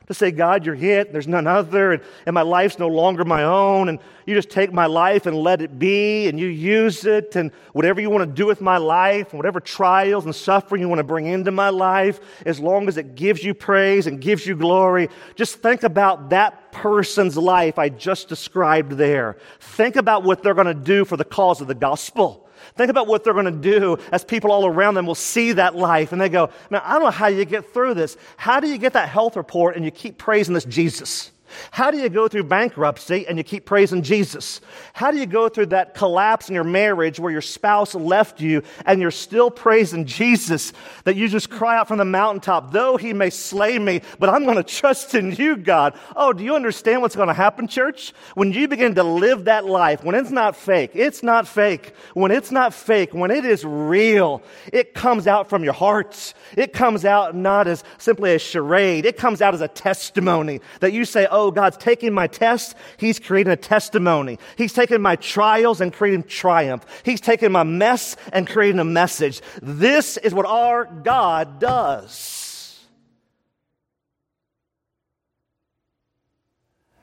to 0.06 0.14
say, 0.14 0.30
God, 0.30 0.64
you're 0.64 0.74
it, 0.74 1.12
there's 1.12 1.26
none 1.26 1.46
other, 1.46 1.92
and, 1.92 2.02
and 2.26 2.34
my 2.34 2.42
life's 2.42 2.78
no 2.78 2.88
longer 2.88 3.24
my 3.24 3.42
own, 3.42 3.88
and 3.88 3.98
you 4.24 4.34
just 4.34 4.50
take 4.50 4.72
my 4.72 4.86
life 4.86 5.26
and 5.26 5.36
let 5.36 5.60
it 5.60 5.78
be, 5.78 6.28
and 6.28 6.38
you 6.38 6.46
use 6.46 7.04
it, 7.04 7.34
and 7.36 7.50
whatever 7.72 8.00
you 8.00 8.08
want 8.08 8.28
to 8.28 8.34
do 8.34 8.46
with 8.46 8.60
my 8.60 8.76
life, 8.76 9.30
and 9.30 9.38
whatever 9.38 9.58
trials 9.58 10.24
and 10.24 10.34
suffering 10.34 10.80
you 10.80 10.88
want 10.88 11.00
to 11.00 11.04
bring 11.04 11.26
into 11.26 11.50
my 11.50 11.70
life, 11.70 12.20
as 12.44 12.60
long 12.60 12.86
as 12.88 12.96
it 12.96 13.14
gives 13.16 13.42
you 13.42 13.52
praise 13.52 14.06
and 14.06 14.20
gives 14.20 14.46
you 14.46 14.54
glory, 14.54 15.08
just 15.34 15.56
think 15.56 15.82
about 15.82 16.30
that 16.30 16.72
person's 16.72 17.36
life 17.36 17.78
I 17.78 17.88
just 17.88 18.28
described 18.28 18.92
there. 18.92 19.36
Think 19.60 19.96
about 19.96 20.22
what 20.22 20.42
they're 20.42 20.54
going 20.54 20.66
to 20.66 20.74
do 20.74 21.04
for 21.04 21.16
the 21.16 21.24
cause 21.24 21.60
of 21.60 21.66
the 21.66 21.74
gospel. 21.74 22.45
Think 22.74 22.90
about 22.90 23.06
what 23.06 23.24
they're 23.24 23.32
going 23.32 23.46
to 23.46 23.50
do 23.50 23.98
as 24.12 24.24
people 24.24 24.52
all 24.52 24.66
around 24.66 24.94
them 24.94 25.06
will 25.06 25.14
see 25.14 25.52
that 25.52 25.74
life 25.74 26.12
and 26.12 26.20
they 26.20 26.28
go, 26.28 26.50
Man, 26.70 26.82
I 26.84 26.94
don't 26.94 27.02
know 27.02 27.10
how 27.10 27.28
you 27.28 27.44
get 27.44 27.72
through 27.72 27.94
this. 27.94 28.16
How 28.36 28.60
do 28.60 28.68
you 28.68 28.78
get 28.78 28.94
that 28.94 29.08
health 29.08 29.36
report 29.36 29.76
and 29.76 29.84
you 29.84 29.90
keep 29.90 30.18
praising 30.18 30.54
this 30.54 30.64
Jesus? 30.64 31.30
How 31.70 31.90
do 31.90 31.98
you 31.98 32.08
go 32.08 32.28
through 32.28 32.44
bankruptcy 32.44 33.26
and 33.26 33.38
you 33.38 33.44
keep 33.44 33.64
praising 33.64 34.02
Jesus? 34.02 34.60
How 34.92 35.10
do 35.10 35.18
you 35.18 35.26
go 35.26 35.48
through 35.48 35.66
that 35.66 35.94
collapse 35.94 36.48
in 36.48 36.54
your 36.54 36.64
marriage 36.64 37.20
where 37.20 37.32
your 37.32 37.42
spouse 37.42 37.94
left 37.94 38.40
you 38.40 38.62
and 38.84 39.00
you're 39.00 39.10
still 39.10 39.50
praising 39.50 40.04
Jesus? 40.04 40.72
That 41.04 41.16
you 41.16 41.28
just 41.28 41.50
cry 41.50 41.76
out 41.78 41.88
from 41.88 41.98
the 41.98 42.04
mountaintop, 42.04 42.72
though 42.72 42.96
he 42.96 43.12
may 43.12 43.30
slay 43.30 43.78
me, 43.78 44.02
but 44.18 44.28
I'm 44.28 44.44
going 44.44 44.56
to 44.56 44.62
trust 44.62 45.14
in 45.14 45.32
you, 45.32 45.56
God. 45.56 45.94
Oh, 46.14 46.32
do 46.32 46.44
you 46.44 46.54
understand 46.54 47.02
what's 47.02 47.16
going 47.16 47.28
to 47.28 47.34
happen, 47.34 47.68
church? 47.68 48.12
When 48.34 48.52
you 48.52 48.68
begin 48.68 48.94
to 48.94 49.02
live 49.02 49.44
that 49.44 49.66
life, 49.66 50.04
when 50.04 50.14
it's 50.14 50.30
not 50.30 50.56
fake, 50.56 50.90
it's 50.94 51.22
not 51.22 51.46
fake. 51.46 51.94
When 52.14 52.30
it's 52.30 52.50
not 52.50 52.74
fake, 52.74 53.12
when 53.12 53.30
it 53.30 53.44
is 53.44 53.64
real, 53.64 54.42
it 54.72 54.94
comes 54.94 55.26
out 55.26 55.48
from 55.48 55.64
your 55.64 55.72
heart. 55.72 56.34
It 56.56 56.72
comes 56.72 57.04
out 57.04 57.34
not 57.34 57.66
as 57.66 57.84
simply 57.98 58.34
a 58.34 58.38
charade. 58.38 59.04
It 59.06 59.16
comes 59.16 59.42
out 59.42 59.54
as 59.54 59.60
a 59.60 59.68
testimony 59.68 60.60
that 60.80 60.92
you 60.92 61.04
say, 61.04 61.26
oh, 61.36 61.50
God's 61.50 61.76
taking 61.76 62.12
my 62.12 62.26
tests, 62.26 62.74
He's 62.96 63.18
creating 63.18 63.52
a 63.52 63.56
testimony. 63.56 64.38
He's 64.56 64.72
taking 64.72 65.02
my 65.02 65.16
trials 65.16 65.80
and 65.80 65.92
creating 65.92 66.24
triumph. 66.24 66.84
He's 67.04 67.20
taking 67.20 67.52
my 67.52 67.62
mess 67.62 68.16
and 68.32 68.46
creating 68.46 68.80
a 68.80 68.84
message. 68.84 69.42
This 69.60 70.16
is 70.16 70.32
what 70.32 70.46
our 70.46 70.86
God 70.86 71.60
does. 71.60 72.84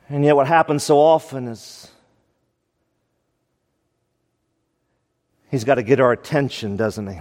And 0.09 0.25
yet, 0.25 0.35
what 0.35 0.47
happens 0.47 0.83
so 0.83 0.99
often 0.99 1.47
is 1.47 1.89
He's 5.49 5.63
got 5.63 5.75
to 5.75 5.83
get 5.83 5.99
our 5.99 6.11
attention, 6.11 6.77
doesn't 6.77 7.07
He? 7.07 7.19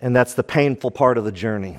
And 0.00 0.14
that's 0.16 0.34
the 0.34 0.42
painful 0.42 0.90
part 0.90 1.18
of 1.18 1.24
the 1.24 1.32
journey. 1.32 1.78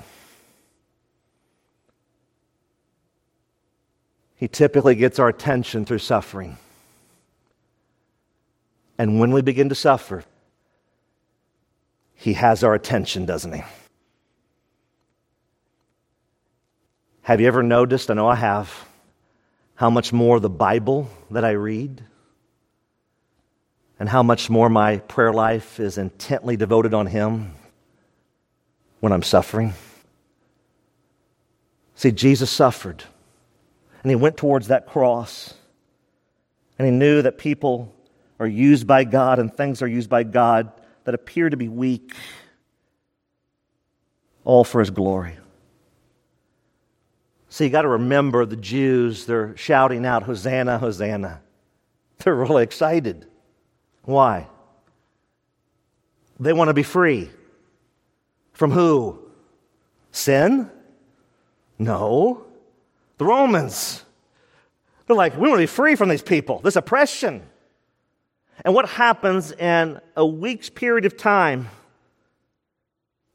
He 4.40 4.48
typically 4.48 4.94
gets 4.94 5.18
our 5.18 5.28
attention 5.28 5.84
through 5.84 5.98
suffering. 5.98 6.56
And 8.96 9.20
when 9.20 9.32
we 9.32 9.42
begin 9.42 9.68
to 9.68 9.74
suffer, 9.74 10.24
He 12.14 12.32
has 12.32 12.64
our 12.64 12.72
attention, 12.72 13.26
doesn't 13.26 13.52
He? 13.52 13.62
Have 17.20 17.42
you 17.42 17.48
ever 17.48 17.62
noticed? 17.62 18.10
I 18.10 18.14
know 18.14 18.28
I 18.28 18.36
have. 18.36 18.88
How 19.74 19.90
much 19.90 20.10
more 20.10 20.40
the 20.40 20.48
Bible 20.48 21.10
that 21.30 21.44
I 21.44 21.50
read 21.50 22.02
and 23.98 24.08
how 24.08 24.22
much 24.22 24.48
more 24.48 24.70
my 24.70 24.96
prayer 25.00 25.34
life 25.34 25.78
is 25.78 25.98
intently 25.98 26.56
devoted 26.56 26.94
on 26.94 27.08
Him 27.08 27.52
when 29.00 29.12
I'm 29.12 29.22
suffering. 29.22 29.74
See, 31.94 32.10
Jesus 32.10 32.50
suffered. 32.50 33.04
And 34.02 34.10
he 34.10 34.16
went 34.16 34.36
towards 34.36 34.68
that 34.68 34.86
cross. 34.86 35.54
And 36.78 36.86
he 36.86 36.92
knew 36.92 37.22
that 37.22 37.38
people 37.38 37.94
are 38.38 38.46
used 38.46 38.86
by 38.86 39.04
God 39.04 39.38
and 39.38 39.54
things 39.54 39.82
are 39.82 39.86
used 39.86 40.08
by 40.08 40.22
God 40.22 40.72
that 41.04 41.14
appear 41.14 41.50
to 41.50 41.56
be 41.56 41.68
weak, 41.68 42.14
all 44.44 44.64
for 44.64 44.80
his 44.80 44.90
glory. 44.90 45.36
See, 47.50 47.64
you 47.64 47.70
got 47.70 47.82
to 47.82 47.88
remember 47.88 48.46
the 48.46 48.56
Jews, 48.56 49.26
they're 49.26 49.56
shouting 49.56 50.06
out, 50.06 50.22
Hosanna, 50.22 50.78
Hosanna. 50.78 51.42
They're 52.18 52.34
really 52.34 52.62
excited. 52.62 53.26
Why? 54.04 54.46
They 56.38 56.52
want 56.52 56.68
to 56.68 56.74
be 56.74 56.82
free. 56.82 57.30
From 58.52 58.70
who? 58.70 59.18
Sin? 60.12 60.70
No. 61.78 62.46
The 63.20 63.26
Romans. 63.26 64.02
They're 65.06 65.14
like, 65.14 65.34
we 65.34 65.42
want 65.42 65.58
to 65.58 65.58
be 65.58 65.66
free 65.66 65.94
from 65.94 66.08
these 66.08 66.22
people, 66.22 66.60
this 66.60 66.74
oppression. 66.74 67.42
And 68.64 68.72
what 68.72 68.88
happens 68.88 69.52
in 69.52 70.00
a 70.16 70.24
week's 70.24 70.70
period 70.70 71.04
of 71.04 71.18
time 71.18 71.68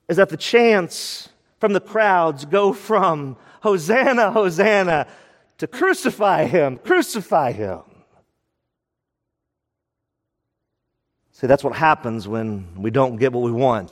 is 0.10 0.18
that 0.18 0.30
the 0.30 0.38
chants 0.38 1.30
from 1.60 1.74
the 1.74 1.80
crowds 1.80 2.46
go 2.46 2.74
from 2.74 3.38
Hosanna, 3.62 4.32
Hosanna 4.32 5.06
to 5.60 5.68
crucify 5.68 6.46
him, 6.46 6.78
crucify 6.78 7.52
him. 7.52 7.82
See, 11.34 11.46
that's 11.46 11.64
what 11.64 11.76
happens 11.76 12.28
when 12.28 12.70
we 12.76 12.90
don't 12.90 13.18
get 13.18 13.34
what 13.34 13.44
we 13.44 13.52
want. 13.52 13.92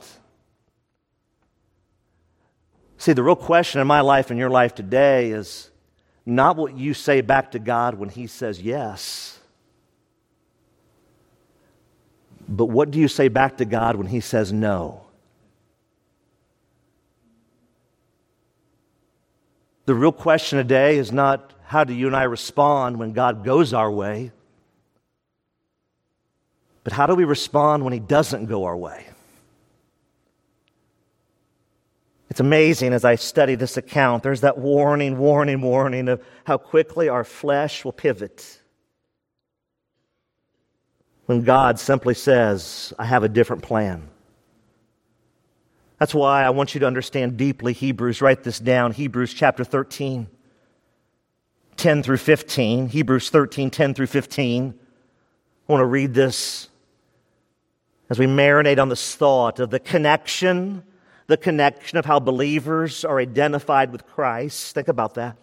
See, 2.98 3.12
the 3.12 3.22
real 3.22 3.36
question 3.36 3.80
in 3.80 3.86
my 3.86 4.00
life 4.00 4.30
and 4.30 4.40
your 4.40 4.50
life 4.50 4.74
today 4.74 5.30
is 5.30 5.70
not 6.26 6.56
what 6.56 6.76
you 6.76 6.94
say 6.94 7.20
back 7.20 7.52
to 7.52 7.58
God 7.58 7.94
when 7.94 8.08
He 8.08 8.26
says 8.26 8.60
yes, 8.60 9.38
but 12.48 12.66
what 12.66 12.90
do 12.90 12.98
you 12.98 13.08
say 13.08 13.28
back 13.28 13.58
to 13.58 13.64
God 13.64 13.96
when 13.96 14.06
He 14.06 14.20
says 14.20 14.52
no? 14.52 15.02
The 19.86 19.94
real 19.94 20.12
question 20.12 20.58
today 20.58 20.96
is 20.96 21.12
not 21.12 21.52
how 21.64 21.84
do 21.84 21.92
you 21.92 22.06
and 22.06 22.16
I 22.16 22.22
respond 22.24 22.98
when 22.98 23.12
God 23.12 23.44
goes 23.44 23.74
our 23.74 23.90
way, 23.90 24.32
but 26.84 26.92
how 26.92 27.06
do 27.06 27.14
we 27.14 27.24
respond 27.24 27.84
when 27.84 27.92
He 27.92 28.00
doesn't 28.00 28.46
go 28.46 28.64
our 28.64 28.76
way? 28.76 29.06
It's 32.34 32.40
amazing 32.40 32.92
as 32.92 33.04
I 33.04 33.14
study 33.14 33.54
this 33.54 33.76
account, 33.76 34.24
there's 34.24 34.40
that 34.40 34.58
warning, 34.58 35.18
warning, 35.18 35.60
warning 35.60 36.08
of 36.08 36.20
how 36.42 36.58
quickly 36.58 37.08
our 37.08 37.22
flesh 37.22 37.84
will 37.84 37.92
pivot. 37.92 38.60
When 41.26 41.44
God 41.44 41.78
simply 41.78 42.14
says, 42.14 42.92
I 42.98 43.04
have 43.04 43.22
a 43.22 43.28
different 43.28 43.62
plan. 43.62 44.08
That's 46.00 46.12
why 46.12 46.42
I 46.42 46.50
want 46.50 46.74
you 46.74 46.80
to 46.80 46.88
understand 46.88 47.36
deeply 47.36 47.72
Hebrews. 47.72 48.20
Write 48.20 48.42
this 48.42 48.58
down 48.58 48.90
Hebrews 48.90 49.32
chapter 49.32 49.62
13, 49.62 50.26
10 51.76 52.02
through 52.02 52.16
15. 52.16 52.88
Hebrews 52.88 53.30
13, 53.30 53.70
10 53.70 53.94
through 53.94 54.08
15. 54.08 54.74
I 55.68 55.72
want 55.72 55.82
to 55.82 55.86
read 55.86 56.14
this 56.14 56.68
as 58.10 58.18
we 58.18 58.26
marinate 58.26 58.82
on 58.82 58.88
this 58.88 59.14
thought 59.14 59.60
of 59.60 59.70
the 59.70 59.78
connection 59.78 60.82
the 61.26 61.36
connection 61.36 61.98
of 61.98 62.04
how 62.04 62.20
believers 62.20 63.04
are 63.04 63.18
identified 63.18 63.92
with 63.92 64.06
Christ. 64.06 64.74
Think 64.74 64.88
about 64.88 65.14
that. 65.14 65.36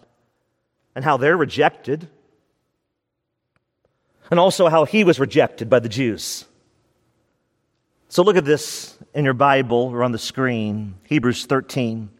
And 0.94 1.04
how 1.04 1.16
they're 1.16 1.36
rejected. 1.36 2.08
And 4.30 4.38
also 4.38 4.68
how 4.68 4.84
he 4.84 5.04
was 5.04 5.18
rejected 5.18 5.68
by 5.68 5.80
the 5.80 5.88
Jews. 5.88 6.44
So 8.08 8.22
look 8.22 8.36
at 8.36 8.44
this 8.44 8.98
in 9.14 9.24
your 9.24 9.34
Bible 9.34 9.88
or 9.92 10.02
on 10.02 10.12
the 10.12 10.18
screen 10.18 10.94
Hebrews 11.04 11.46
13, 11.46 12.10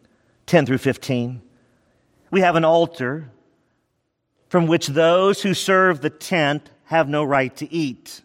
10 0.45 0.65
through 0.65 0.79
15. 0.79 1.41
We 2.31 2.41
have 2.41 2.55
an 2.55 2.65
altar 2.65 3.29
from 4.49 4.67
which 4.67 4.87
those 4.87 5.41
who 5.41 5.53
serve 5.53 6.01
the 6.01 6.09
tent 6.09 6.69
have 6.85 7.07
no 7.07 7.23
right 7.23 7.55
to 7.57 7.71
eat. 7.71 8.21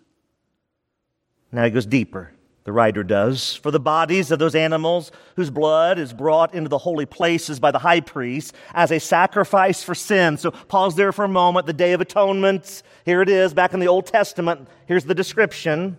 Now 1.53 1.65
he 1.65 1.71
goes 1.71 1.87
deeper 1.87 2.33
the 2.69 2.73
writer 2.73 3.03
does, 3.03 3.55
for 3.55 3.71
the 3.71 3.81
bodies 3.81 4.31
of 4.31 4.39
those 4.39 4.55
animals 4.55 5.11
whose 5.37 5.49
blood 5.49 5.99
is 5.99 6.13
brought 6.13 6.53
into 6.53 6.69
the 6.69 6.77
holy 6.77 7.07
places 7.07 7.59
by 7.59 7.71
the 7.71 7.79
high 7.79 8.01
priest 8.01 8.55
as 8.75 8.93
a 8.93 9.01
sacrifice 9.01 9.83
for 9.83 9.95
sin. 9.95 10.37
So 10.37 10.51
pause 10.51 10.95
there 10.95 11.11
for 11.11 11.25
a 11.25 11.29
moment. 11.29 11.65
The 11.65 11.73
Day 11.73 11.95
of 11.95 12.03
Atonement, 12.03 12.83
here 13.07 13.23
it 13.23 13.31
is, 13.31 13.55
back 13.55 13.73
in 13.73 13.81
the 13.81 13.89
Old 13.89 14.05
Testament. 14.05 14.69
Here's 14.85 15.07
the 15.07 15.15
description 15.15 15.97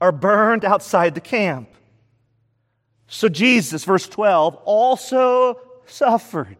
are 0.00 0.12
burned 0.12 0.64
outside 0.64 1.16
the 1.16 1.20
camp. 1.20 1.68
So 3.08 3.28
Jesus, 3.28 3.82
verse 3.82 4.08
12, 4.08 4.54
also 4.64 5.58
suffered 5.86 6.56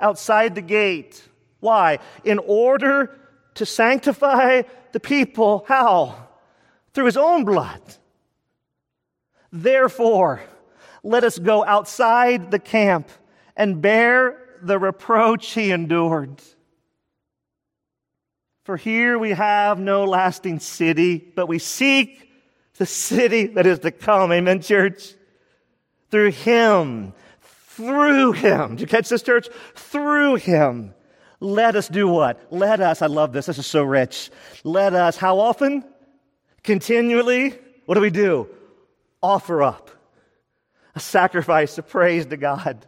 outside 0.00 0.54
the 0.54 0.62
gate. 0.62 1.22
Why? 1.60 1.98
In 2.24 2.38
order 2.38 3.20
to 3.56 3.66
sanctify 3.66 4.62
the 4.92 5.00
people. 5.00 5.66
How? 5.68 6.28
Through 6.94 7.04
his 7.04 7.18
own 7.18 7.44
blood. 7.44 7.82
Therefore, 9.52 10.42
let 11.02 11.24
us 11.24 11.38
go 11.38 11.64
outside 11.64 12.50
the 12.50 12.58
camp 12.58 13.08
and 13.56 13.80
bear 13.80 14.38
the 14.62 14.78
reproach 14.78 15.52
he 15.52 15.70
endured. 15.70 16.42
For 18.64 18.76
here 18.76 19.18
we 19.18 19.30
have 19.30 19.78
no 19.78 20.04
lasting 20.04 20.58
city, 20.58 21.18
but 21.18 21.46
we 21.46 21.60
seek 21.60 22.32
the 22.78 22.86
city 22.86 23.46
that 23.46 23.66
is 23.66 23.78
to 23.80 23.92
come. 23.92 24.32
Amen, 24.32 24.60
church? 24.60 25.14
Through 26.10 26.32
him, 26.32 27.12
through 27.40 28.32
him. 28.32 28.70
Did 28.70 28.80
you 28.80 28.86
catch 28.86 29.08
this, 29.08 29.22
church? 29.22 29.48
Through 29.74 30.36
him. 30.36 30.94
Let 31.38 31.76
us 31.76 31.88
do 31.88 32.08
what? 32.08 32.44
Let 32.50 32.80
us, 32.80 33.02
I 33.02 33.06
love 33.06 33.32
this, 33.32 33.46
this 33.46 33.58
is 33.58 33.66
so 33.66 33.82
rich. 33.82 34.30
Let 34.64 34.94
us, 34.94 35.16
how 35.16 35.38
often? 35.38 35.84
Continually. 36.62 37.54
What 37.84 37.94
do 37.94 38.00
we 38.00 38.10
do? 38.10 38.48
Offer 39.22 39.62
up 39.62 39.90
a 40.94 41.00
sacrifice 41.00 41.78
of 41.78 41.88
praise 41.88 42.26
to 42.26 42.36
God. 42.36 42.86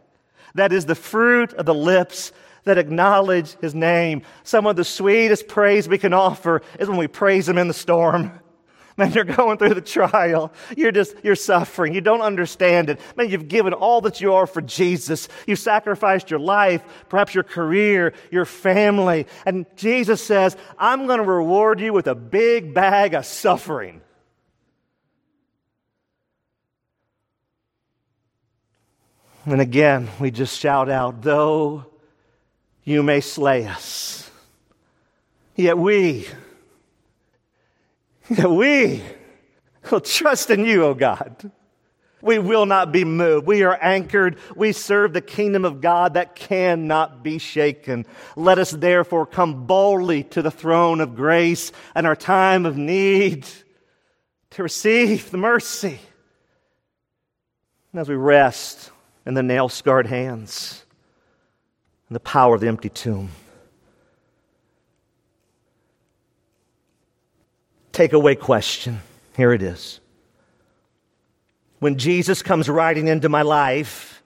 That 0.55 0.73
is 0.73 0.85
the 0.85 0.95
fruit 0.95 1.53
of 1.53 1.65
the 1.65 1.75
lips 1.75 2.31
that 2.63 2.77
acknowledge 2.77 3.53
his 3.61 3.73
name. 3.73 4.23
Some 4.43 4.65
of 4.65 4.75
the 4.75 4.83
sweetest 4.83 5.47
praise 5.47 5.87
we 5.87 5.97
can 5.97 6.13
offer 6.13 6.61
is 6.79 6.87
when 6.87 6.97
we 6.97 7.07
praise 7.07 7.47
him 7.47 7.57
in 7.57 7.67
the 7.67 7.73
storm. 7.73 8.31
Man, 8.97 9.13
you're 9.13 9.23
going 9.23 9.57
through 9.57 9.75
the 9.75 9.81
trial. 9.81 10.51
You're 10.75 10.91
just, 10.91 11.15
you're 11.23 11.35
suffering. 11.35 11.93
You 11.93 12.01
don't 12.01 12.19
understand 12.19 12.89
it. 12.89 12.99
Man, 13.15 13.29
you've 13.29 13.47
given 13.47 13.71
all 13.71 14.01
that 14.01 14.19
you 14.19 14.33
are 14.33 14.45
for 14.45 14.61
Jesus. 14.61 15.29
You've 15.47 15.59
sacrificed 15.59 16.29
your 16.29 16.39
life, 16.41 16.83
perhaps 17.07 17.33
your 17.33 17.45
career, 17.45 18.13
your 18.29 18.43
family. 18.43 19.25
And 19.45 19.65
Jesus 19.77 20.21
says, 20.21 20.57
I'm 20.77 21.07
going 21.07 21.19
to 21.19 21.25
reward 21.25 21.79
you 21.79 21.93
with 21.93 22.07
a 22.07 22.15
big 22.15 22.73
bag 22.73 23.13
of 23.13 23.25
suffering. 23.25 24.01
And 29.49 29.61
again, 29.61 30.09
we 30.19 30.29
just 30.29 30.59
shout 30.59 30.89
out, 30.89 31.23
though 31.23 31.87
you 32.83 33.01
may 33.01 33.19
slay 33.19 33.65
us, 33.65 34.29
yet 35.55 35.75
we, 35.75 36.27
yet 38.29 38.47
we 38.47 39.01
will 39.89 40.01
trust 40.01 40.51
in 40.51 40.65
you, 40.65 40.85
O 40.85 40.93
God. 40.93 41.51
We 42.21 42.37
will 42.37 42.67
not 42.67 42.91
be 42.91 43.03
moved. 43.03 43.47
We 43.47 43.63
are 43.63 43.75
anchored. 43.81 44.37
We 44.55 44.71
serve 44.71 45.13
the 45.13 45.21
kingdom 45.21 45.65
of 45.65 45.81
God 45.81 46.13
that 46.13 46.35
cannot 46.35 47.23
be 47.23 47.39
shaken. 47.39 48.05
Let 48.35 48.59
us 48.59 48.69
therefore 48.69 49.25
come 49.25 49.65
boldly 49.65 50.25
to 50.25 50.43
the 50.43 50.51
throne 50.51 51.01
of 51.01 51.15
grace 51.15 51.71
in 51.95 52.05
our 52.05 52.15
time 52.15 52.67
of 52.67 52.77
need 52.77 53.47
to 54.51 54.61
receive 54.61 55.31
the 55.31 55.37
mercy. 55.37 55.99
And 57.91 57.99
as 57.99 58.07
we 58.07 58.15
rest, 58.15 58.91
and 59.29 59.37
the 59.37 59.43
nail 59.43 59.69
scarred 59.69 60.07
hands 60.07 60.83
and 62.07 62.15
the 62.15 62.19
power 62.19 62.55
of 62.55 62.61
the 62.61 62.67
empty 62.67 62.89
tomb. 62.89 63.29
Takeaway 67.93 68.39
question 68.39 69.01
here 69.37 69.53
it 69.53 69.61
is. 69.61 69.99
When 71.77 71.99
Jesus 71.99 72.41
comes 72.41 72.67
riding 72.67 73.07
into 73.07 73.29
my 73.29 73.43
life, 73.43 74.23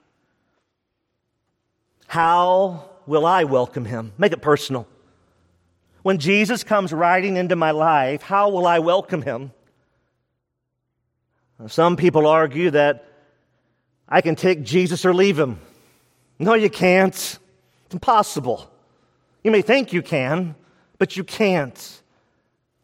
how 2.08 2.90
will 3.06 3.26
I 3.26 3.44
welcome 3.44 3.84
him? 3.84 4.14
Make 4.18 4.32
it 4.32 4.42
personal. 4.42 4.88
When 6.04 6.18
Jesus 6.18 6.64
comes 6.64 6.94
riding 6.94 7.36
into 7.36 7.58
my 7.58 7.72
life, 7.72 8.22
how 8.22 8.52
will 8.52 8.66
I 8.66 8.80
welcome 8.80 9.22
him? 9.22 9.52
Some 11.68 11.98
people 11.98 12.26
argue 12.26 12.72
that 12.72 13.13
I 14.08 14.22
can 14.22 14.36
take 14.36 14.64
Jesus 14.64 15.06
or 15.06 15.14
leave 15.14 15.40
him. 15.40 15.60
No, 16.40 16.54
you 16.54 16.70
can't. 16.70 17.14
It's 17.14 17.94
impossible. 17.94 18.70
You 19.44 19.52
may 19.52 19.62
think 19.62 19.94
you 19.94 20.02
can, 20.02 20.56
but 20.98 21.18
you 21.18 21.24
can't. 21.24 22.02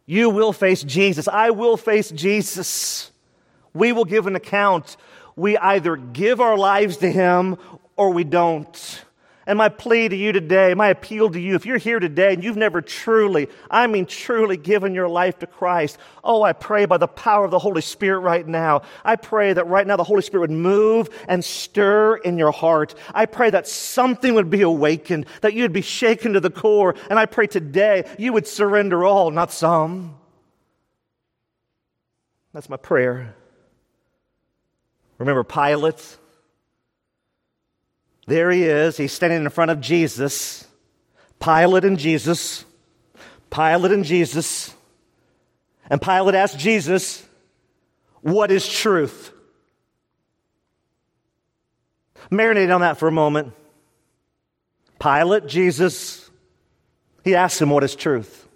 You 0.05 0.29
will 0.29 0.53
face 0.53 0.83
Jesus. 0.83 1.27
I 1.27 1.51
will 1.51 1.77
face 1.77 2.09
Jesus. 2.11 3.11
We 3.73 3.91
will 3.91 4.05
give 4.05 4.27
an 4.27 4.35
account. 4.35 4.97
We 5.35 5.57
either 5.57 5.95
give 5.95 6.41
our 6.41 6.57
lives 6.57 6.97
to 6.97 7.11
him 7.11 7.57
or 7.95 8.11
we 8.11 8.23
don't. 8.23 9.05
And 9.49 9.57
my 9.57 9.67
plea 9.67 10.07
to 10.07 10.15
you 10.15 10.31
today, 10.31 10.75
my 10.75 10.89
appeal 10.89 11.31
to 11.31 11.39
you, 11.39 11.55
if 11.55 11.65
you're 11.65 11.79
here 11.79 11.99
today 11.99 12.35
and 12.35 12.43
you've 12.43 12.55
never 12.55 12.83
truly, 12.83 13.49
I 13.71 13.87
mean 13.87 14.05
truly 14.05 14.57
given 14.57 14.93
your 14.93 15.09
life 15.09 15.39
to 15.39 15.47
Christ, 15.47 15.97
oh, 16.23 16.43
I 16.43 16.53
pray 16.53 16.85
by 16.85 16.97
the 16.97 17.07
power 17.07 17.45
of 17.45 17.49
the 17.49 17.57
Holy 17.57 17.81
Spirit 17.81 18.19
right 18.19 18.47
now. 18.47 18.83
I 19.03 19.15
pray 19.15 19.51
that 19.53 19.65
right 19.65 19.87
now 19.87 19.95
the 19.95 20.03
Holy 20.03 20.21
Spirit 20.21 20.41
would 20.41 20.51
move 20.51 21.09
and 21.27 21.43
stir 21.43 22.17
in 22.17 22.37
your 22.37 22.51
heart. 22.51 22.93
I 23.11 23.25
pray 23.25 23.49
that 23.49 23.67
something 23.67 24.35
would 24.35 24.51
be 24.51 24.61
awakened, 24.61 25.25
that 25.41 25.55
you'd 25.55 25.73
be 25.73 25.81
shaken 25.81 26.33
to 26.33 26.39
the 26.39 26.51
core. 26.51 26.93
And 27.09 27.17
I 27.17 27.25
pray 27.25 27.47
today 27.47 28.07
you 28.19 28.33
would 28.33 28.45
surrender 28.45 29.03
all, 29.03 29.31
not 29.31 29.51
some. 29.51 30.15
That's 32.53 32.69
my 32.69 32.77
prayer. 32.77 33.33
Remember 35.17 35.43
Pilate? 35.43 36.19
There 38.29 38.51
he 38.51 38.63
is. 38.63 38.95
He's 38.95 39.11
standing 39.11 39.43
in 39.43 39.49
front 39.49 39.71
of 39.71 39.81
Jesus. 39.81 40.67
Pilate 41.39 41.83
and 41.83 41.97
Jesus. 41.97 42.63
Pilate 43.49 43.91
and 43.91 44.05
Jesus. 44.05 44.71
And 45.89 45.99
Pilate 45.99 46.35
asked 46.35 46.59
Jesus, 46.59 47.27
What 48.21 48.51
is 48.51 48.69
truth? 48.69 49.31
Marinate 52.31 52.71
on 52.71 52.81
that 52.81 52.99
for 52.99 53.07
a 53.07 53.11
moment. 53.11 53.53
Pilate, 54.99 55.47
Jesus, 55.47 56.29
he 57.23 57.33
asked 57.33 57.59
him, 57.59 57.71
What 57.71 57.83
is 57.83 57.95
truth? 57.95 58.47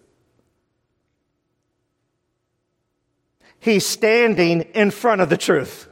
He's 3.60 3.88
standing 3.88 4.62
in 4.76 4.92
front 4.92 5.22
of 5.22 5.30
the 5.30 5.38
truth. 5.38 5.88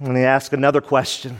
And 0.00 0.16
he 0.16 0.22
asks 0.22 0.52
another 0.52 0.80
question. 0.80 1.38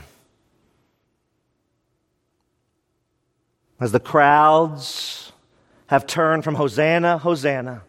As 3.81 3.93
the 3.93 4.01
crowds 4.01 5.33
have 5.87 6.07
turned 6.07 6.43
from 6.43 6.57
Hosanna, 6.57 7.19
Hosanna, 7.19 7.83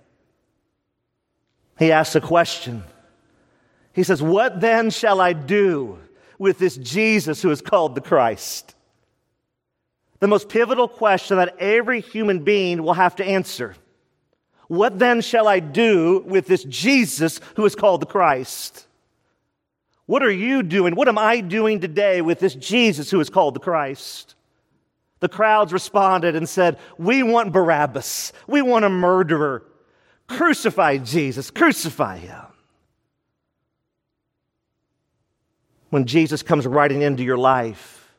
he 1.79 1.91
asks 1.91 2.15
a 2.15 2.21
question. 2.21 2.83
He 3.93 4.03
says, 4.03 4.21
What 4.21 4.61
then 4.61 4.91
shall 4.91 5.19
I 5.19 5.33
do 5.33 5.97
with 6.37 6.59
this 6.59 6.77
Jesus 6.77 7.41
who 7.41 7.49
is 7.49 7.61
called 7.61 7.95
the 7.95 8.01
Christ? 8.01 8.75
The 10.19 10.27
most 10.27 10.49
pivotal 10.49 10.87
question 10.87 11.37
that 11.37 11.57
every 11.59 12.01
human 12.01 12.43
being 12.43 12.83
will 12.83 12.93
have 12.93 13.15
to 13.15 13.25
answer. 13.25 13.75
What 14.67 14.99
then 14.99 15.21
shall 15.21 15.47
I 15.47 15.59
do 15.59 16.23
with 16.27 16.45
this 16.45 16.63
Jesus 16.65 17.39
who 17.55 17.65
is 17.65 17.75
called 17.75 18.01
the 18.01 18.05
Christ? 18.05 18.85
What 20.09 20.23
are 20.23 20.31
you 20.31 20.63
doing? 20.63 20.95
What 20.95 21.07
am 21.07 21.19
I 21.19 21.39
doing 21.39 21.81
today 21.81 22.23
with 22.23 22.39
this 22.39 22.55
Jesus 22.55 23.11
who 23.11 23.19
is 23.19 23.29
called 23.29 23.53
the 23.53 23.59
Christ? 23.59 24.33
The 25.19 25.29
crowds 25.29 25.71
responded 25.71 26.35
and 26.35 26.49
said, 26.49 26.79
We 26.97 27.21
want 27.21 27.53
Barabbas. 27.53 28.33
We 28.47 28.63
want 28.63 28.85
a 28.85 28.89
murderer. 28.89 29.63
Crucify 30.25 30.97
Jesus. 30.97 31.51
Crucify 31.51 32.17
him. 32.17 32.41
When 35.91 36.07
Jesus 36.07 36.41
comes 36.41 36.65
riding 36.65 37.03
into 37.03 37.21
your 37.21 37.37
life 37.37 38.11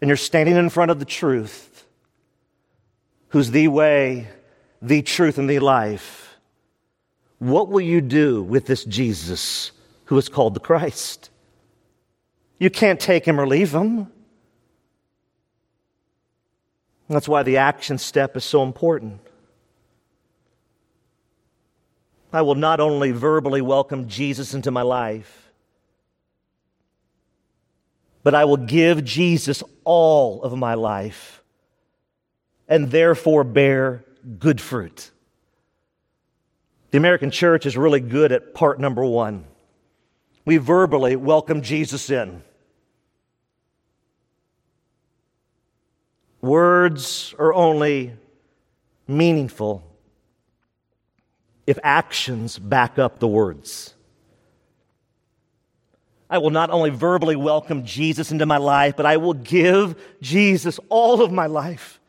and 0.00 0.08
you're 0.08 0.16
standing 0.16 0.56
in 0.56 0.70
front 0.70 0.90
of 0.90 0.98
the 0.98 1.04
truth, 1.04 1.84
who's 3.28 3.52
the 3.52 3.68
way, 3.68 4.26
the 4.82 5.02
truth, 5.02 5.38
and 5.38 5.48
the 5.48 5.60
life, 5.60 6.34
what 7.38 7.68
will 7.68 7.80
you 7.80 8.00
do 8.00 8.42
with 8.42 8.66
this 8.66 8.84
Jesus? 8.84 9.70
Who 10.10 10.18
is 10.18 10.28
called 10.28 10.54
the 10.54 10.60
Christ. 10.60 11.30
You 12.58 12.68
can't 12.68 12.98
take 12.98 13.24
him 13.24 13.40
or 13.40 13.46
leave 13.46 13.72
him. 13.72 14.08
That's 17.08 17.28
why 17.28 17.44
the 17.44 17.58
action 17.58 17.96
step 17.96 18.36
is 18.36 18.44
so 18.44 18.64
important. 18.64 19.20
I 22.32 22.42
will 22.42 22.56
not 22.56 22.80
only 22.80 23.12
verbally 23.12 23.60
welcome 23.60 24.08
Jesus 24.08 24.52
into 24.52 24.72
my 24.72 24.82
life, 24.82 25.52
but 28.24 28.34
I 28.34 28.46
will 28.46 28.56
give 28.56 29.04
Jesus 29.04 29.62
all 29.84 30.42
of 30.42 30.58
my 30.58 30.74
life 30.74 31.40
and 32.68 32.90
therefore 32.90 33.44
bear 33.44 34.04
good 34.40 34.60
fruit. 34.60 35.12
The 36.90 36.98
American 36.98 37.30
church 37.30 37.64
is 37.64 37.76
really 37.76 38.00
good 38.00 38.32
at 38.32 38.54
part 38.54 38.80
number 38.80 39.04
one 39.04 39.44
we 40.50 40.56
verbally 40.56 41.14
welcome 41.14 41.62
Jesus 41.62 42.10
in. 42.10 42.42
Words 46.40 47.32
are 47.38 47.54
only 47.54 48.14
meaningful 49.06 49.84
if 51.68 51.78
actions 51.84 52.58
back 52.58 52.98
up 52.98 53.20
the 53.20 53.28
words. 53.28 53.94
I 56.28 56.38
will 56.38 56.50
not 56.50 56.70
only 56.70 56.90
verbally 56.90 57.36
welcome 57.36 57.84
Jesus 57.84 58.32
into 58.32 58.44
my 58.44 58.56
life, 58.56 58.96
but 58.96 59.06
I 59.06 59.18
will 59.18 59.34
give 59.34 59.94
Jesus 60.20 60.80
all 60.88 61.22
of 61.22 61.30
my 61.30 61.46
life 61.46 62.00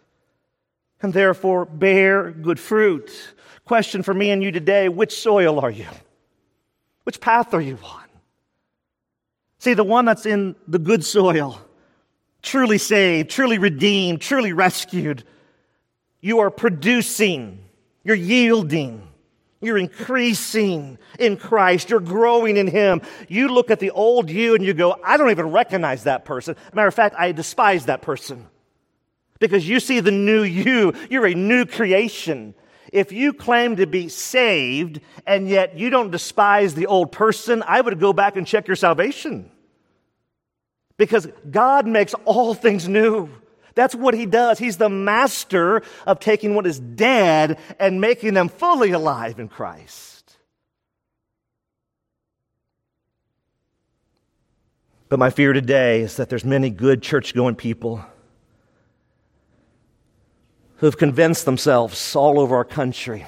and 1.03 1.13
therefore 1.13 1.65
bear 1.65 2.31
good 2.31 2.59
fruit. 2.59 3.11
Question 3.65 4.01
for 4.01 4.15
me 4.15 4.31
and 4.31 4.41
you 4.41 4.51
today 4.51 4.89
which 4.89 5.19
soil 5.19 5.59
are 5.59 5.69
you? 5.69 5.85
Which 7.03 7.21
path 7.21 7.53
are 7.53 7.61
you 7.61 7.77
on? 7.83 8.00
See, 9.61 9.75
the 9.75 9.83
one 9.83 10.05
that's 10.05 10.25
in 10.25 10.55
the 10.67 10.79
good 10.79 11.05
soil, 11.05 11.61
truly 12.41 12.79
saved, 12.79 13.29
truly 13.29 13.59
redeemed, 13.59 14.19
truly 14.19 14.53
rescued, 14.53 15.23
you 16.19 16.39
are 16.39 16.49
producing, 16.49 17.63
you're 18.03 18.15
yielding, 18.15 19.07
You're 19.61 19.77
increasing 19.77 20.97
in 21.19 21.37
Christ. 21.37 21.91
You're 21.91 21.99
growing 21.99 22.57
in 22.57 22.65
Him. 22.65 23.01
You 23.27 23.49
look 23.49 23.69
at 23.69 23.79
the 23.79 23.91
old 23.91 24.29
you 24.29 24.55
and 24.55 24.65
you 24.65 24.73
go, 24.73 24.95
I 25.03 25.17
don't 25.17 25.29
even 25.29 25.51
recognize 25.51 26.05
that 26.05 26.25
person. 26.25 26.55
Matter 26.73 26.87
of 26.87 26.95
fact, 26.95 27.15
I 27.17 27.31
despise 27.31 27.85
that 27.85 28.01
person. 28.01 28.47
Because 29.39 29.67
you 29.67 29.79
see 29.79 29.99
the 29.99 30.11
new 30.11 30.41
you. 30.41 30.93
You're 31.11 31.27
a 31.27 31.35
new 31.35 31.65
creation. 31.65 32.55
If 32.91 33.11
you 33.11 33.31
claim 33.31 33.77
to 33.77 33.87
be 33.87 34.09
saved 34.09 34.99
and 35.25 35.47
yet 35.47 35.77
you 35.77 35.89
don't 35.89 36.11
despise 36.11 36.75
the 36.75 36.87
old 36.87 37.11
person, 37.11 37.63
I 37.65 37.79
would 37.79 37.99
go 37.99 38.11
back 38.11 38.35
and 38.35 38.45
check 38.45 38.67
your 38.67 38.75
salvation. 38.75 39.49
Because 40.97 41.27
God 41.49 41.87
makes 41.87 42.13
all 42.25 42.53
things 42.53 42.87
new. 42.87 43.29
That's 43.75 43.95
what 43.95 44.13
he 44.13 44.25
does. 44.25 44.59
He's 44.59 44.77
the 44.77 44.89
master 44.89 45.81
of 46.05 46.19
taking 46.19 46.53
what 46.53 46.67
is 46.67 46.79
dead 46.79 47.57
and 47.79 48.01
making 48.01 48.33
them 48.33 48.49
fully 48.49 48.91
alive 48.91 49.39
in 49.39 49.47
Christ. 49.47 50.35
But 55.07 55.19
my 55.19 55.29
fear 55.29 55.53
today 55.53 56.01
is 56.01 56.17
that 56.17 56.29
there's 56.29 56.45
many 56.45 56.69
good 56.69 57.01
church 57.01 57.33
going 57.33 57.55
people 57.55 58.05
who 60.81 60.87
have 60.87 60.97
convinced 60.97 61.45
themselves 61.45 62.15
all 62.15 62.39
over 62.39 62.55
our 62.55 62.65
country 62.65 63.23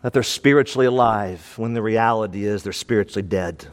that 0.00 0.12
they're 0.12 0.22
spiritually 0.22 0.86
alive 0.86 1.54
when 1.56 1.74
the 1.74 1.82
reality 1.82 2.44
is 2.44 2.62
they're 2.62 2.72
spiritually 2.72 3.26
dead. 3.26 3.66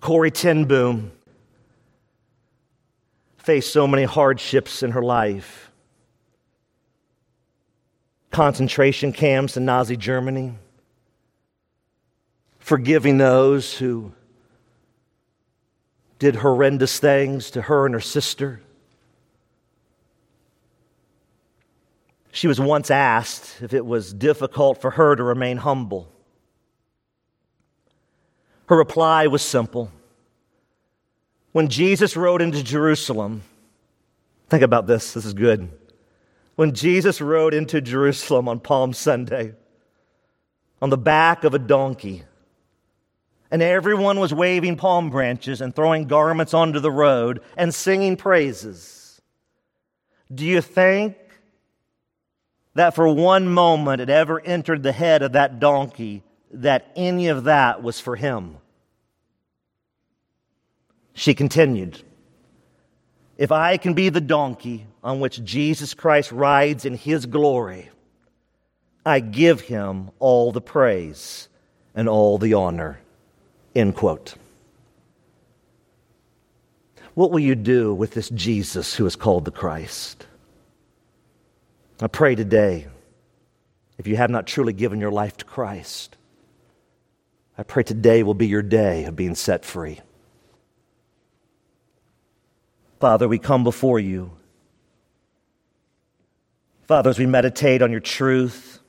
Corrie 0.00 0.30
ten 0.30 0.64
Boom 0.64 1.10
faced 3.36 3.72
so 3.72 3.88
many 3.88 4.04
hardships 4.04 4.84
in 4.84 4.92
her 4.92 5.02
life 5.02 5.72
concentration 8.30 9.12
camps 9.12 9.56
in 9.56 9.64
Nazi 9.64 9.96
Germany, 9.96 10.54
forgiving 12.60 13.18
those 13.18 13.76
who 13.76 14.12
did 16.18 16.36
horrendous 16.36 16.98
things 16.98 17.50
to 17.52 17.62
her 17.62 17.86
and 17.86 17.94
her 17.94 18.00
sister. 18.00 18.60
She 22.32 22.48
was 22.48 22.58
once 22.58 22.90
asked 22.90 23.62
if 23.62 23.72
it 23.72 23.86
was 23.86 24.12
difficult 24.12 24.80
for 24.80 24.90
her 24.92 25.14
to 25.14 25.22
remain 25.22 25.58
humble. 25.58 26.10
Her 28.66 28.76
reply 28.76 29.26
was 29.26 29.42
simple. 29.42 29.90
When 31.52 31.68
Jesus 31.68 32.16
rode 32.16 32.42
into 32.42 32.64
Jerusalem, 32.64 33.42
think 34.48 34.64
about 34.64 34.88
this, 34.88 35.12
this 35.12 35.24
is 35.24 35.34
good. 35.34 35.70
When 36.56 36.74
Jesus 36.74 37.20
rode 37.20 37.54
into 37.54 37.80
Jerusalem 37.80 38.48
on 38.48 38.58
Palm 38.60 38.92
Sunday, 38.92 39.54
on 40.82 40.90
the 40.90 40.98
back 40.98 41.44
of 41.44 41.54
a 41.54 41.58
donkey, 41.58 42.24
and 43.50 43.62
everyone 43.62 44.18
was 44.18 44.34
waving 44.34 44.76
palm 44.76 45.10
branches 45.10 45.60
and 45.60 45.74
throwing 45.74 46.06
garments 46.06 46.54
onto 46.54 46.80
the 46.80 46.90
road 46.90 47.40
and 47.56 47.74
singing 47.74 48.16
praises. 48.16 49.20
Do 50.32 50.44
you 50.44 50.60
think 50.60 51.16
that 52.74 52.94
for 52.94 53.12
one 53.12 53.48
moment 53.48 54.00
it 54.00 54.10
ever 54.10 54.40
entered 54.40 54.82
the 54.82 54.92
head 54.92 55.22
of 55.22 55.32
that 55.32 55.60
donkey 55.60 56.22
that 56.50 56.90
any 56.94 57.28
of 57.28 57.44
that 57.44 57.82
was 57.82 58.00
for 58.00 58.16
him. 58.16 58.56
She 61.12 61.34
continued, 61.34 62.02
If 63.38 63.52
I 63.52 63.76
can 63.76 63.94
be 63.94 64.08
the 64.08 64.20
donkey 64.20 64.86
on 65.02 65.20
which 65.20 65.44
Jesus 65.44 65.94
Christ 65.94 66.32
rides 66.32 66.84
in 66.84 66.94
his 66.94 67.26
glory, 67.26 67.90
I 69.06 69.20
give 69.20 69.62
him 69.62 70.10
all 70.18 70.50
the 70.50 70.60
praise 70.60 71.48
and 71.94 72.08
all 72.08 72.38
the 72.38 72.54
honor. 72.54 73.00
End 73.74 73.94
quote. 73.94 74.34
What 77.14 77.30
will 77.30 77.40
you 77.40 77.54
do 77.54 77.94
with 77.94 78.12
this 78.12 78.28
Jesus 78.30 78.94
who 78.94 79.06
is 79.06 79.16
called 79.16 79.44
the 79.44 79.50
Christ? 79.50 80.26
I 82.00 82.08
pray 82.08 82.34
today, 82.34 82.88
if 83.98 84.06
you 84.06 84.16
have 84.16 84.30
not 84.30 84.46
truly 84.46 84.72
given 84.72 85.00
your 85.00 85.12
life 85.12 85.36
to 85.38 85.44
Christ, 85.44 86.16
I 87.56 87.62
pray 87.62 87.84
today 87.84 88.24
will 88.24 88.34
be 88.34 88.48
your 88.48 88.62
day 88.62 89.04
of 89.04 89.14
being 89.14 89.36
set 89.36 89.64
free. 89.64 90.00
Father, 92.98 93.28
we 93.28 93.38
come 93.38 93.62
before 93.62 94.00
you. 94.00 94.32
Father, 96.88 97.10
as 97.10 97.18
we 97.18 97.26
meditate 97.26 97.80
on 97.80 97.92
your 97.92 98.00
truth, 98.00 98.80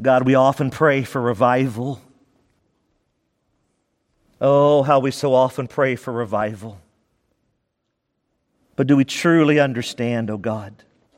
God, 0.00 0.26
we 0.26 0.34
often 0.34 0.70
pray 0.70 1.02
for 1.04 1.20
revival. 1.20 2.00
Oh, 4.40 4.82
how 4.82 5.00
we 5.00 5.10
so 5.10 5.34
often 5.34 5.68
pray 5.68 5.96
for 5.96 6.12
revival. 6.12 6.80
But 8.76 8.86
do 8.86 8.96
we 8.96 9.04
truly 9.04 9.60
understand, 9.60 10.30
oh 10.30 10.38
God, 10.38 10.72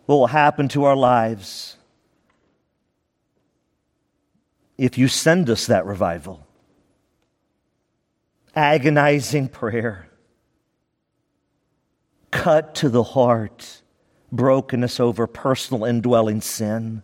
what 0.06 0.16
will 0.16 0.26
happen 0.26 0.68
to 0.68 0.84
our 0.84 0.96
lives 0.96 1.76
if 4.82 4.98
you 4.98 5.06
send 5.06 5.48
us 5.48 5.66
that 5.66 5.86
revival. 5.86 6.44
Agonizing 8.56 9.48
prayer, 9.48 10.08
cut 12.32 12.74
to 12.76 12.88
the 12.88 13.04
heart, 13.04 13.82
brokenness 14.32 14.98
over 14.98 15.28
personal 15.28 15.84
indwelling 15.84 16.40
sin, 16.40 17.02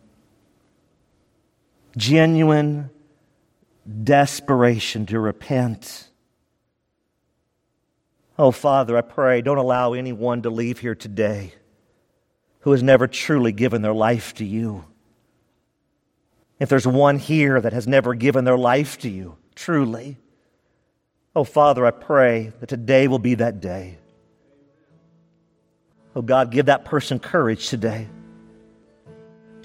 genuine 1.97 2.91
desperation 4.03 5.07
to 5.07 5.21
repent. 5.21 6.07
Oh, 8.39 8.53
Father, 8.53 8.97
I 8.97 9.01
pray, 9.01 9.43
don't 9.43 9.59
allow 9.59 9.95
anyone 9.95 10.43
to 10.43 10.51
leave 10.51 10.78
here 10.78 10.95
today 10.95 11.55
who 12.61 12.70
has 12.70 12.82
never 12.82 13.09
truly 13.09 13.51
given 13.51 13.82
their 13.82 13.93
life 13.95 14.34
to 14.34 14.45
you. 14.45 14.84
If 16.61 16.68
there's 16.68 16.86
one 16.86 17.18
here 17.18 17.61
that 17.61 17.72
has 17.72 17.89
never 17.89 18.14
given 18.14 18.45
their 18.45 18.57
life 18.57 18.99
to 18.99 19.09
you, 19.09 19.36
truly, 19.57 20.18
oh, 21.34 21.45
Father, 21.45 21.84
I 21.84 21.91
pray 21.91 22.53
that 22.61 22.68
today 22.68 23.09
will 23.09 23.18
be 23.18 23.34
that 23.36 23.61
day. 23.61 23.99
Oh, 26.14 26.22
God, 26.22 26.53
give 26.53 26.66
that 26.66 26.84
person 26.84 27.18
courage 27.18 27.68
today. 27.68 28.09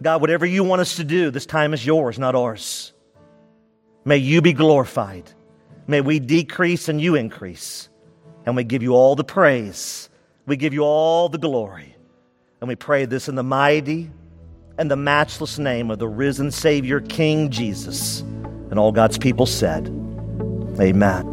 God, 0.02 0.22
whatever 0.22 0.46
you 0.46 0.64
want 0.64 0.82
us 0.82 0.96
to 0.96 1.04
do, 1.04 1.30
this 1.30 1.46
time 1.46 1.74
is 1.74 1.86
yours, 1.86 2.18
not 2.18 2.36
ours. 2.36 2.94
May 4.04 4.18
you 4.18 4.42
be 4.42 4.54
glorified. 4.54 5.30
May 5.88 6.02
we 6.02 6.20
decrease 6.20 6.90
and 6.90 7.00
you 7.00 7.16
increase. 7.16 7.90
And 8.46 8.56
we 8.56 8.64
give 8.64 8.84
you 8.84 8.94
all 8.94 9.16
the 9.16 9.24
praise. 9.24 10.10
We 10.46 10.58
give 10.58 10.74
you 10.74 10.82
all 10.82 11.30
the 11.30 11.38
glory. 11.38 11.96
And 12.62 12.68
we 12.68 12.76
pray 12.76 13.06
this 13.06 13.28
in 13.28 13.36
the 13.36 13.44
mighty, 13.44 14.10
and 14.78 14.90
the 14.90 14.96
matchless 14.96 15.60
name 15.60 15.92
of 15.92 16.00
the 16.00 16.08
risen 16.08 16.50
Savior, 16.52 17.02
King 17.02 17.50
Jesus. 17.50 18.22
And 18.22 18.80
all 18.80 18.92
God's 18.92 19.18
people 19.18 19.46
said, 19.46 19.88
Amen. 20.80 21.33